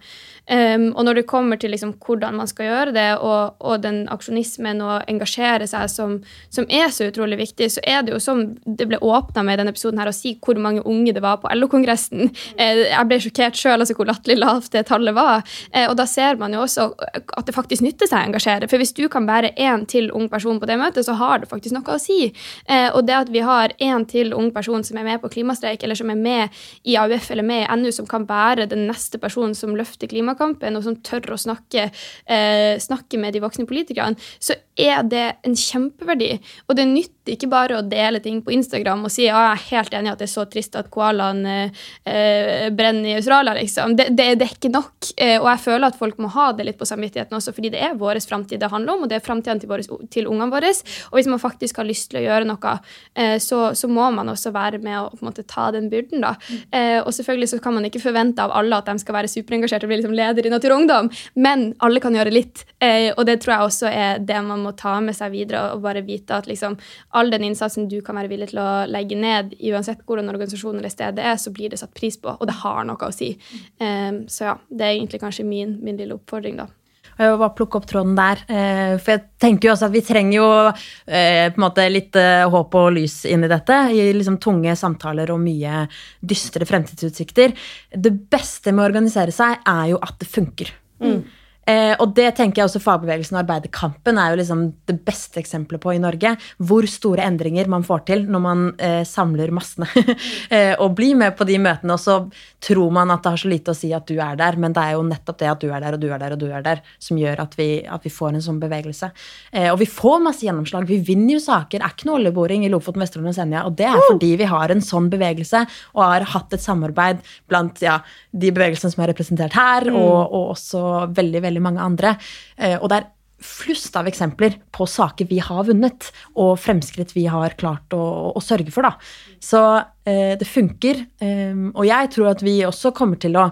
Um, 0.44 0.90
og 0.92 1.06
når 1.06 1.16
det 1.16 1.24
kommer 1.30 1.56
til 1.56 1.72
liksom, 1.72 1.94
hvordan 2.04 2.36
man 2.36 2.48
skal 2.50 2.68
gjøre 2.68 2.92
det, 2.92 3.06
og, 3.24 3.56
og 3.64 3.80
den 3.80 4.02
aksjonismen 4.12 4.82
og 4.84 5.08
engasjere 5.08 5.64
seg 5.70 5.88
som, 5.88 6.18
som, 6.52 6.68
er 6.68 6.92
så 6.92 7.08
utrolig 7.08 7.38
viktig, 7.40 7.70
så 7.72 7.84
er 7.88 8.04
det 8.04 8.12
jo 8.12 8.20
som 8.20 8.42
det 8.64 8.88
ble 8.90 9.00
åpna 9.00 9.44
med 9.46 9.56
i 9.56 9.62
denne 9.62 9.72
episoden 9.72 10.02
her, 10.02 10.12
å 10.12 10.16
si 10.16 10.34
hvor 10.44 10.60
mange 10.60 10.84
unge 10.84 11.14
det 11.16 11.24
var 11.24 11.40
på 11.40 11.48
LO-kongressen. 11.56 12.28
Eh, 12.60 12.84
jeg 12.90 13.08
ble 13.08 13.20
sjokkert 13.24 13.58
sjøl 13.58 13.78
altså 13.78 13.96
hvor 13.96 14.10
latterlig 14.10 14.36
lavt 14.42 14.74
det 14.76 14.84
tallet 14.90 15.16
var. 15.16 15.42
Eh, 15.72 15.88
og 15.88 15.96
da 15.96 16.06
ser 16.10 16.36
man 16.40 16.52
jo 16.52 16.62
også 16.66 16.90
at 17.00 17.48
det 17.48 17.56
faktisk 17.56 17.84
nytter 17.86 18.10
seg 18.10 18.20
å 18.20 18.28
engasjere. 18.28 18.68
For 18.68 18.82
hvis 18.82 18.94
du 18.96 19.06
kan 19.12 19.24
være 19.28 19.54
én 19.56 19.88
til 19.88 20.12
ung 20.12 20.28
person 20.28 20.43
person 20.44 20.60
på 20.60 20.68
det 20.68 20.78
møtet, 20.80 21.06
så 21.06 21.16
har 21.18 21.40
det 21.40 21.48
faktisk 21.50 21.74
noe 21.76 21.96
å 21.96 22.00
si. 22.00 22.28
Eh, 22.68 22.90
og 22.92 23.06
det 23.08 23.16
at 23.16 23.32
vi 23.32 23.42
har 23.44 23.74
én 23.82 24.04
til 24.08 24.34
ung 24.36 24.50
person 24.54 24.84
som 24.84 24.98
er 25.00 25.08
med 25.08 25.22
på 25.22 25.32
klimastreik, 25.32 25.82
eller 25.82 25.98
som 25.98 26.12
er 26.12 26.20
med 26.20 26.64
i 26.84 26.98
AUF 27.00 27.30
eller 27.32 27.46
med 27.46 27.64
i 27.64 27.78
NU, 27.80 27.90
som 27.94 28.08
kan 28.10 28.26
være 28.28 28.68
den 28.70 28.86
neste 28.90 29.20
personen 29.22 29.56
som 29.56 29.74
løfter 29.76 30.10
klimakampen, 30.10 30.76
og 30.76 30.84
som 30.84 30.98
tør 31.06 31.34
å 31.34 31.40
snakke, 31.40 31.90
eh, 32.26 32.76
snakke 32.78 33.18
med 33.18 33.34
de 33.34 33.42
voksne 33.44 33.66
politikerne, 33.66 34.20
så 34.38 34.56
er 34.76 35.02
det 35.06 35.24
en 35.46 35.54
kjempeverdi. 35.56 36.30
Og 36.68 36.76
det 36.78 36.86
nytter 36.90 37.34
ikke 37.34 37.48
bare 37.50 37.78
å 37.78 37.84
dele 37.86 38.20
ting 38.20 38.40
på 38.44 38.52
Instagram 38.52 39.06
og 39.06 39.12
si 39.12 39.24
ja, 39.24 39.38
jeg 39.46 39.52
er 39.54 39.68
helt 39.70 39.94
enig 39.96 40.12
at 40.12 40.20
det 40.20 40.26
er 40.26 40.32
så 40.34 40.44
trist 40.50 40.74
at 40.76 40.90
koalaen 40.92 41.44
eh, 41.46 42.66
brenner 42.74 43.12
i 43.12 43.16
Australia, 43.18 43.54
liksom. 43.56 43.94
Det, 43.96 44.10
det, 44.18 44.26
det, 44.40 44.48
er 44.48 44.56
ikke 44.58 44.72
nok. 44.74 45.10
Eh, 45.16 45.36
og 45.38 45.48
jeg 45.52 45.62
føler 45.64 45.88
at 45.88 45.98
folk 45.98 46.18
må 46.22 46.30
ha 46.34 46.50
det 46.56 46.66
litt 46.68 46.80
på 46.80 46.88
samvittigheten 46.88 47.38
også, 47.38 47.54
fordi 47.56 47.72
det 47.74 47.82
er 47.86 47.96
vår 48.00 48.20
framtid 48.24 48.60
det 48.60 48.70
handler 48.72 48.96
om, 48.96 49.06
og 49.06 49.12
det 49.12 49.20
er 49.20 49.24
framtida 49.24 49.56
til, 49.62 49.94
til 50.12 50.28
ungene 50.30 50.50
våre. 50.52 50.72
Og 51.12 51.18
hvis 51.18 51.30
man 51.30 51.42
faktisk 51.42 51.78
har 51.80 51.88
lyst 51.88 52.10
til 52.10 52.20
å 52.20 52.24
gjøre 52.26 52.48
noe, 52.50 52.74
eh, 53.14 53.36
så, 53.42 53.60
så, 53.78 53.90
må 53.94 54.08
man 54.16 54.32
også 54.32 54.50
være 54.54 54.80
med 54.82 54.98
å 54.98 55.08
på 55.12 55.22
en 55.22 55.30
måte, 55.30 55.46
ta 55.48 55.68
den 55.74 55.86
byrden. 55.92 56.24
da. 56.24 56.34
Eh, 56.74 56.98
og 56.98 57.12
selvfølgelig 57.14 57.52
så 57.54 57.60
kan 57.62 57.76
man 57.78 57.86
ikke 57.86 58.02
forvente 58.02 58.42
av 58.42 58.52
alle 58.56 58.80
at 58.80 58.90
de 58.90 58.98
skal 59.02 59.18
være 59.20 59.30
superengasjerte 59.30 59.86
og 59.86 59.92
bli 59.92 60.00
liksom 60.00 60.16
leder 60.16 60.48
i 60.48 60.52
Natur 60.52 60.74
og 60.74 60.82
Ungdom, 60.82 61.10
men 61.38 61.68
alle 61.84 62.02
kan 62.02 62.16
gjøre 62.16 62.34
litt. 62.34 62.64
Eh, 62.82 63.12
og 63.14 63.24
det 63.28 63.38
tror 63.42 63.54
jeg 63.54 63.70
også 63.70 63.92
er 63.92 64.22
det 64.24 64.40
man 64.44 64.63
må 64.64 64.74
ta 64.78 64.96
med 65.04 65.16
seg 65.16 65.34
videre, 65.34 65.66
og 65.74 65.84
bare 65.84 66.04
vite 66.06 66.36
at 66.36 66.48
liksom, 66.50 66.76
all 67.16 67.32
den 67.32 67.48
innsatsen 67.50 67.88
du 67.92 68.00
kan 68.04 68.18
være 68.20 68.32
villig 68.32 68.50
til 68.52 68.62
å 68.62 68.68
legge 68.90 69.18
ned, 69.18 69.56
uansett 69.72 70.04
hvordan 70.08 70.32
organisasjon 70.32 70.78
eller 70.80 70.92
stedet 70.92 71.24
er, 71.24 71.36
så 71.40 71.52
blir 71.54 71.72
det 71.72 71.80
satt 71.82 71.94
pris 71.96 72.18
på, 72.20 72.34
og 72.34 72.48
det 72.48 72.56
har 72.62 72.84
noe 72.88 73.08
å 73.08 73.14
si. 73.14 73.34
Så 73.78 74.48
ja, 74.48 74.56
det 74.68 74.86
er 74.86 74.96
egentlig 74.96 75.20
kanskje 75.22 75.46
min, 75.46 75.78
min 75.84 76.00
lille 76.00 76.16
oppfordring, 76.16 76.58
da. 76.62 76.68
Og 77.14 77.36
bare 77.38 77.54
plukke 77.54 77.78
opp 77.78 77.86
tråden 77.86 78.16
der. 78.18 78.42
Eh, 78.50 78.94
for 78.98 79.14
jeg 79.14 79.22
tenker 79.42 79.68
jo 79.68 79.74
også 79.74 79.86
at 79.86 79.94
vi 79.94 80.02
trenger 80.04 80.34
jo 80.34 80.48
eh, 80.66 81.46
på 81.52 81.60
en 81.60 81.62
måte 81.62 81.86
litt 81.92 82.18
eh, 82.18 82.42
håp 82.50 82.74
og 82.80 82.90
lys 82.96 83.20
inn 83.30 83.46
i 83.46 83.50
dette. 83.50 83.76
I 83.94 84.08
liksom 84.16 84.40
tunge 84.42 84.74
samtaler 84.78 85.30
og 85.34 85.42
mye 85.42 85.84
dystre 86.18 86.66
fremtidsutsikter. 86.68 87.54
Det 87.94 88.14
beste 88.32 88.74
med 88.74 88.82
å 88.82 88.88
organisere 88.90 89.34
seg 89.34 89.62
er 89.62 89.92
jo 89.92 90.02
at 90.02 90.18
det 90.18 90.30
funker. 90.30 90.74
Mm. 91.04 91.22
Eh, 91.66 91.94
og 91.98 92.12
det 92.16 92.30
tenker 92.38 92.62
jeg 92.62 92.68
også 92.68 92.82
fagbevegelsen 92.82 93.38
og 93.38 93.42
arbeiderkampen 93.44 94.18
er 94.20 94.32
jo 94.32 94.40
liksom 94.40 94.64
det 94.88 94.98
beste 95.06 95.40
eksempelet 95.40 95.82
på 95.82 95.94
i 95.94 96.02
Norge. 96.02 96.34
Hvor 96.58 96.86
store 96.90 97.24
endringer 97.28 97.70
man 97.72 97.86
får 97.86 98.04
til 98.10 98.26
når 98.30 98.44
man 98.44 98.66
eh, 98.78 99.02
samler 99.08 99.52
massene. 99.54 99.88
eh, 100.54 100.74
og 100.78 100.96
blir 100.98 101.16
med 101.18 101.36
på 101.38 101.46
de 101.48 101.58
møtene, 101.62 101.96
og 101.96 102.02
så 102.02 102.18
tror 102.64 102.92
man 102.94 103.12
at 103.12 103.24
det 103.24 103.34
har 103.34 103.42
så 103.42 103.50
lite 103.50 103.74
å 103.74 103.78
si 103.78 103.90
at 103.96 104.06
du 104.08 104.16
er 104.18 104.38
der, 104.40 104.58
men 104.60 104.74
det 104.76 104.82
er 104.82 104.96
jo 104.96 105.04
nettopp 105.06 105.40
det 105.40 105.50
at 105.50 105.62
du 105.62 105.68
er 105.70 105.84
der, 105.84 105.96
og 105.96 106.02
du 106.02 106.08
er 106.10 106.22
der, 106.22 106.36
og 106.36 106.40
du 106.40 106.46
er 106.48 106.64
der, 106.64 106.82
som 107.02 107.18
gjør 107.20 107.44
at 107.44 107.56
vi, 107.58 107.68
at 107.84 108.04
vi 108.04 108.12
får 108.12 108.34
en 108.34 108.44
sånn 108.44 108.60
bevegelse. 108.62 109.10
Eh, 109.52 109.70
og 109.72 109.78
vi 109.82 109.88
får 109.90 110.22
masse 110.24 110.46
gjennomslag. 110.46 110.88
Vi 110.88 111.00
vinner 111.04 111.36
jo 111.36 111.42
saker. 111.44 111.80
Det 111.80 111.88
er 111.88 111.96
ikke 111.96 112.08
noe 112.10 112.20
oljeboring 112.20 112.66
i 112.66 112.72
Lofoten, 112.72 113.02
Vesterålen 113.04 113.32
og 113.32 113.38
Senja. 113.38 113.64
Og 113.68 113.76
det 113.78 113.88
er 113.88 114.00
fordi 114.08 114.34
vi 114.40 114.48
har 114.50 114.72
en 114.72 114.84
sånn 114.84 115.10
bevegelse 115.12 115.64
og 115.94 116.02
har 116.04 116.28
hatt 116.34 116.56
et 116.56 116.64
samarbeid 116.64 117.22
blant 117.50 117.82
ja, 117.84 117.98
de 118.32 118.52
bevegelsene 118.54 118.92
som 118.94 119.04
er 119.04 119.12
representert 119.12 119.56
her, 119.56 119.88
mm. 119.90 119.98
og, 120.00 120.18
og 120.24 120.54
også 120.54 120.84
veldig, 121.14 121.44
veldig 121.44 121.53
veldig 121.54 121.64
mange 121.64 121.84
andre. 121.84 122.16
Eh, 122.58 122.76
og 122.80 122.90
det 122.90 123.00
er 123.00 123.10
flust 123.44 123.96
av 123.98 124.08
eksempler 124.08 124.56
på 124.72 124.86
saker 124.88 125.28
vi 125.28 125.40
har 125.42 125.66
vunnet, 125.68 126.10
og 126.40 126.56
fremskritt 126.58 127.12
vi 127.14 127.26
har 127.28 127.56
klart 127.60 127.92
å, 127.92 128.32
å 128.32 128.40
sørge 128.40 128.72
for. 128.72 128.86
Da. 128.86 128.94
Så 129.42 129.60
eh, 130.08 130.34
det 130.40 130.48
funker. 130.48 131.04
Um, 131.20 131.70
og 131.74 131.84
jeg 131.88 132.10
tror 132.14 132.32
at 132.32 132.44
vi 132.44 132.62
også 132.64 132.94
kommer 132.96 133.20
til 133.20 133.38
å 133.40 133.50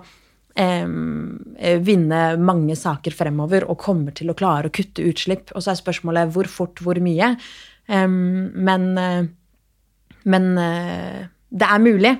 vinne 1.80 2.18
mange 2.36 2.74
saker 2.76 3.14
fremover 3.16 3.64
og 3.72 3.78
kommer 3.80 4.12
til 4.12 4.28
å 4.28 4.34
klare 4.36 4.68
å 4.68 4.74
kutte 4.74 5.00
utslipp. 5.08 5.48
Og 5.56 5.64
så 5.64 5.72
er 5.72 5.78
spørsmålet 5.80 6.28
hvor 6.34 6.50
fort, 6.52 6.82
hvor 6.84 7.00
mye. 7.00 7.30
Men, 7.88 8.84
men 10.28 10.50
det 10.52 11.70
er 11.70 11.82
mulig, 11.88 12.12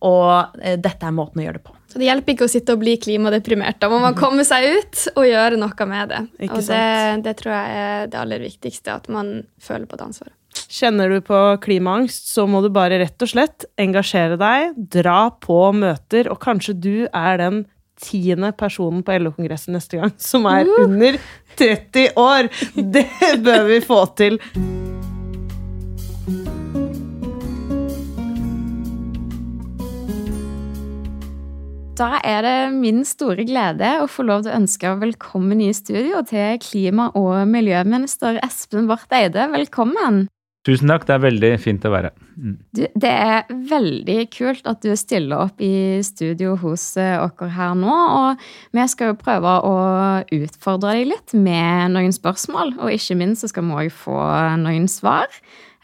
og 0.00 0.56
dette 0.80 1.10
er 1.10 1.18
måten 1.20 1.44
å 1.44 1.44
gjøre 1.44 1.60
det 1.60 1.66
på. 1.68 1.76
Så 1.94 2.00
det 2.02 2.08
hjelper 2.08 2.34
ikke 2.34 2.46
å 2.48 2.50
sitte 2.50 2.74
og 2.74 2.80
bli 2.82 2.96
klimadeprimert. 2.98 3.76
Da 3.78 3.86
må 3.86 4.00
man 4.02 4.16
komme 4.18 4.42
seg 4.42 4.64
ut 4.66 5.02
og 5.12 5.28
gjøre 5.28 5.60
noe 5.60 5.86
med 5.86 6.10
det. 6.10 6.22
Ikke 6.42 6.56
og 6.58 6.64
det, 6.66 6.86
det, 7.22 7.34
tror 7.38 7.52
jeg 7.54 7.76
er 7.84 8.08
det 8.10 8.18
aller 8.18 8.42
viktigste, 8.42 8.96
at 8.98 9.06
man 9.14 9.30
føler 9.62 9.86
på 9.86 10.00
det 10.00 10.08
ansvaret. 10.08 10.34
Kjenner 10.74 11.14
du 11.14 11.20
på 11.22 11.38
klimaangst, 11.62 12.32
så 12.34 12.48
må 12.50 12.64
du 12.64 12.68
bare 12.74 12.98
rett 12.98 13.22
og 13.22 13.30
slett 13.30 13.68
engasjere 13.78 14.34
deg, 14.42 14.74
dra 14.74 15.28
på 15.38 15.60
møter, 15.78 16.26
og 16.34 16.42
kanskje 16.42 16.74
du 16.74 16.94
er 17.06 17.38
den 17.38 17.62
tiende 18.02 18.50
personen 18.58 19.06
på 19.06 19.14
LO-kongressen 19.22 19.78
neste 19.78 20.02
gang 20.02 20.10
som 20.18 20.50
er 20.50 20.66
under 20.82 21.20
30 21.54 22.18
år. 22.18 22.50
Det 22.74 23.06
bør 23.46 23.70
vi 23.70 23.84
få 23.86 24.02
til. 24.18 24.42
Da 31.94 32.16
er 32.26 32.42
det 32.42 32.58
min 32.74 33.04
store 33.06 33.44
glede 33.46 33.86
å 34.02 34.08
få 34.10 34.24
lov 34.26 34.42
til 34.42 34.50
å 34.50 34.58
ønske 34.58 34.90
velkommen 34.98 35.60
i 35.62 35.70
studio 35.76 36.24
til 36.26 36.58
klima- 36.58 37.12
og 37.14 37.44
miljøminister 37.46 38.40
Espen 38.42 38.88
Barth 38.90 39.14
Eide. 39.14 39.46
Velkommen. 39.52 40.24
Tusen 40.66 40.90
takk, 40.90 41.04
det 41.06 41.14
er 41.14 41.22
veldig 41.22 41.50
fint 41.62 41.86
å 41.86 41.92
være 41.92 42.10
her. 42.10 42.26
Mm. 42.34 42.56
Du, 42.74 42.82
det 42.98 43.12
er 43.12 43.52
veldig 43.70 44.18
kult 44.34 44.66
at 44.66 44.82
du 44.82 44.90
stiller 44.98 45.44
opp 45.44 45.62
i 45.62 46.00
studio 46.02 46.56
hos 46.64 46.88
eh, 46.98 47.14
oss 47.20 47.54
her 47.54 47.76
nå. 47.78 47.94
Og 47.94 48.42
vi 48.74 48.86
skal 48.90 49.12
jo 49.12 49.18
prøve 49.20 49.54
å 49.62 49.76
utfordre 50.34 50.96
deg 50.96 51.12
litt 51.12 51.36
med 51.38 51.94
noen 51.94 52.16
spørsmål. 52.16 52.74
Og 52.80 52.96
ikke 52.96 53.20
minst 53.22 53.46
så 53.46 53.52
skal 53.52 53.68
vi 53.68 53.84
òg 53.84 53.94
få 53.94 54.18
noen 54.64 54.90
svar. 54.90 55.30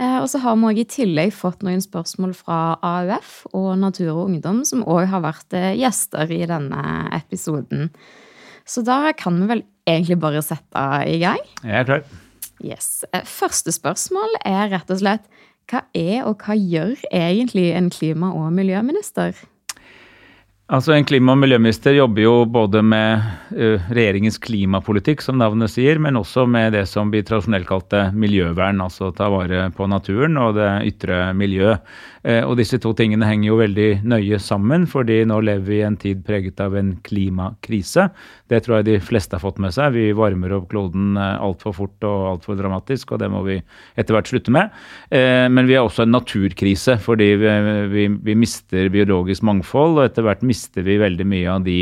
Eh, 0.00 0.16
og 0.22 0.30
så 0.32 0.40
har 0.40 0.56
vi 0.56 0.70
også 0.70 0.80
i 0.80 0.88
tillegg 0.94 1.34
fått 1.36 1.64
noen 1.66 1.82
spørsmål 1.84 2.32
fra 2.38 2.60
AUF 2.86 3.42
og 3.52 3.74
Natur 3.82 4.14
og 4.14 4.30
Ungdom, 4.30 4.62
som 4.64 4.86
òg 4.88 5.04
har 5.12 5.20
vært 5.24 5.56
eh, 5.56 5.74
gjester 5.76 6.32
i 6.32 6.40
denne 6.48 6.84
episoden. 7.18 7.90
Så 8.64 8.84
da 8.86 9.12
kan 9.18 9.36
vi 9.42 9.50
vel 9.50 9.62
egentlig 9.88 10.16
bare 10.22 10.40
sette 10.44 10.86
i 11.10 11.18
gang. 11.20 11.40
Jeg 11.64 11.82
er 11.82 11.88
klar. 11.88 12.08
Yes. 12.64 13.04
Eh, 13.12 13.26
første 13.28 13.74
spørsmål 13.76 14.40
er 14.48 14.72
rett 14.72 14.92
og 14.92 15.02
slett 15.02 15.28
hva 15.70 15.84
er 15.94 16.24
og 16.26 16.40
hva 16.42 16.56
gjør 16.56 16.96
egentlig 17.12 17.70
en 17.76 17.92
klima- 17.92 18.32
og 18.34 18.50
miljøminister? 18.56 19.36
Altså 20.70 20.92
En 20.94 21.04
klima- 21.04 21.32
og 21.34 21.40
miljøminister 21.42 21.96
jobber 21.96 22.22
jo 22.22 22.34
både 22.46 22.78
med 22.86 23.24
uh, 23.56 23.88
regjeringens 23.90 24.36
klimapolitikk, 24.38 25.18
som 25.24 25.40
navnet 25.40 25.72
sier, 25.72 25.98
men 25.98 26.14
også 26.20 26.44
med 26.46 26.76
det 26.76 26.84
som 26.86 27.10
vi 27.10 27.24
tradisjonelt 27.26 27.66
kalte 27.66 28.04
miljøvern, 28.14 28.78
altså 28.84 29.08
ta 29.10 29.26
vare 29.34 29.64
på 29.74 29.88
naturen 29.90 30.38
og 30.38 30.54
det 30.60 30.68
ytre 30.92 31.32
miljø. 31.34 31.74
Uh, 32.20 32.42
og 32.44 32.58
disse 32.60 32.76
to 32.82 32.92
tingene 32.96 33.24
henger 33.24 33.48
jo 33.48 33.58
veldig 33.60 33.88
nøye 34.10 34.40
sammen, 34.42 34.86
fordi 34.90 35.22
nå 35.28 35.38
lever 35.46 35.66
vi 35.66 35.78
i 35.78 35.86
en 35.86 35.96
tid 36.00 36.20
preget 36.26 36.60
av 36.60 36.76
en 36.76 36.92
klimakrise. 37.06 38.08
Det 38.50 38.62
tror 38.64 38.78
jeg 38.78 38.88
de 38.90 38.98
fleste 39.04 39.38
har 39.38 39.44
fått 39.44 39.60
med 39.62 39.72
seg. 39.76 39.94
Vi 39.96 40.10
varmer 40.16 40.56
opp 40.58 40.68
kloden 40.72 41.16
uh, 41.16 41.40
altfor 41.40 41.76
fort 41.78 42.08
og 42.08 42.28
altfor 42.34 42.60
dramatisk, 42.60 43.14
og 43.14 43.22
det 43.24 43.30
må 43.32 43.42
vi 43.46 43.58
etter 43.96 44.16
hvert 44.16 44.30
slutte 44.30 44.52
med. 44.54 44.70
Men 45.10 45.66
vi 45.68 45.74
har 45.76 45.84
også 45.86 46.04
en 46.04 46.12
naturkrise, 46.14 46.96
fordi 47.02 47.26
vi, 47.40 47.50
vi, 47.92 48.04
vi 48.24 48.34
mister 48.38 48.88
biologisk 48.92 49.44
mangfold, 49.46 49.98
og 49.98 50.04
etter 50.06 50.24
hvert 50.26 50.44
mister 50.46 50.84
vi 50.86 50.98
veldig 51.00 51.26
mye 51.28 51.50
av 51.52 51.64
de 51.66 51.78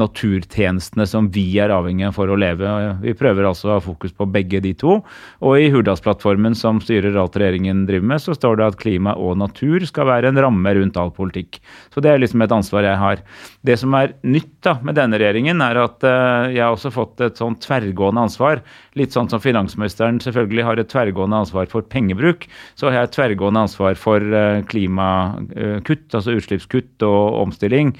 naturtjenestene 0.00 1.06
som 1.08 1.30
vi 1.32 1.44
er 1.62 1.72
avhengige 1.74 2.10
av 2.10 2.16
for 2.18 2.30
å 2.30 2.38
leve. 2.38 2.68
Vi 3.02 3.14
prøver 3.16 3.48
altså 3.48 3.70
å 3.70 3.74
ha 3.76 3.82
fokus 3.84 4.12
på 4.16 4.28
begge 4.28 4.60
de 4.64 4.74
to. 4.76 4.98
Og 5.44 5.60
i 5.60 5.70
Hurdalsplattformen 5.72 6.56
som 6.58 6.80
styrer 6.84 7.16
alt 7.20 7.38
regjeringen 7.40 7.84
driver 7.88 8.10
med, 8.12 8.22
så 8.22 8.36
står 8.36 8.60
det 8.60 8.68
at 8.68 8.78
klima 8.80 9.16
og 9.16 9.38
natur 9.40 9.84
skal 9.88 10.10
være 10.10 10.32
en 10.32 10.42
ramme 10.44 10.74
rundt 10.78 11.00
all 11.00 11.12
politikk. 11.16 11.60
Så 11.94 12.04
det 12.04 12.12
er 12.12 12.22
liksom 12.22 12.44
et 12.44 12.54
ansvar 12.54 12.86
jeg 12.86 13.00
har. 13.00 13.24
Det 13.66 13.76
som 13.80 13.94
er 13.98 14.14
nytt 14.26 14.52
da 14.64 14.76
med 14.86 14.96
denne 14.98 15.18
regjeringen, 15.18 15.62
er 15.64 15.80
at 15.82 16.04
uh, 16.06 16.46
jeg 16.52 16.62
har 16.62 16.74
også 16.74 16.92
fått 16.94 17.22
et 17.24 17.40
sånn 17.40 17.56
tverrgående 17.62 18.26
ansvar. 18.28 18.62
Litt 18.98 19.16
sånn 19.16 19.30
som 19.32 19.42
finansministeren 19.42 20.20
selvfølgelig 20.22 20.66
har 20.68 20.80
et 20.80 20.90
tverrgående 20.92 21.42
ansvar 21.44 21.68
for 21.72 21.86
pengebruk, 21.90 22.46
så 22.78 22.88
har 22.88 23.00
jeg 23.00 23.10
et 23.10 23.16
tverrgående 23.18 23.66
ansvar 23.66 23.98
for 23.98 24.22
uh, 24.22 24.62
klimakutt, 24.70 26.06
altså 26.12 26.36
utslippskutt 26.38 27.06
og 27.06 27.40
omstilling, 27.42 27.94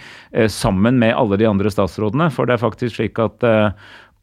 sammen 0.53 0.99
med 1.01 1.15
alle 1.17 1.39
de 1.41 1.47
andre 1.49 1.71
statsrådene. 1.73 2.29
For 2.35 2.49
det 2.49 2.57
er 2.57 2.63
faktisk 2.63 2.99
slik 2.99 3.19
at 3.23 3.45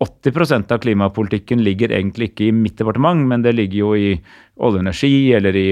80 0.03 0.35
eh, 0.43 0.63
av 0.75 0.81
klimapolitikken 0.83 1.63
ligger 1.63 1.93
egentlig 1.95 2.31
ikke 2.31 2.49
i 2.49 2.55
mitt 2.55 2.77
departement, 2.79 3.23
men 3.29 3.45
det 3.45 3.55
ligger 3.55 3.79
jo 3.79 3.93
i 3.95 4.09
olje 4.53 4.77
og 4.77 4.83
energi, 4.83 5.33
eller 5.33 5.55
i 5.57 5.69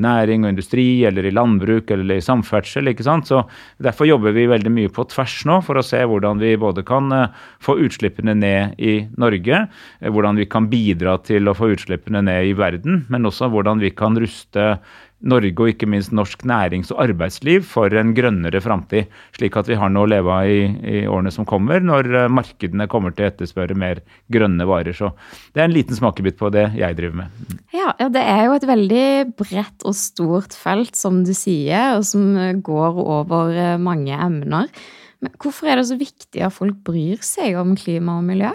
næring 0.00 0.46
og 0.46 0.54
industri, 0.54 1.04
eller 1.04 1.26
i 1.28 1.34
landbruk 1.34 1.90
eller 1.92 2.16
i 2.16 2.24
samferdsel. 2.24 2.88
ikke 2.88 3.04
sant? 3.04 3.28
Så 3.28 3.42
Derfor 3.82 4.08
jobber 4.08 4.32
vi 4.32 4.46
veldig 4.48 4.72
mye 4.72 4.92
på 4.92 5.04
tvers 5.10 5.42
nå 5.44 5.60
for 5.66 5.76
å 5.76 5.84
se 5.84 6.00
hvordan 6.00 6.40
vi 6.40 6.54
både 6.56 6.84
kan 6.88 7.12
eh, 7.12 7.28
få 7.60 7.76
utslippene 7.84 8.34
ned 8.38 8.80
i 8.80 9.02
Norge, 9.20 9.66
eh, 10.00 10.10
hvordan 10.10 10.40
vi 10.40 10.48
kan 10.48 10.70
bidra 10.72 11.18
til 11.20 11.48
å 11.48 11.56
få 11.56 11.74
utslippene 11.76 12.24
ned 12.24 12.48
i 12.48 12.56
verden, 12.56 13.04
men 13.12 13.28
også 13.28 13.50
hvordan 13.52 13.82
vi 13.82 13.92
kan 13.92 14.16
ruste 14.16 14.78
Norge 15.22 15.54
og 15.62 15.70
ikke 15.70 15.88
minst 15.90 16.12
norsk 16.14 16.42
nærings- 16.48 16.90
og 16.94 17.02
arbeidsliv 17.04 17.66
for 17.68 17.92
en 17.98 18.12
grønnere 18.16 18.62
framtid. 18.62 19.10
Slik 19.36 19.56
at 19.60 19.70
vi 19.70 19.78
har 19.78 19.92
noe 19.92 20.06
å 20.06 20.10
leve 20.10 20.32
av 20.34 20.50
i, 20.50 20.62
i, 20.66 21.02
årene 21.06 21.32
som 21.34 21.46
kommer, 21.48 21.82
når 21.84 22.10
eh, 22.10 22.30
markedene 22.32 22.88
kommer 22.90 23.14
til 23.14 23.26
å 23.26 23.30
etterspørre 23.30 23.76
mer 23.78 24.02
grønne 24.32 24.66
varer. 24.68 24.96
Så 24.96 25.12
det 25.52 25.62
er 25.62 25.68
en 25.68 25.76
liten 25.76 25.98
smakebit 25.98 26.40
på 26.40 26.50
det 26.54 26.68
jeg 26.78 26.98
driver 26.98 27.22
med. 27.22 27.60
Ja, 27.74 27.92
ja, 28.00 28.08
det 28.12 28.24
er 28.24 28.42
jo 28.46 28.56
et 28.56 28.68
veldig 28.68 29.06
bredt 29.38 29.86
og 29.86 29.96
stort 29.98 30.56
felt, 30.58 30.98
som 30.98 31.22
du 31.26 31.32
sier, 31.36 31.96
og 31.98 32.06
som 32.08 32.34
går 32.64 33.00
over 33.02 33.54
eh, 33.54 33.78
mange 33.80 34.18
emner. 34.18 34.68
Men 35.22 35.38
hvorfor 35.38 35.70
er 35.70 35.78
det 35.78 35.86
så 35.92 35.98
viktig 36.00 36.42
at 36.42 36.54
folk 36.54 36.82
bryr 36.82 37.22
seg 37.22 37.54
om 37.60 37.76
klima 37.78 38.18
og 38.18 38.26
miljø? 38.26 38.50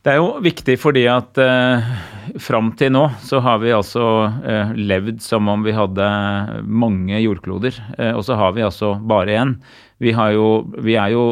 Det 0.00 0.14
er 0.14 0.16
jo 0.16 0.38
viktig 0.40 0.78
fordi 0.80 1.02
at 1.12 1.36
eh, 1.42 1.88
fram 2.40 2.70
til 2.80 2.94
nå 2.94 3.02
så 3.20 3.42
har 3.44 3.58
vi 3.60 3.74
altså 3.76 4.04
eh, 4.48 4.70
levd 4.72 5.20
som 5.20 5.50
om 5.52 5.66
vi 5.66 5.74
hadde 5.76 6.06
mange 6.64 7.20
jordkloder. 7.20 7.76
Eh, 7.98 8.14
og 8.16 8.24
så 8.24 8.38
har 8.40 8.54
vi 8.56 8.64
altså 8.64 8.94
bare 8.96 9.36
én. 9.36 9.52
Vi, 10.00 10.14
jo, 10.16 10.46
vi 10.80 10.94
er 10.96 11.12
jo 11.12 11.24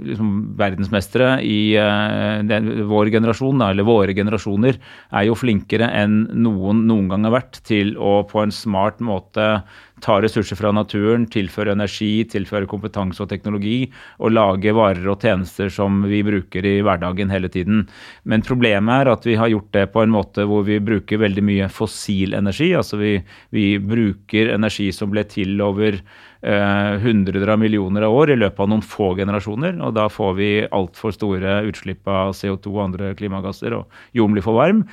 liksom 0.00 0.30
verdensmestere 0.56 1.36
i 1.44 1.76
uh, 1.76 2.40
den, 2.46 2.86
vår 2.88 3.12
generasjon, 3.12 3.60
da, 3.60 3.68
eller 3.74 3.84
våre 3.84 4.16
generasjoner, 4.16 4.78
er 5.12 5.26
jo 5.28 5.36
flinkere 5.36 5.90
enn 5.92 6.22
noen 6.32 6.86
noen 6.88 7.10
gang 7.12 7.28
har 7.28 7.36
vært 7.36 7.60
til 7.68 7.94
å 8.00 8.22
på 8.30 8.40
en 8.40 8.54
smart 8.54 9.04
måte 9.04 9.48
ta 10.04 10.16
ressurser 10.20 10.58
fra 10.58 10.72
naturen, 10.74 11.24
tilføre 11.30 11.72
energi, 11.72 12.24
tilføre 12.28 12.68
kompetanse 12.68 13.22
og 13.22 13.30
teknologi, 13.30 13.86
og 14.20 14.34
lage 14.34 14.74
varer 14.76 15.06
og 15.08 15.22
tjenester 15.24 15.70
som 15.72 16.02
vi 16.08 16.20
bruker 16.26 16.66
i 16.66 16.74
hverdagen 16.84 17.32
hele 17.32 17.48
tiden. 17.52 17.84
Men 18.28 18.44
problemet 18.44 19.04
er 19.04 19.12
at 19.14 19.28
vi 19.28 19.38
har 19.40 19.52
gjort 19.52 19.70
det 19.76 19.86
på 19.94 20.04
en 20.04 20.12
måte 20.14 20.48
hvor 20.50 20.66
vi 20.66 20.80
bruker 20.82 21.22
veldig 21.22 21.46
mye 21.46 21.70
fossil 21.72 22.36
energi. 22.36 22.72
Altså 22.76 23.00
vi, 23.00 23.16
vi 23.54 23.66
bruker 23.80 24.52
energi 24.56 24.90
som 24.92 25.12
ble 25.14 25.24
til 25.30 25.60
over 25.64 26.00
Eh, 26.00 26.33
hundreder 26.44 27.48
av 27.48 27.58
millioner 27.58 28.04
av 28.04 28.12
år 28.12 28.34
i 28.34 28.36
løpet 28.36 28.60
av 28.60 28.68
noen 28.68 28.82
få 28.84 29.14
generasjoner. 29.16 29.78
Og 29.80 29.94
da 29.96 30.10
får 30.12 30.34
vi 30.36 30.48
altfor 30.68 31.14
store 31.16 31.62
utslipp 31.70 32.04
av 32.10 32.34
CO2 32.36 32.74
og 32.74 32.82
andre 32.84 33.14
klimagasser, 33.16 33.78
og 33.78 33.88
blir 34.12 34.44
for 34.44 34.60
varm. 34.60 34.84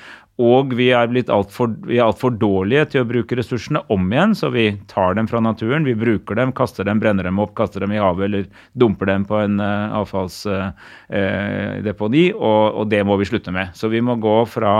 Og 0.41 0.71
vi 0.77 0.85
er, 0.95 1.09
blitt 1.11 1.29
alt 1.29 1.49
altfor 1.51 2.31
dårlige 2.39 2.85
til 2.93 3.01
å 3.03 3.09
bruke 3.09 3.35
ressursene 3.37 3.81
om 3.93 4.13
igjen, 4.13 4.33
så 4.37 4.49
vi 4.53 4.65
tar 4.89 5.15
dem 5.17 5.27
fra 5.29 5.39
naturen. 5.43 5.85
Vi 5.85 5.95
bruker 5.97 6.35
dem, 6.39 6.51
kaster 6.55 6.83
dem, 6.87 6.99
brenner 7.03 7.23
dem 7.27 7.39
opp, 7.43 7.53
kaster 7.57 7.79
dem 7.83 7.91
i 7.93 8.01
havet 8.01 8.25
eller 8.29 8.43
dumper 8.73 9.05
dem 9.11 9.23
på 9.27 9.35
en 9.41 9.55
uh, 9.61 9.97
avfallsdeponi. 10.01 12.25
Uh, 12.31 12.37
og, 12.39 12.63
og 12.81 12.85
det 12.93 13.01
må 13.05 13.13
vi 13.21 13.29
slutte 13.29 13.51
med. 13.53 13.67
Så 13.77 13.85
vi 13.91 14.01
må 14.01 14.13
gå 14.23 14.37
fra 14.49 14.73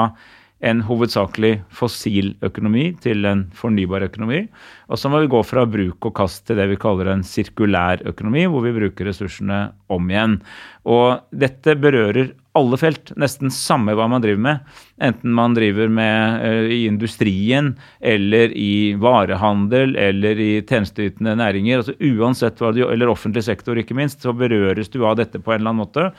en 0.61 0.81
hovedsakelig 0.85 1.55
fossil 1.73 2.35
økonomi 2.45 2.91
til 3.01 3.25
en 3.25 3.47
fornybar 3.57 4.05
økonomi. 4.05 4.43
Og 4.91 4.99
så 4.99 5.09
må 5.09 5.23
vi 5.23 5.31
gå 5.31 5.41
fra 5.47 5.65
bruk 5.69 6.09
og 6.09 6.15
kast 6.19 6.45
til 6.47 6.59
det 6.59 6.67
vi 6.69 6.79
kaller 6.81 7.09
en 7.11 7.25
sirkulær 7.25 8.03
økonomi, 8.11 8.45
hvor 8.45 8.65
vi 8.65 8.75
bruker 8.75 9.09
ressursene 9.09 9.63
om 9.91 10.11
igjen. 10.11 10.37
Og 10.85 11.23
dette 11.33 11.75
berører 11.81 12.31
alle 12.57 12.75
felt, 12.75 13.13
nesten 13.19 13.51
samme 13.53 13.93
hva 13.95 14.09
man 14.11 14.23
driver 14.23 14.41
med. 14.43 14.71
Enten 15.01 15.33
man 15.35 15.55
driver 15.55 15.91
med 15.91 16.43
uh, 16.43 16.73
i 16.73 16.81
industrien 16.89 17.71
eller 18.03 18.51
i 18.57 18.93
varehandel 18.99 19.95
eller 19.99 20.41
i 20.41 20.51
tjenesteytende 20.59 21.37
næringer. 21.39 21.79
altså 21.81 21.95
Uansett 22.11 22.59
hva 22.59 22.73
du 22.75 22.83
eller 22.89 23.11
offentlig 23.11 23.45
sektor 23.47 23.79
ikke 23.79 23.95
minst, 23.97 24.21
så 24.21 24.35
berøres 24.35 24.91
du 24.91 24.99
av 25.05 25.17
dette 25.21 25.39
på 25.39 25.53
en 25.53 25.61
eller 25.61 25.73
annen 25.73 25.85
måte. 25.85 26.09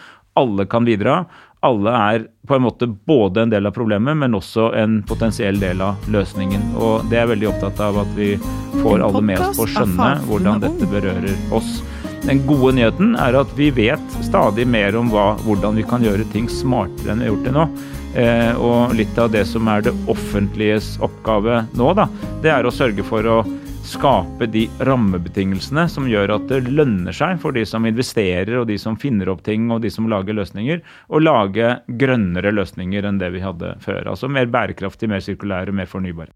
Alle 0.41 0.65
kan 0.65 0.89
bidra, 0.89 1.27
alle 1.63 1.95
er 1.95 2.27
på 2.49 2.57
en 2.57 2.65
måte 2.65 2.87
både 2.87 3.45
en 3.45 3.53
del 3.53 3.69
av 3.69 3.75
problemet, 3.77 4.17
men 4.19 4.35
også 4.35 4.73
en 4.75 4.99
potensiell 5.07 5.61
del 5.63 5.83
av 5.85 6.11
løsningen. 6.11 6.73
Og 6.75 7.07
det 7.11 7.21
er 7.21 7.25
jeg 7.25 7.33
veldig 7.37 7.51
opptatt 7.53 7.83
av 7.87 8.01
at 8.03 8.13
vi 8.19 8.33
får 8.81 9.05
alle 9.07 9.23
med 9.31 9.39
oss 9.39 9.61
på 9.61 9.67
å 9.69 9.73
skjønne 9.77 10.11
hvordan 10.27 10.63
dette 10.65 10.91
berører 10.91 11.55
oss. 11.55 11.79
Den 12.23 12.43
gode 12.47 12.75
nyheten 12.79 13.15
er 13.19 13.39
at 13.39 13.55
vi 13.59 13.71
vet 13.75 14.19
stadig 14.27 14.67
mer 14.71 14.95
om 14.99 15.11
hva, 15.11 15.33
hvordan 15.47 15.79
vi 15.79 15.87
kan 15.87 16.05
gjøre 16.07 16.27
ting 16.35 16.51
smartere 16.51 17.15
enn 17.15 17.23
vi 17.23 17.29
har 17.29 17.35
gjort 17.35 17.49
det 17.49 17.55
nå. 17.57 17.67
Eh, 18.13 18.53
og 18.61 18.93
litt 18.99 19.17
av 19.19 19.31
det 19.33 19.47
som 19.49 19.71
er 19.73 19.87
det 19.87 19.95
offentliges 20.11 20.97
oppgave 21.03 21.63
nå, 21.79 21.93
da, 21.97 22.11
det 22.45 22.51
er 22.53 22.67
å 22.69 22.75
sørge 22.75 23.07
for 23.07 23.25
å 23.25 23.39
skape 23.87 24.47
de 24.47 24.67
rammebetingelsene 24.87 25.85
som 25.91 26.07
gjør 26.09 26.37
at 26.37 26.45
det 26.51 26.61
lønner 26.71 27.15
seg 27.17 27.41
for 27.43 27.55
de 27.57 27.65
som 27.69 27.87
investerer 27.89 28.61
og 28.61 28.69
de 28.71 28.77
som 28.81 28.97
finner 29.01 29.31
opp 29.33 29.43
ting 29.47 29.67
og 29.75 29.83
de 29.83 29.91
som 29.93 30.07
lager 30.11 30.37
løsninger, 30.39 30.83
å 31.11 31.21
lage 31.23 31.75
grønnere 32.01 32.55
løsninger 32.55 33.09
enn 33.09 33.19
det 33.21 33.33
vi 33.35 33.43
hadde 33.43 33.75
før. 33.83 34.07
Altså 34.15 34.31
mer 34.31 34.49
bærekraftig, 34.53 35.11
mer 35.11 35.25
sirkulære, 35.25 35.75
mer 35.75 35.91
fornybare. 35.91 36.33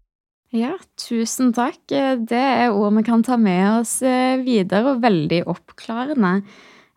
Ja, 0.55 0.77
tusen 0.95 1.51
takk. 1.55 1.81
Det 1.87 2.39
er 2.39 2.71
ord 2.71 2.95
vi 2.95 3.03
kan 3.07 3.23
ta 3.25 3.35
med 3.39 3.81
oss 3.81 3.97
eh, 4.05 4.39
videre, 4.39 4.93
og 4.93 5.01
veldig 5.03 5.41
oppklarende. 5.51 6.37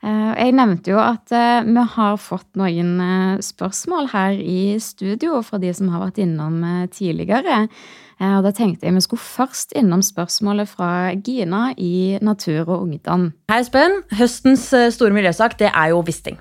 Eh, 0.07 0.29
jeg 0.39 0.55
nevnte 0.55 0.93
jo 0.93 1.01
at 1.03 1.35
eh, 1.35 1.65
vi 1.67 1.87
har 1.97 2.21
fått 2.23 2.47
noen 2.61 3.41
spørsmål 3.43 4.13
her 4.13 4.39
i 4.39 4.79
studio 4.83 5.43
fra 5.47 5.59
de 5.63 5.75
som 5.75 5.91
har 5.91 6.07
vært 6.07 6.23
innom 6.23 6.63
tidligere. 6.95 7.67
Eh, 8.21 8.37
og 8.37 8.45
da 8.45 8.53
tenkte 8.55 8.87
jeg 8.87 8.97
vi 8.97 9.03
skulle 9.05 9.25
først 9.25 9.75
innom 9.79 10.05
spørsmålet 10.05 10.69
fra 10.69 10.91
Gina 11.25 11.71
i 11.81 12.19
Natur 12.23 12.67
og 12.67 12.77
Ungdom. 12.85 13.31
Hei, 13.51 13.63
Espen. 13.65 14.03
Høstens 14.21 14.69
eh, 14.77 14.91
store 14.95 15.17
miljøsak 15.17 15.57
det 15.61 15.73
er 15.73 15.95
jo 15.95 16.05
Wisting. 16.05 16.39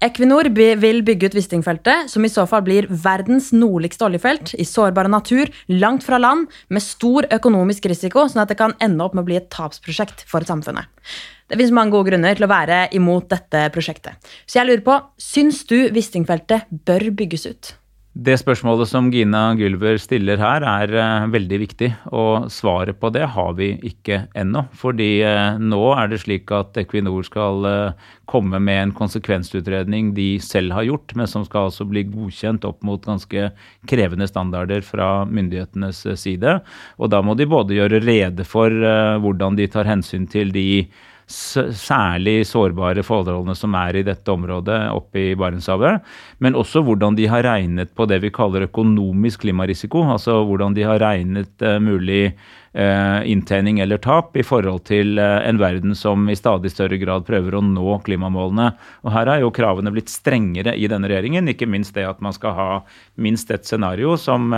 Equinor 0.00 0.48
vil 0.80 1.02
bygge 1.04 1.28
ut 1.28 1.34
Wisting-feltet, 1.36 2.08
som 2.08 2.24
i 2.24 2.30
så 2.32 2.46
fall 2.48 2.62
blir 2.64 2.86
verdens 2.88 3.50
nordligste 3.52 4.06
oljefelt, 4.06 4.54
i 4.56 4.64
sårbar 4.64 5.10
natur, 5.12 5.50
langt 5.68 6.06
fra 6.06 6.16
land, 6.16 6.46
med 6.72 6.80
stor 6.80 7.28
økonomisk 7.36 7.90
risiko, 7.92 8.24
sånn 8.24 8.40
at 8.40 8.48
det 8.48 8.56
kan 8.56 8.72
ende 8.80 9.04
opp 9.04 9.12
med 9.12 9.26
å 9.26 9.28
bli 9.28 9.36
et 9.36 9.50
tapsprosjekt 9.52 10.24
for 10.30 10.48
samfunnet. 10.48 10.88
Det 11.52 11.58
finnes 11.58 11.74
mange 11.76 11.92
gode 11.92 12.14
grunner 12.14 12.38
til 12.38 12.48
å 12.48 12.48
være 12.48 12.86
imot 12.96 13.28
dette 13.28 13.66
prosjektet. 13.74 14.32
Så 14.48 14.62
jeg 14.62 14.70
lurer 14.70 14.86
på, 14.88 14.96
syns 15.20 15.66
du 15.68 15.76
Wisting-feltet 15.92 16.72
bør 16.88 17.10
bygges 17.20 17.44
ut? 17.50 17.74
Det 18.20 18.34
spørsmålet 18.36 18.84
som 18.90 19.06
Gina 19.08 19.54
Gylver 19.56 19.96
stiller 19.96 20.36
her, 20.42 20.64
er 20.66 20.90
uh, 20.92 21.28
veldig 21.32 21.58
viktig. 21.62 21.88
Og 22.12 22.50
svaret 22.52 22.98
på 23.00 23.08
det 23.14 23.22
har 23.32 23.54
vi 23.56 23.70
ikke 23.88 24.26
ennå. 24.36 24.66
Fordi 24.76 25.22
uh, 25.24 25.56
nå 25.56 25.78
er 25.94 26.10
det 26.10 26.18
slik 26.20 26.52
at 26.52 26.76
Equinor 26.82 27.24
skal 27.24 27.64
uh, 27.64 28.10
komme 28.28 28.60
med 28.60 28.82
en 28.82 28.92
konsekvensutredning 28.98 30.10
de 30.18 30.34
selv 30.44 30.76
har 30.76 30.84
gjort, 30.90 31.14
men 31.16 31.30
som 31.32 31.46
skal 31.48 31.70
altså 31.70 31.86
bli 31.88 32.04
godkjent 32.10 32.66
opp 32.68 32.84
mot 32.84 33.00
ganske 33.08 33.54
krevende 33.88 34.28
standarder 34.28 34.84
fra 34.84 35.24
myndighetenes 35.24 36.04
side. 36.20 36.58
Og 37.00 37.14
da 37.14 37.22
må 37.24 37.38
de 37.40 37.48
både 37.48 37.78
gjøre 37.78 38.02
rede 38.04 38.44
for 38.44 38.68
hvordan 39.24 39.56
de 39.56 39.70
tar 39.72 39.88
hensyn 39.88 40.28
til 40.30 40.52
de 40.52 40.68
særlig 41.30 42.42
sårbare 42.48 43.04
forholdene 43.06 43.54
som 43.58 43.74
er 43.78 44.00
i 44.00 44.04
dette 44.06 44.32
området 44.32 44.78
oppe 44.90 45.22
i 45.30 45.36
Barentshavet. 45.38 46.02
Men 46.42 46.58
også 46.58 46.82
hvordan 46.86 47.18
de 47.18 47.28
har 47.30 47.46
regnet 47.46 47.94
på 47.94 48.06
det 48.10 48.20
vi 48.24 48.32
kaller 48.34 48.66
økonomisk 48.66 49.46
klimarisiko. 49.46 50.02
Altså 50.16 50.40
hvordan 50.48 50.74
de 50.76 50.86
har 50.88 51.00
regnet 51.02 51.52
uh, 51.62 51.78
mulig 51.82 52.34
inntjening 52.70 53.80
eller 53.82 53.98
tap 53.98 54.36
i 54.38 54.44
forhold 54.46 54.84
til 54.86 55.18
uh, 55.18 55.40
en 55.42 55.58
verden 55.58 55.96
som 55.98 56.28
i 56.30 56.36
stadig 56.38 56.70
større 56.70 57.00
grad 57.02 57.24
prøver 57.26 57.56
å 57.58 57.62
nå 57.66 57.96
klimamålene. 58.06 58.68
Og 59.02 59.10
Her 59.10 59.30
er 59.32 59.42
jo 59.42 59.50
kravene 59.50 59.90
blitt 59.90 60.12
strengere 60.12 60.76
i 60.78 60.86
denne 60.86 61.10
regjeringen. 61.10 61.50
Ikke 61.50 61.66
minst 61.66 61.96
det 61.98 62.06
at 62.06 62.22
man 62.22 62.36
skal 62.36 62.54
ha 62.54 62.68
minst 63.18 63.50
et 63.50 63.66
scenario 63.66 64.14
som 64.14 64.54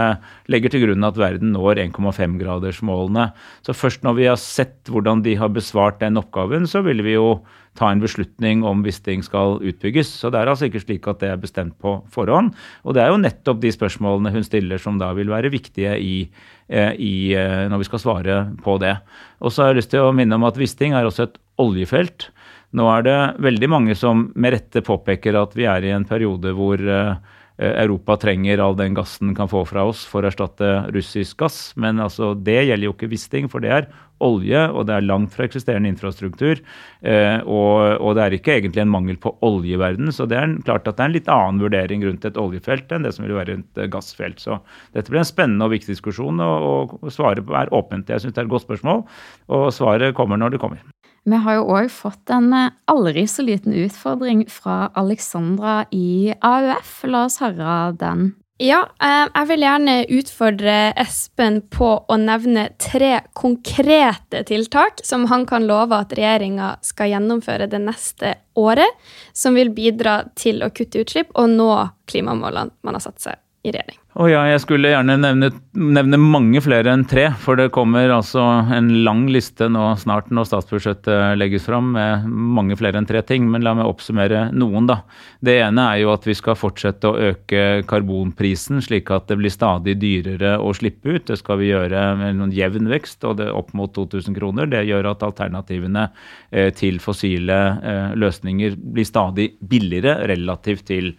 legger 0.53 0.75
til 0.75 0.85
grunn 0.85 1.09
at 1.09 1.17
verden 1.17 1.55
når 1.57 1.81
1,5-gradersmålene. 1.87 3.31
Så 3.65 3.73
først 3.73 4.05
når 4.05 4.21
vi 4.21 4.29
har 4.29 4.41
sett 4.41 4.93
hvordan 4.93 5.25
de 5.25 5.39
har 5.41 5.53
besvart 5.53 6.03
den 6.05 6.21
oppgaven, 6.21 6.69
så 6.69 6.85
vil 6.85 7.01
vi 7.07 7.17
jo 7.17 7.41
ta 7.79 7.89
en 7.89 8.03
beslutning 8.03 8.63
om 8.69 8.83
hvis 8.85 9.01
ting 9.05 9.23
skal 9.25 9.57
utbygges. 9.65 10.11
Så 10.21 10.31
det 10.33 10.43
er 10.43 10.51
altså 10.53 10.69
ikke 10.69 10.83
slik 10.83 11.09
at 11.09 11.23
det 11.23 11.31
er 11.33 11.41
bestemt 11.41 11.79
på 11.81 11.99
forhånd. 12.13 12.53
Og 12.85 12.97
det 12.97 13.05
er 13.05 13.13
jo 13.13 13.21
nettopp 13.23 13.63
de 13.63 13.73
spørsmålene 13.73 14.33
hun 14.35 14.45
stiller 14.47 14.83
som 14.83 15.01
da 15.01 15.13
vil 15.17 15.33
være 15.33 15.53
viktige 15.53 15.97
i, 15.97 16.17
eh, 16.62 16.62
i, 16.97 17.33
eh, 17.37 17.67
når 17.71 17.83
vi 17.83 17.89
skal 17.91 18.03
svare 18.03 18.39
på 18.65 18.79
det. 18.83 18.97
Og 19.45 19.53
så 19.53 19.65
har 19.65 19.73
jeg 19.73 19.83
lyst 19.83 19.93
til 19.95 20.07
å 20.07 20.15
minne 20.17 20.39
om 20.39 20.47
at 20.49 20.59
Wisting 20.61 20.97
er 20.97 21.09
også 21.09 21.29
et 21.29 21.39
oljefelt. 21.63 22.31
Nå 22.73 22.89
er 22.89 23.05
det 23.07 23.19
veldig 23.45 23.69
mange 23.69 23.97
som 23.99 24.31
med 24.35 24.57
rette 24.57 24.85
påpeker 24.85 25.37
at 25.37 25.57
vi 25.59 25.69
er 25.69 25.85
i 25.85 25.93
en 25.93 26.09
periode 26.09 26.55
hvor 26.57 26.81
eh, 26.81 27.15
Europa 27.59 28.17
trenger 28.17 28.63
all 28.65 28.77
den 28.79 28.95
gassen 28.97 29.29
den 29.29 29.37
kan 29.37 29.51
få 29.51 29.65
fra 29.69 29.85
oss 29.91 30.07
for 30.09 30.25
å 30.25 30.31
erstatte 30.31 30.71
russisk 30.95 31.43
gass. 31.43 31.59
Men 31.77 32.01
altså, 32.03 32.33
det 32.35 32.63
gjelder 32.65 32.89
jo 32.89 32.95
ikke 32.97 33.11
Wisting, 33.13 33.51
for 33.53 33.65
det 33.65 33.75
er 33.77 33.91
olje, 34.23 34.61
og 34.71 34.87
det 34.89 34.97
er 34.97 35.07
langt 35.07 35.35
fra 35.35 35.47
eksisterende 35.47 35.91
infrastruktur. 35.91 36.63
Eh, 37.03 37.39
og, 37.43 37.99
og, 37.99 38.15
det 38.17 38.25
er 38.25 38.37
ikke 38.37 38.57
egentlig 38.57 38.85
en 38.85 38.93
mangel 38.93 39.19
på 39.23 39.35
olje 39.45 39.77
i 39.77 39.81
verden. 39.81 40.13
Så 40.15 40.29
det 40.31 40.39
er 40.39 40.57
klart 40.67 40.87
at 40.87 40.99
det 40.99 41.05
er 41.05 41.11
en 41.11 41.17
litt 41.19 41.33
annen 41.33 41.63
vurdering 41.63 42.07
rundt 42.07 42.27
et 42.29 42.41
oljefelt 42.41 42.93
enn 42.95 43.07
det 43.07 43.15
som 43.17 43.27
vil 43.27 43.37
være 43.39 43.59
et 43.61 43.85
gassfelt. 43.93 44.43
Så 44.43 44.61
dette 44.97 45.13
blir 45.13 45.25
en 45.25 45.29
spennende 45.29 45.69
og 45.69 45.75
viktig 45.75 45.97
diskusjon, 45.97 46.43
og, 46.43 46.97
og 47.03 47.15
svaret 47.15 47.55
er 47.63 47.75
åpent. 47.75 48.11
Jeg 48.11 48.25
syns 48.25 48.37
det 48.37 48.45
er 48.45 48.49
et 48.49 48.57
godt 48.57 48.69
spørsmål, 48.69 49.07
og 49.53 49.71
svaret 49.75 50.17
kommer 50.19 50.41
når 50.41 50.57
det 50.57 50.63
kommer. 50.63 50.92
Vi 51.25 51.39
har 51.45 51.61
jo 51.61 51.67
òg 51.71 51.91
fått 51.95 52.31
en 52.35 52.51
eh, 52.57 52.71
aldri 52.91 53.27
så 53.31 53.45
liten 53.47 53.75
utfordring 53.79 54.47
fra 54.51 54.91
Alexandra 54.99 55.85
i 55.95 56.35
AUF. 56.43 57.03
La 57.07 57.27
oss 57.29 57.39
høre 57.43 57.93
den. 58.01 58.33
Ja, 58.63 58.83
eh, 59.03 59.25
jeg 59.27 59.49
vil 59.49 59.65
gjerne 59.65 59.95
utfordre 60.19 60.75
Espen 60.99 61.61
på 61.73 61.89
å 62.07 62.19
nevne 62.21 62.69
tre 62.83 63.23
konkrete 63.39 64.43
tiltak 64.47 65.03
som 65.07 65.29
han 65.31 65.47
kan 65.51 65.67
love 65.67 65.99
at 65.99 66.15
regjeringa 66.19 66.77
skal 66.85 67.15
gjennomføre 67.15 67.71
det 67.71 67.81
neste 67.83 68.37
året, 68.59 69.03
som 69.33 69.59
vil 69.59 69.73
bidra 69.75 70.21
til 70.39 70.63
å 70.63 70.71
kutte 70.75 71.03
utslipp 71.03 71.35
og 71.39 71.55
nå 71.55 71.73
klimamålene 72.11 72.75
man 72.83 72.99
har 72.99 73.07
satt 73.07 73.23
seg 73.23 73.43
i 73.67 73.75
regjering. 73.75 74.02
Oh 74.13 74.27
ja, 74.29 74.43
jeg 74.45 74.61
skulle 74.61 74.91
gjerne 74.93 75.15
nevne, 75.17 75.49
nevne, 75.73 76.19
mange 76.21 76.61
flere 76.61 76.93
enn 76.93 77.07
tre. 77.09 77.31
For 77.41 77.57
det 77.57 77.71
kommer 77.73 78.11
altså 78.13 78.43
en 78.77 78.91
lang 79.07 79.23
liste 79.33 79.71
nå 79.73 79.87
snart 80.03 80.29
når 80.29 80.51
statsbudsjettet 80.51 81.39
legges 81.41 81.65
fram 81.65 81.95
med 81.95 82.27
mange 82.29 82.77
flere 82.77 83.01
enn 83.01 83.09
tre 83.09 83.23
ting. 83.25 83.47
Men 83.49 83.65
la 83.65 83.73
meg 83.79 83.89
oppsummere 83.89 84.51
noen, 84.53 84.91
da. 84.91 84.99
Det 85.41 85.57
ene 85.65 85.87
er 85.95 86.03
jo 86.03 86.13
at 86.13 86.29
vi 86.29 86.37
skal 86.37 86.59
fortsette 86.61 87.09
å 87.09 87.31
øke 87.31 87.65
karbonprisen, 87.89 88.83
slik 88.85 89.09
at 89.17 89.33
det 89.33 89.39
blir 89.41 89.55
stadig 89.55 89.97
dyrere 90.03 90.59
å 90.61 90.75
slippe 90.77 91.17
ut. 91.17 91.31
Det 91.33 91.41
skal 91.41 91.63
vi 91.63 91.73
gjøre 91.73 92.05
med 92.21 92.37
noen 92.37 92.53
jevn 92.53 92.93
vekst, 92.93 93.25
og 93.25 93.41
det 93.41 93.49
opp 93.49 93.73
mot 93.79 93.97
2000 93.97 94.37
kroner. 94.37 94.69
Det 94.69 94.85
gjør 94.91 95.15
at 95.15 95.25
alternativene 95.25 96.11
eh, 96.51 96.69
til 96.77 97.01
fossile 97.01 97.63
eh, 97.81 98.13
løsninger 98.21 98.77
blir 98.77 99.09
stadig 99.09 99.55
billigere 99.73 100.21
relativt 100.29 100.91
til 100.93 101.15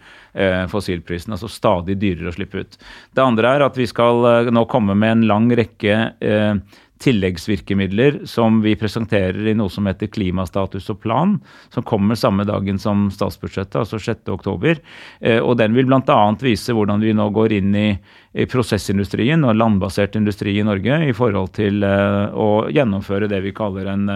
fossilprisen. 0.70 1.34
Altså 1.34 1.50
stadig 1.50 1.98
dyrere 2.02 2.32
å 2.32 2.36
slippe 2.36 2.64
ut. 2.64 2.78
Det 3.14 3.24
andre 3.24 3.56
er 3.56 3.66
at 3.66 3.78
vi 3.78 3.88
skal 3.90 4.24
eh, 4.30 4.54
nå 4.54 4.66
komme 4.70 4.96
med 4.98 5.18
en 5.18 5.28
lang 5.30 5.52
rekke 5.54 6.00
eh, 6.18 6.80
tilleggsvirkemidler 7.04 8.20
som 8.30 8.60
vi 8.64 8.76
presenterer 8.78 9.50
i 9.50 9.54
noe 9.58 9.70
som 9.72 9.86
heter 9.90 10.08
klimastatus 10.14 10.86
og 10.94 11.00
plan, 11.02 11.34
som 11.74 11.84
kommer 11.84 12.16
samme 12.16 12.46
dagen 12.48 12.78
som 12.80 13.08
statsbudsjettet, 13.12 13.76
altså 13.82 13.98
6.10. 14.00 14.80
Eh, 15.20 15.40
og 15.42 15.58
den 15.60 15.74
vil 15.76 15.90
bl.a. 15.90 16.20
vise 16.40 16.74
hvordan 16.74 17.02
vi 17.02 17.12
nå 17.16 17.28
går 17.34 17.56
inn 17.58 17.74
i, 17.76 17.88
i, 18.32 18.46
prosessindustrien 18.50 19.44
og 19.44 19.58
landbasert 19.58 20.16
industri 20.18 20.56
i 20.58 20.66
Norge 20.66 21.02
i 21.10 21.12
forhold 21.16 21.52
til 21.58 21.84
å 21.84 22.48
gjennomføre 22.72 23.28
det 23.30 23.42
vi 23.44 23.54
kaller 23.54 23.90
en 23.92 24.08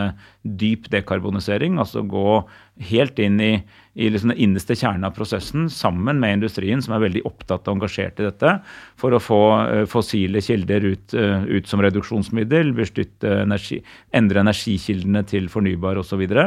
dyp 0.42 0.88
dekarbonisering, 0.90 1.76
altså 1.82 2.06
gå 2.08 2.40
helt 2.88 3.18
inn 3.22 3.42
i 3.42 3.52
i 3.98 4.08
liksom 4.12 4.30
den 4.30 4.38
innerste 4.38 4.76
kjernen 4.78 5.08
av 5.08 5.14
prosessen, 5.16 5.66
sammen 5.72 6.20
med 6.22 6.36
industrien, 6.36 6.78
som 6.84 6.94
er 6.94 7.02
veldig 7.02 7.24
opptatt 7.26 7.66
og 7.66 7.78
engasjert 7.78 8.20
i 8.22 8.28
dette, 8.28 8.52
for 8.98 9.14
å 9.16 9.20
få 9.22 9.40
uh, 9.58 9.82
fossile 9.90 10.42
kilder 10.44 10.86
ut, 10.86 11.16
uh, 11.18 11.42
ut, 11.48 11.66
som 11.66 11.82
reduksjonsmiddel, 11.82 12.70
beskytte 12.78 13.40
energi, 13.42 13.80
endre 14.14 14.44
energikildene 14.44 15.24
til 15.26 15.50
fornybar 15.50 15.98
osv. 15.98 16.22
Og, 16.22 16.38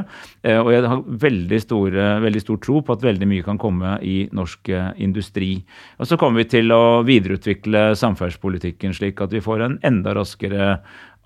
uh, 0.47 0.61
og 0.61 0.71
jeg 0.71 0.87
har 0.93 1.03
veldig, 1.27 1.61
store, 1.65 2.07
veldig, 2.23 2.43
stor 2.45 2.61
tro 2.63 2.79
på 2.87 2.95
at 2.95 3.03
veldig 3.09 3.29
mye 3.33 3.47
kan 3.47 3.59
komme 3.59 3.97
i 3.99 4.15
norsk 4.31 4.71
industri. 5.03 5.53
Og 5.99 6.07
så 6.07 6.17
kommer 6.21 6.45
vi 6.45 6.51
til 6.55 6.71
å 6.71 7.01
videreutvikle 7.07 7.89
samferdselspolitikken 7.99 8.95
slik 8.95 9.19
at 9.23 9.35
vi 9.35 9.43
får 9.43 9.65
en 9.67 9.79
enda 9.87 10.15
raskere 10.15 10.77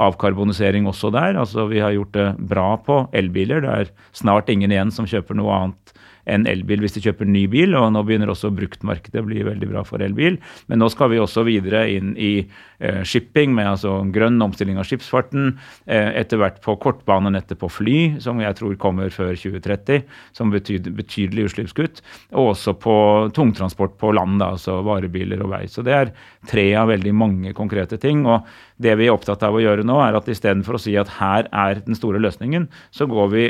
avkarbonisering 0.02 0.88
også 0.90 1.12
der. 1.14 1.38
Altså 1.40 1.68
Vi 1.70 1.80
har 1.80 1.94
gjort 1.96 2.14
det 2.18 2.28
bra 2.40 2.76
på 2.82 3.06
elbiler. 3.14 3.62
Det 3.62 3.76
er 3.76 3.94
snart 4.16 4.50
ingen 4.50 4.74
igjen 4.74 4.92
som 4.92 5.08
kjøper 5.08 5.38
noe 5.38 5.54
annet 5.54 5.96
en 6.26 6.48
elbil 6.50 6.84
hvis 6.84 6.98
de 6.98 7.04
kjøper 7.06 7.30
ny 7.30 7.46
bil. 7.52 7.76
Og 7.78 7.92
nå 7.94 8.04
begynner 8.06 8.32
også 8.32 8.54
bruktmarkedet 8.56 9.22
å 9.22 9.28
bli 9.28 9.44
veldig 9.46 9.70
bra 9.72 9.84
for 9.88 10.04
elbil. 10.06 10.40
Men 10.72 10.82
nå 10.82 10.90
skal 10.94 11.12
vi 11.14 11.22
også 11.22 11.46
videre 11.48 11.86
inn 11.94 12.14
i 12.18 12.34
eh, 12.44 13.02
shipping 13.08 13.56
med 13.58 13.72
altså 13.76 13.98
grønn 14.16 14.42
omstilling 14.44 14.80
av 14.82 14.88
skipsfarten. 14.90 15.56
Eh, 15.86 16.12
etter 16.22 16.42
hvert 16.42 16.62
på 16.66 16.78
kortbanenettet 16.82 17.60
på 17.62 17.72
fly, 17.72 17.98
som 18.24 18.42
jeg 18.44 18.60
tror 18.60 18.78
kommer 18.82 19.14
før 19.14 19.34
2030, 19.38 20.06
som 20.36 20.54
betyr 20.54 20.92
betydelig 20.96 21.50
utslippskutt. 21.50 22.04
Og 22.36 22.54
også 22.54 22.76
på 22.82 22.96
tungtransport 23.36 23.98
på 24.02 24.14
land, 24.16 24.40
da, 24.42 24.54
altså 24.58 24.82
varebiler 24.86 25.44
og 25.46 25.54
vei. 25.56 25.66
Så 25.72 25.86
det 25.86 25.96
er 25.96 26.16
tre 26.50 26.70
av 26.78 26.90
veldig 26.94 27.16
mange 27.16 27.56
konkrete 27.58 28.00
ting. 28.02 28.26
og 28.26 28.48
det 28.82 28.96
vi 29.00 29.08
er 29.08 29.16
opptatt 29.16 29.44
av 29.46 29.56
å 29.56 29.62
gjøre 29.64 29.86
nå, 29.88 30.00
er 30.04 30.18
at 30.18 30.28
istedenfor 30.32 30.78
å 30.78 30.82
si 30.82 30.96
at 31.00 31.14
her 31.20 31.48
er 31.56 31.80
den 31.86 31.98
store 31.98 32.20
løsningen, 32.24 32.68
så 32.92 33.08
går 33.08 33.32
vi 33.32 33.46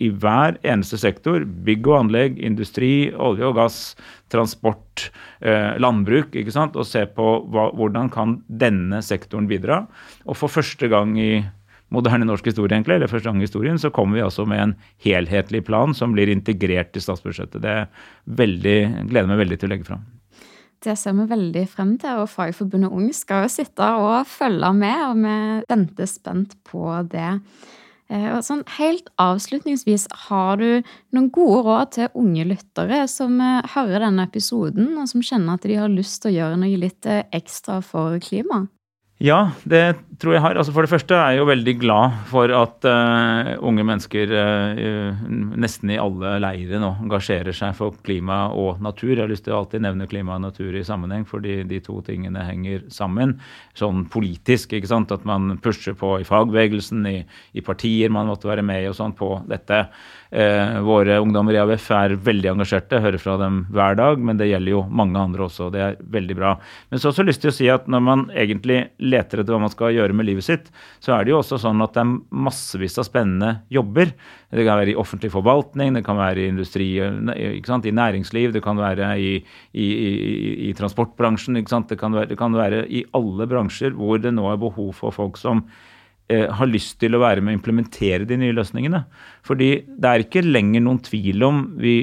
i 0.00 0.08
hver 0.10 0.56
eneste 0.64 0.98
sektor, 1.00 1.44
bygg 1.44 1.88
og 1.90 1.98
anlegg, 1.98 2.40
industri, 2.40 3.10
olje 3.12 3.46
og 3.46 3.56
gass, 3.58 3.78
transport, 4.32 5.10
eh, 5.44 5.76
landbruk, 5.82 6.34
ikke 6.34 6.54
sant? 6.54 6.76
og 6.76 6.88
se 6.88 7.04
på 7.04 7.32
hva, 7.52 7.68
hvordan 7.76 8.10
kan 8.12 8.38
denne 8.48 9.02
sektoren 9.04 9.48
bidra. 9.50 9.84
Og 10.24 10.38
for 10.40 10.52
første 10.52 10.88
gang 10.88 11.16
i 11.20 11.32
moderne 11.90 12.26
norsk 12.28 12.46
historie, 12.52 12.72
egentlig, 12.72 12.96
eller 12.96 13.10
første 13.10 13.28
gang 13.28 13.42
i 13.42 13.48
historien, 13.48 13.78
så 13.78 13.90
kommer 13.92 14.18
vi 14.18 14.24
altså 14.24 14.46
med 14.48 14.62
en 14.62 14.76
helhetlig 15.04 15.64
plan 15.66 15.92
som 15.96 16.14
blir 16.14 16.30
integrert 16.30 16.96
i 16.96 17.02
statsbudsjettet. 17.02 17.60
Det 17.60 17.76
veldig, 18.40 18.78
gleder 19.10 19.30
meg 19.30 19.42
veldig 19.44 19.60
til 19.60 19.70
å 19.70 19.74
legge 19.74 19.88
fram. 19.90 20.06
Det 20.80 20.94
ser 20.96 21.12
vi 21.12 21.26
veldig 21.28 21.66
frem 21.68 21.92
til, 22.00 22.22
og 22.22 22.30
Fagforbundet 22.32 22.94
Ung 22.96 23.10
skal 23.12 23.44
jo 23.44 23.52
sitte 23.52 23.84
og 24.00 24.24
følge 24.30 24.70
med, 24.78 25.02
og 25.10 25.18
vi 25.26 25.34
venter 25.68 26.08
spent 26.08 26.56
på 26.64 26.86
det. 27.10 27.34
Eh, 28.10 28.26
og 28.34 28.42
sånn, 28.42 28.64
helt 28.74 29.06
avslutningsvis, 29.22 30.08
har 30.26 30.58
du 30.58 30.82
noen 31.14 31.28
gode 31.30 31.62
råd 31.68 31.92
til 31.94 32.18
unge 32.18 32.46
lyttere 32.48 33.04
som 33.10 33.36
eh, 33.44 33.68
hører 33.76 34.02
denne 34.08 34.26
episoden, 34.26 34.96
og 34.98 35.06
som 35.12 35.22
kjenner 35.22 35.54
at 35.54 35.68
de 35.68 35.78
har 35.78 35.92
lyst 35.92 36.24
til 36.24 36.32
å 36.32 36.36
gjøre 36.40 36.58
noe 36.58 36.80
litt 36.82 37.06
eh, 37.06 37.22
ekstra 37.38 37.78
for 37.86 38.18
klimaet? 38.24 38.72
Ja, 39.20 39.50
det 39.68 39.98
tror 40.16 40.32
jeg 40.32 40.40
har. 40.40 40.56
Altså 40.56 40.72
for 40.72 40.86
det 40.86 40.88
første 40.88 41.12
er 41.12 41.34
jeg 41.34 41.42
jo 41.42 41.48
veldig 41.50 41.74
glad 41.82 42.14
for 42.30 42.48
at 42.56 42.86
uh, 42.88 43.50
unge 43.68 43.84
mennesker 43.84 44.30
uh, 44.32 45.18
nesten 45.60 45.92
i 45.92 45.98
alle 46.00 46.38
leirer 46.40 46.80
nå 46.80 46.94
engasjerer 47.04 47.52
seg 47.56 47.74
for 47.76 47.98
klima 48.06 48.46
og 48.56 48.80
natur. 48.80 49.12
Jeg 49.12 49.26
har 49.26 49.28
lyst 49.28 49.44
til 49.44 49.52
å 49.52 49.58
alltid 49.58 49.84
nevne 49.84 50.08
klima 50.08 50.38
og 50.38 50.46
natur 50.46 50.72
i 50.72 50.86
sammenheng, 50.88 51.26
fordi 51.28 51.58
de 51.68 51.82
to 51.84 51.98
tingene 52.06 52.46
henger 52.48 52.86
sammen. 52.88 53.36
Sånn 53.76 54.06
politisk, 54.08 54.72
ikke 54.78 54.88
sant. 54.88 55.12
At 55.12 55.28
man 55.28 55.58
pusher 55.60 55.98
på 56.00 56.14
i 56.22 56.24
fagbevegelsen, 56.24 57.04
i, 57.12 57.18
i 57.52 57.64
partier 57.66 58.08
man 58.08 58.32
måtte 58.32 58.48
være 58.48 58.64
med 58.64 58.86
i 58.86 58.88
og 58.88 58.96
sånn 58.96 59.12
på 59.20 59.34
dette. 59.52 59.84
Uh, 60.30 60.78
våre 60.86 61.16
ungdommer 61.18 61.56
i 61.56 61.58
AUF 61.58 61.88
er 61.90 62.12
veldig 62.22 62.52
engasjerte, 62.52 63.00
hører 63.02 63.18
fra 63.18 63.34
dem 63.40 63.64
hver 63.74 63.96
dag, 63.98 64.20
men 64.22 64.38
det 64.38 64.46
gjelder 64.46 64.76
jo 64.76 64.82
mange 64.86 65.18
andre 65.18 65.48
også. 65.48 65.66
og 65.66 65.74
Det 65.74 65.82
er 65.82 65.96
veldig 66.14 66.36
bra. 66.38 66.52
Men 66.90 67.00
så 67.00 67.08
har 67.08 67.10
jeg 67.10 67.16
også 67.16 67.26
lyst 67.26 67.42
til 67.42 67.50
å 67.50 67.56
si 67.56 67.66
at 67.72 67.88
når 67.90 68.04
man 68.06 68.22
egentlig 68.38 68.78
leter 69.02 69.42
etter 69.42 69.56
hva 69.56 69.64
man 69.64 69.74
skal 69.74 69.96
gjøre 69.96 70.14
med 70.14 70.28
livet 70.30 70.46
sitt, 70.46 70.70
så 71.02 71.16
er 71.16 71.26
det 71.26 71.34
jo 71.34 71.40
også 71.40 71.58
sånn 71.64 71.82
at 71.82 71.98
det 71.98 72.04
er 72.04 72.14
massevis 72.46 72.98
av 73.02 73.08
spennende 73.10 73.52
jobber. 73.74 74.14
Det 74.54 74.66
kan 74.66 74.78
være 74.78 74.94
i 74.94 74.98
offentlig 75.02 75.32
forvaltning, 75.34 75.98
det 75.98 76.06
kan 76.06 76.20
være 76.20 76.44
i 76.44 76.48
industri, 76.54 76.88
i 77.02 77.96
næringsliv, 77.98 78.54
det 78.54 78.62
kan 78.62 78.78
være 78.78 79.12
i, 79.18 79.36
i, 79.74 79.90
i, 79.90 80.10
i 80.70 80.74
transportbransjen. 80.78 81.58
Det 81.58 81.66
kan, 81.98 82.14
være, 82.14 82.30
det, 82.30 82.38
kan 82.38 82.54
være, 82.54 82.84
i 82.86 83.02
alle 83.18 83.50
bransjer 83.50 83.98
hvor 83.98 84.22
det 84.22 84.34
nå 84.36 84.46
er 84.52 84.62
behov 84.62 84.94
for 85.02 85.14
folk 85.14 85.42
som 85.42 85.64
eh, 85.66 85.89
har 86.30 86.68
lyst 86.70 86.98
til 87.02 87.16
å 87.16 87.22
være 87.22 87.42
med 87.42 87.54
å 87.54 87.58
implementere 87.58 88.26
de 88.28 88.36
nye 88.38 88.54
løsningene. 88.54 89.02
Fordi 89.46 89.70
det 89.86 90.10
er 90.10 90.24
ikke 90.24 90.44
lenger 90.46 90.84
noen 90.84 91.00
tvil 91.02 91.46
om 91.46 91.62
vi 91.80 91.96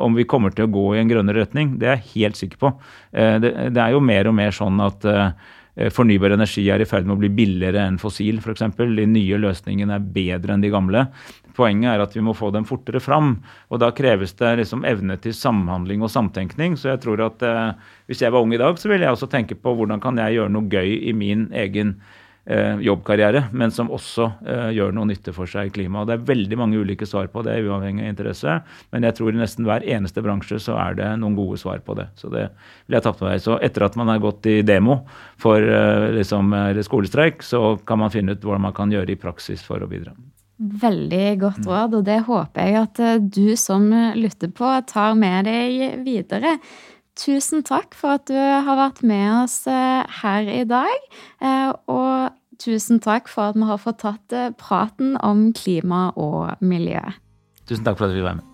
om 0.00 0.14
vi 0.16 0.24
kommer 0.24 0.52
til 0.56 0.64
å 0.64 0.72
gå 0.72 0.84
i 0.94 1.00
en 1.02 1.10
grønnere 1.10 1.42
retning. 1.42 1.74
Det 1.76 1.88
er 1.88 1.98
jeg 1.98 2.12
helt 2.14 2.38
sikker 2.38 2.60
på. 2.62 2.70
Eh, 3.12 3.34
det, 3.42 3.50
det 3.76 3.82
er 3.82 3.92
jo 3.92 3.98
mer 4.00 4.30
og 4.30 4.36
mer 4.38 4.54
sånn 4.56 4.80
at 4.80 5.04
eh, 5.04 5.50
Eh, 5.80 5.90
fornybar 5.90 6.34
energi 6.34 6.66
er 6.68 6.82
i 6.82 6.88
ferd 6.88 7.06
med 7.06 7.16
å 7.16 7.20
bli 7.22 7.30
billigere 7.32 7.84
enn 7.86 7.98
fossil, 8.00 8.40
f.eks. 8.42 8.66
De 8.76 9.06
nye 9.06 9.38
løsningene 9.40 9.96
er 9.96 10.08
bedre 10.16 10.54
enn 10.54 10.64
de 10.64 10.72
gamle. 10.72 11.06
Poenget 11.56 11.92
er 11.92 12.02
at 12.04 12.16
vi 12.16 12.24
må 12.24 12.34
få 12.36 12.50
dem 12.54 12.66
fortere 12.68 13.02
fram. 13.02 13.36
Og 13.70 13.80
da 13.82 13.92
kreves 13.96 14.34
det 14.38 14.56
liksom 14.62 14.84
evne 14.88 15.16
til 15.22 15.34
samhandling 15.36 16.02
og 16.04 16.12
samtenkning. 16.12 16.76
Så 16.76 16.92
jeg 16.92 17.02
tror 17.04 17.22
at 17.30 17.44
eh, 17.46 17.92
hvis 18.10 18.24
jeg 18.24 18.34
var 18.34 18.44
ung 18.44 18.54
i 18.56 18.60
dag, 18.60 18.80
så 18.80 18.90
ville 18.90 19.06
jeg 19.06 19.16
også 19.16 19.30
tenke 19.30 19.58
på 19.58 19.76
hvordan 19.78 20.02
kan 20.02 20.18
jeg 20.20 20.38
gjøre 20.38 20.54
noe 20.56 20.68
gøy 20.70 20.98
i 21.10 21.16
min 21.16 21.48
egen 21.56 21.96
Eh, 21.96 22.19
jobbkarriere, 22.82 23.44
men 23.52 23.70
som 23.70 23.90
også 23.92 24.26
eh, 24.48 24.70
gjør 24.76 24.94
noe 24.96 25.10
nytte 25.10 25.34
for 25.36 25.50
seg 25.50 25.68
i 25.68 25.72
klimaet. 25.74 26.08
Det 26.08 26.16
er 26.16 26.26
veldig 26.30 26.58
mange 26.58 26.80
ulike 26.80 27.06
svar 27.06 27.28
på 27.32 27.44
det, 27.46 27.58
uavhengig 27.66 28.06
av 28.06 28.14
interesse. 28.14 28.56
Men 28.94 29.06
jeg 29.06 29.18
tror 29.18 29.34
i 29.34 29.40
nesten 29.40 29.68
hver 29.68 29.84
eneste 29.84 30.24
bransje 30.24 30.60
så 30.64 30.78
er 30.80 30.96
det 30.98 31.10
noen 31.20 31.36
gode 31.38 31.60
svar 31.60 31.82
på 31.84 31.94
det. 31.98 32.08
Så 32.18 32.32
det 32.32 32.48
vil 32.86 32.96
jeg 32.96 33.04
ta 33.06 33.14
med 33.20 33.26
meg. 33.28 33.44
Så 33.44 33.58
etter 33.60 33.86
at 33.86 33.98
man 34.00 34.10
har 34.10 34.22
gått 34.24 34.48
i 34.50 34.60
demo 34.66 35.02
for 35.40 35.60
eh, 35.60 36.08
liksom, 36.16 36.56
skolestreik, 36.86 37.44
så 37.46 37.76
kan 37.86 38.00
man 38.02 38.12
finne 38.14 38.34
ut 38.34 38.46
hva 38.46 38.58
man 38.62 38.76
kan 38.76 38.92
gjøre 38.92 39.14
i 39.14 39.20
praksis 39.20 39.64
for 39.66 39.84
å 39.84 39.90
bidra. 39.90 40.16
Veldig 40.60 41.26
godt 41.40 41.64
råd, 41.64 41.94
og 41.96 42.02
det 42.04 42.18
håper 42.26 42.66
jeg 42.66 42.80
at 42.82 42.98
du 43.32 43.46
som 43.56 43.86
lytter 44.16 44.50
på, 44.52 44.72
tar 44.90 45.14
med 45.16 45.48
deg 45.48 46.02
videre. 46.04 46.58
Tusen 47.18 47.64
takk 47.66 47.96
for 47.98 48.18
at 48.20 48.28
du 48.30 48.36
har 48.38 48.78
vært 48.78 49.02
med 49.02 49.42
oss 49.42 49.64
her 49.66 50.46
i 50.48 50.62
dag. 50.68 51.08
Og 51.90 52.30
tusen 52.60 53.00
takk 53.02 53.28
for 53.30 53.50
at 53.50 53.58
vi 53.58 53.66
har 53.68 53.80
fått 53.80 54.02
tatt 54.04 54.36
eh, 54.36 54.52
praten 54.60 55.16
om 55.24 55.50
klima 55.56 56.10
og 56.20 56.60
miljø. 56.60 57.02
Tusen 57.66 57.86
takk 57.86 58.00
for 58.00 58.10
at 58.10 58.16
vi 58.16 58.24
var 58.24 58.40
med. 58.40 58.49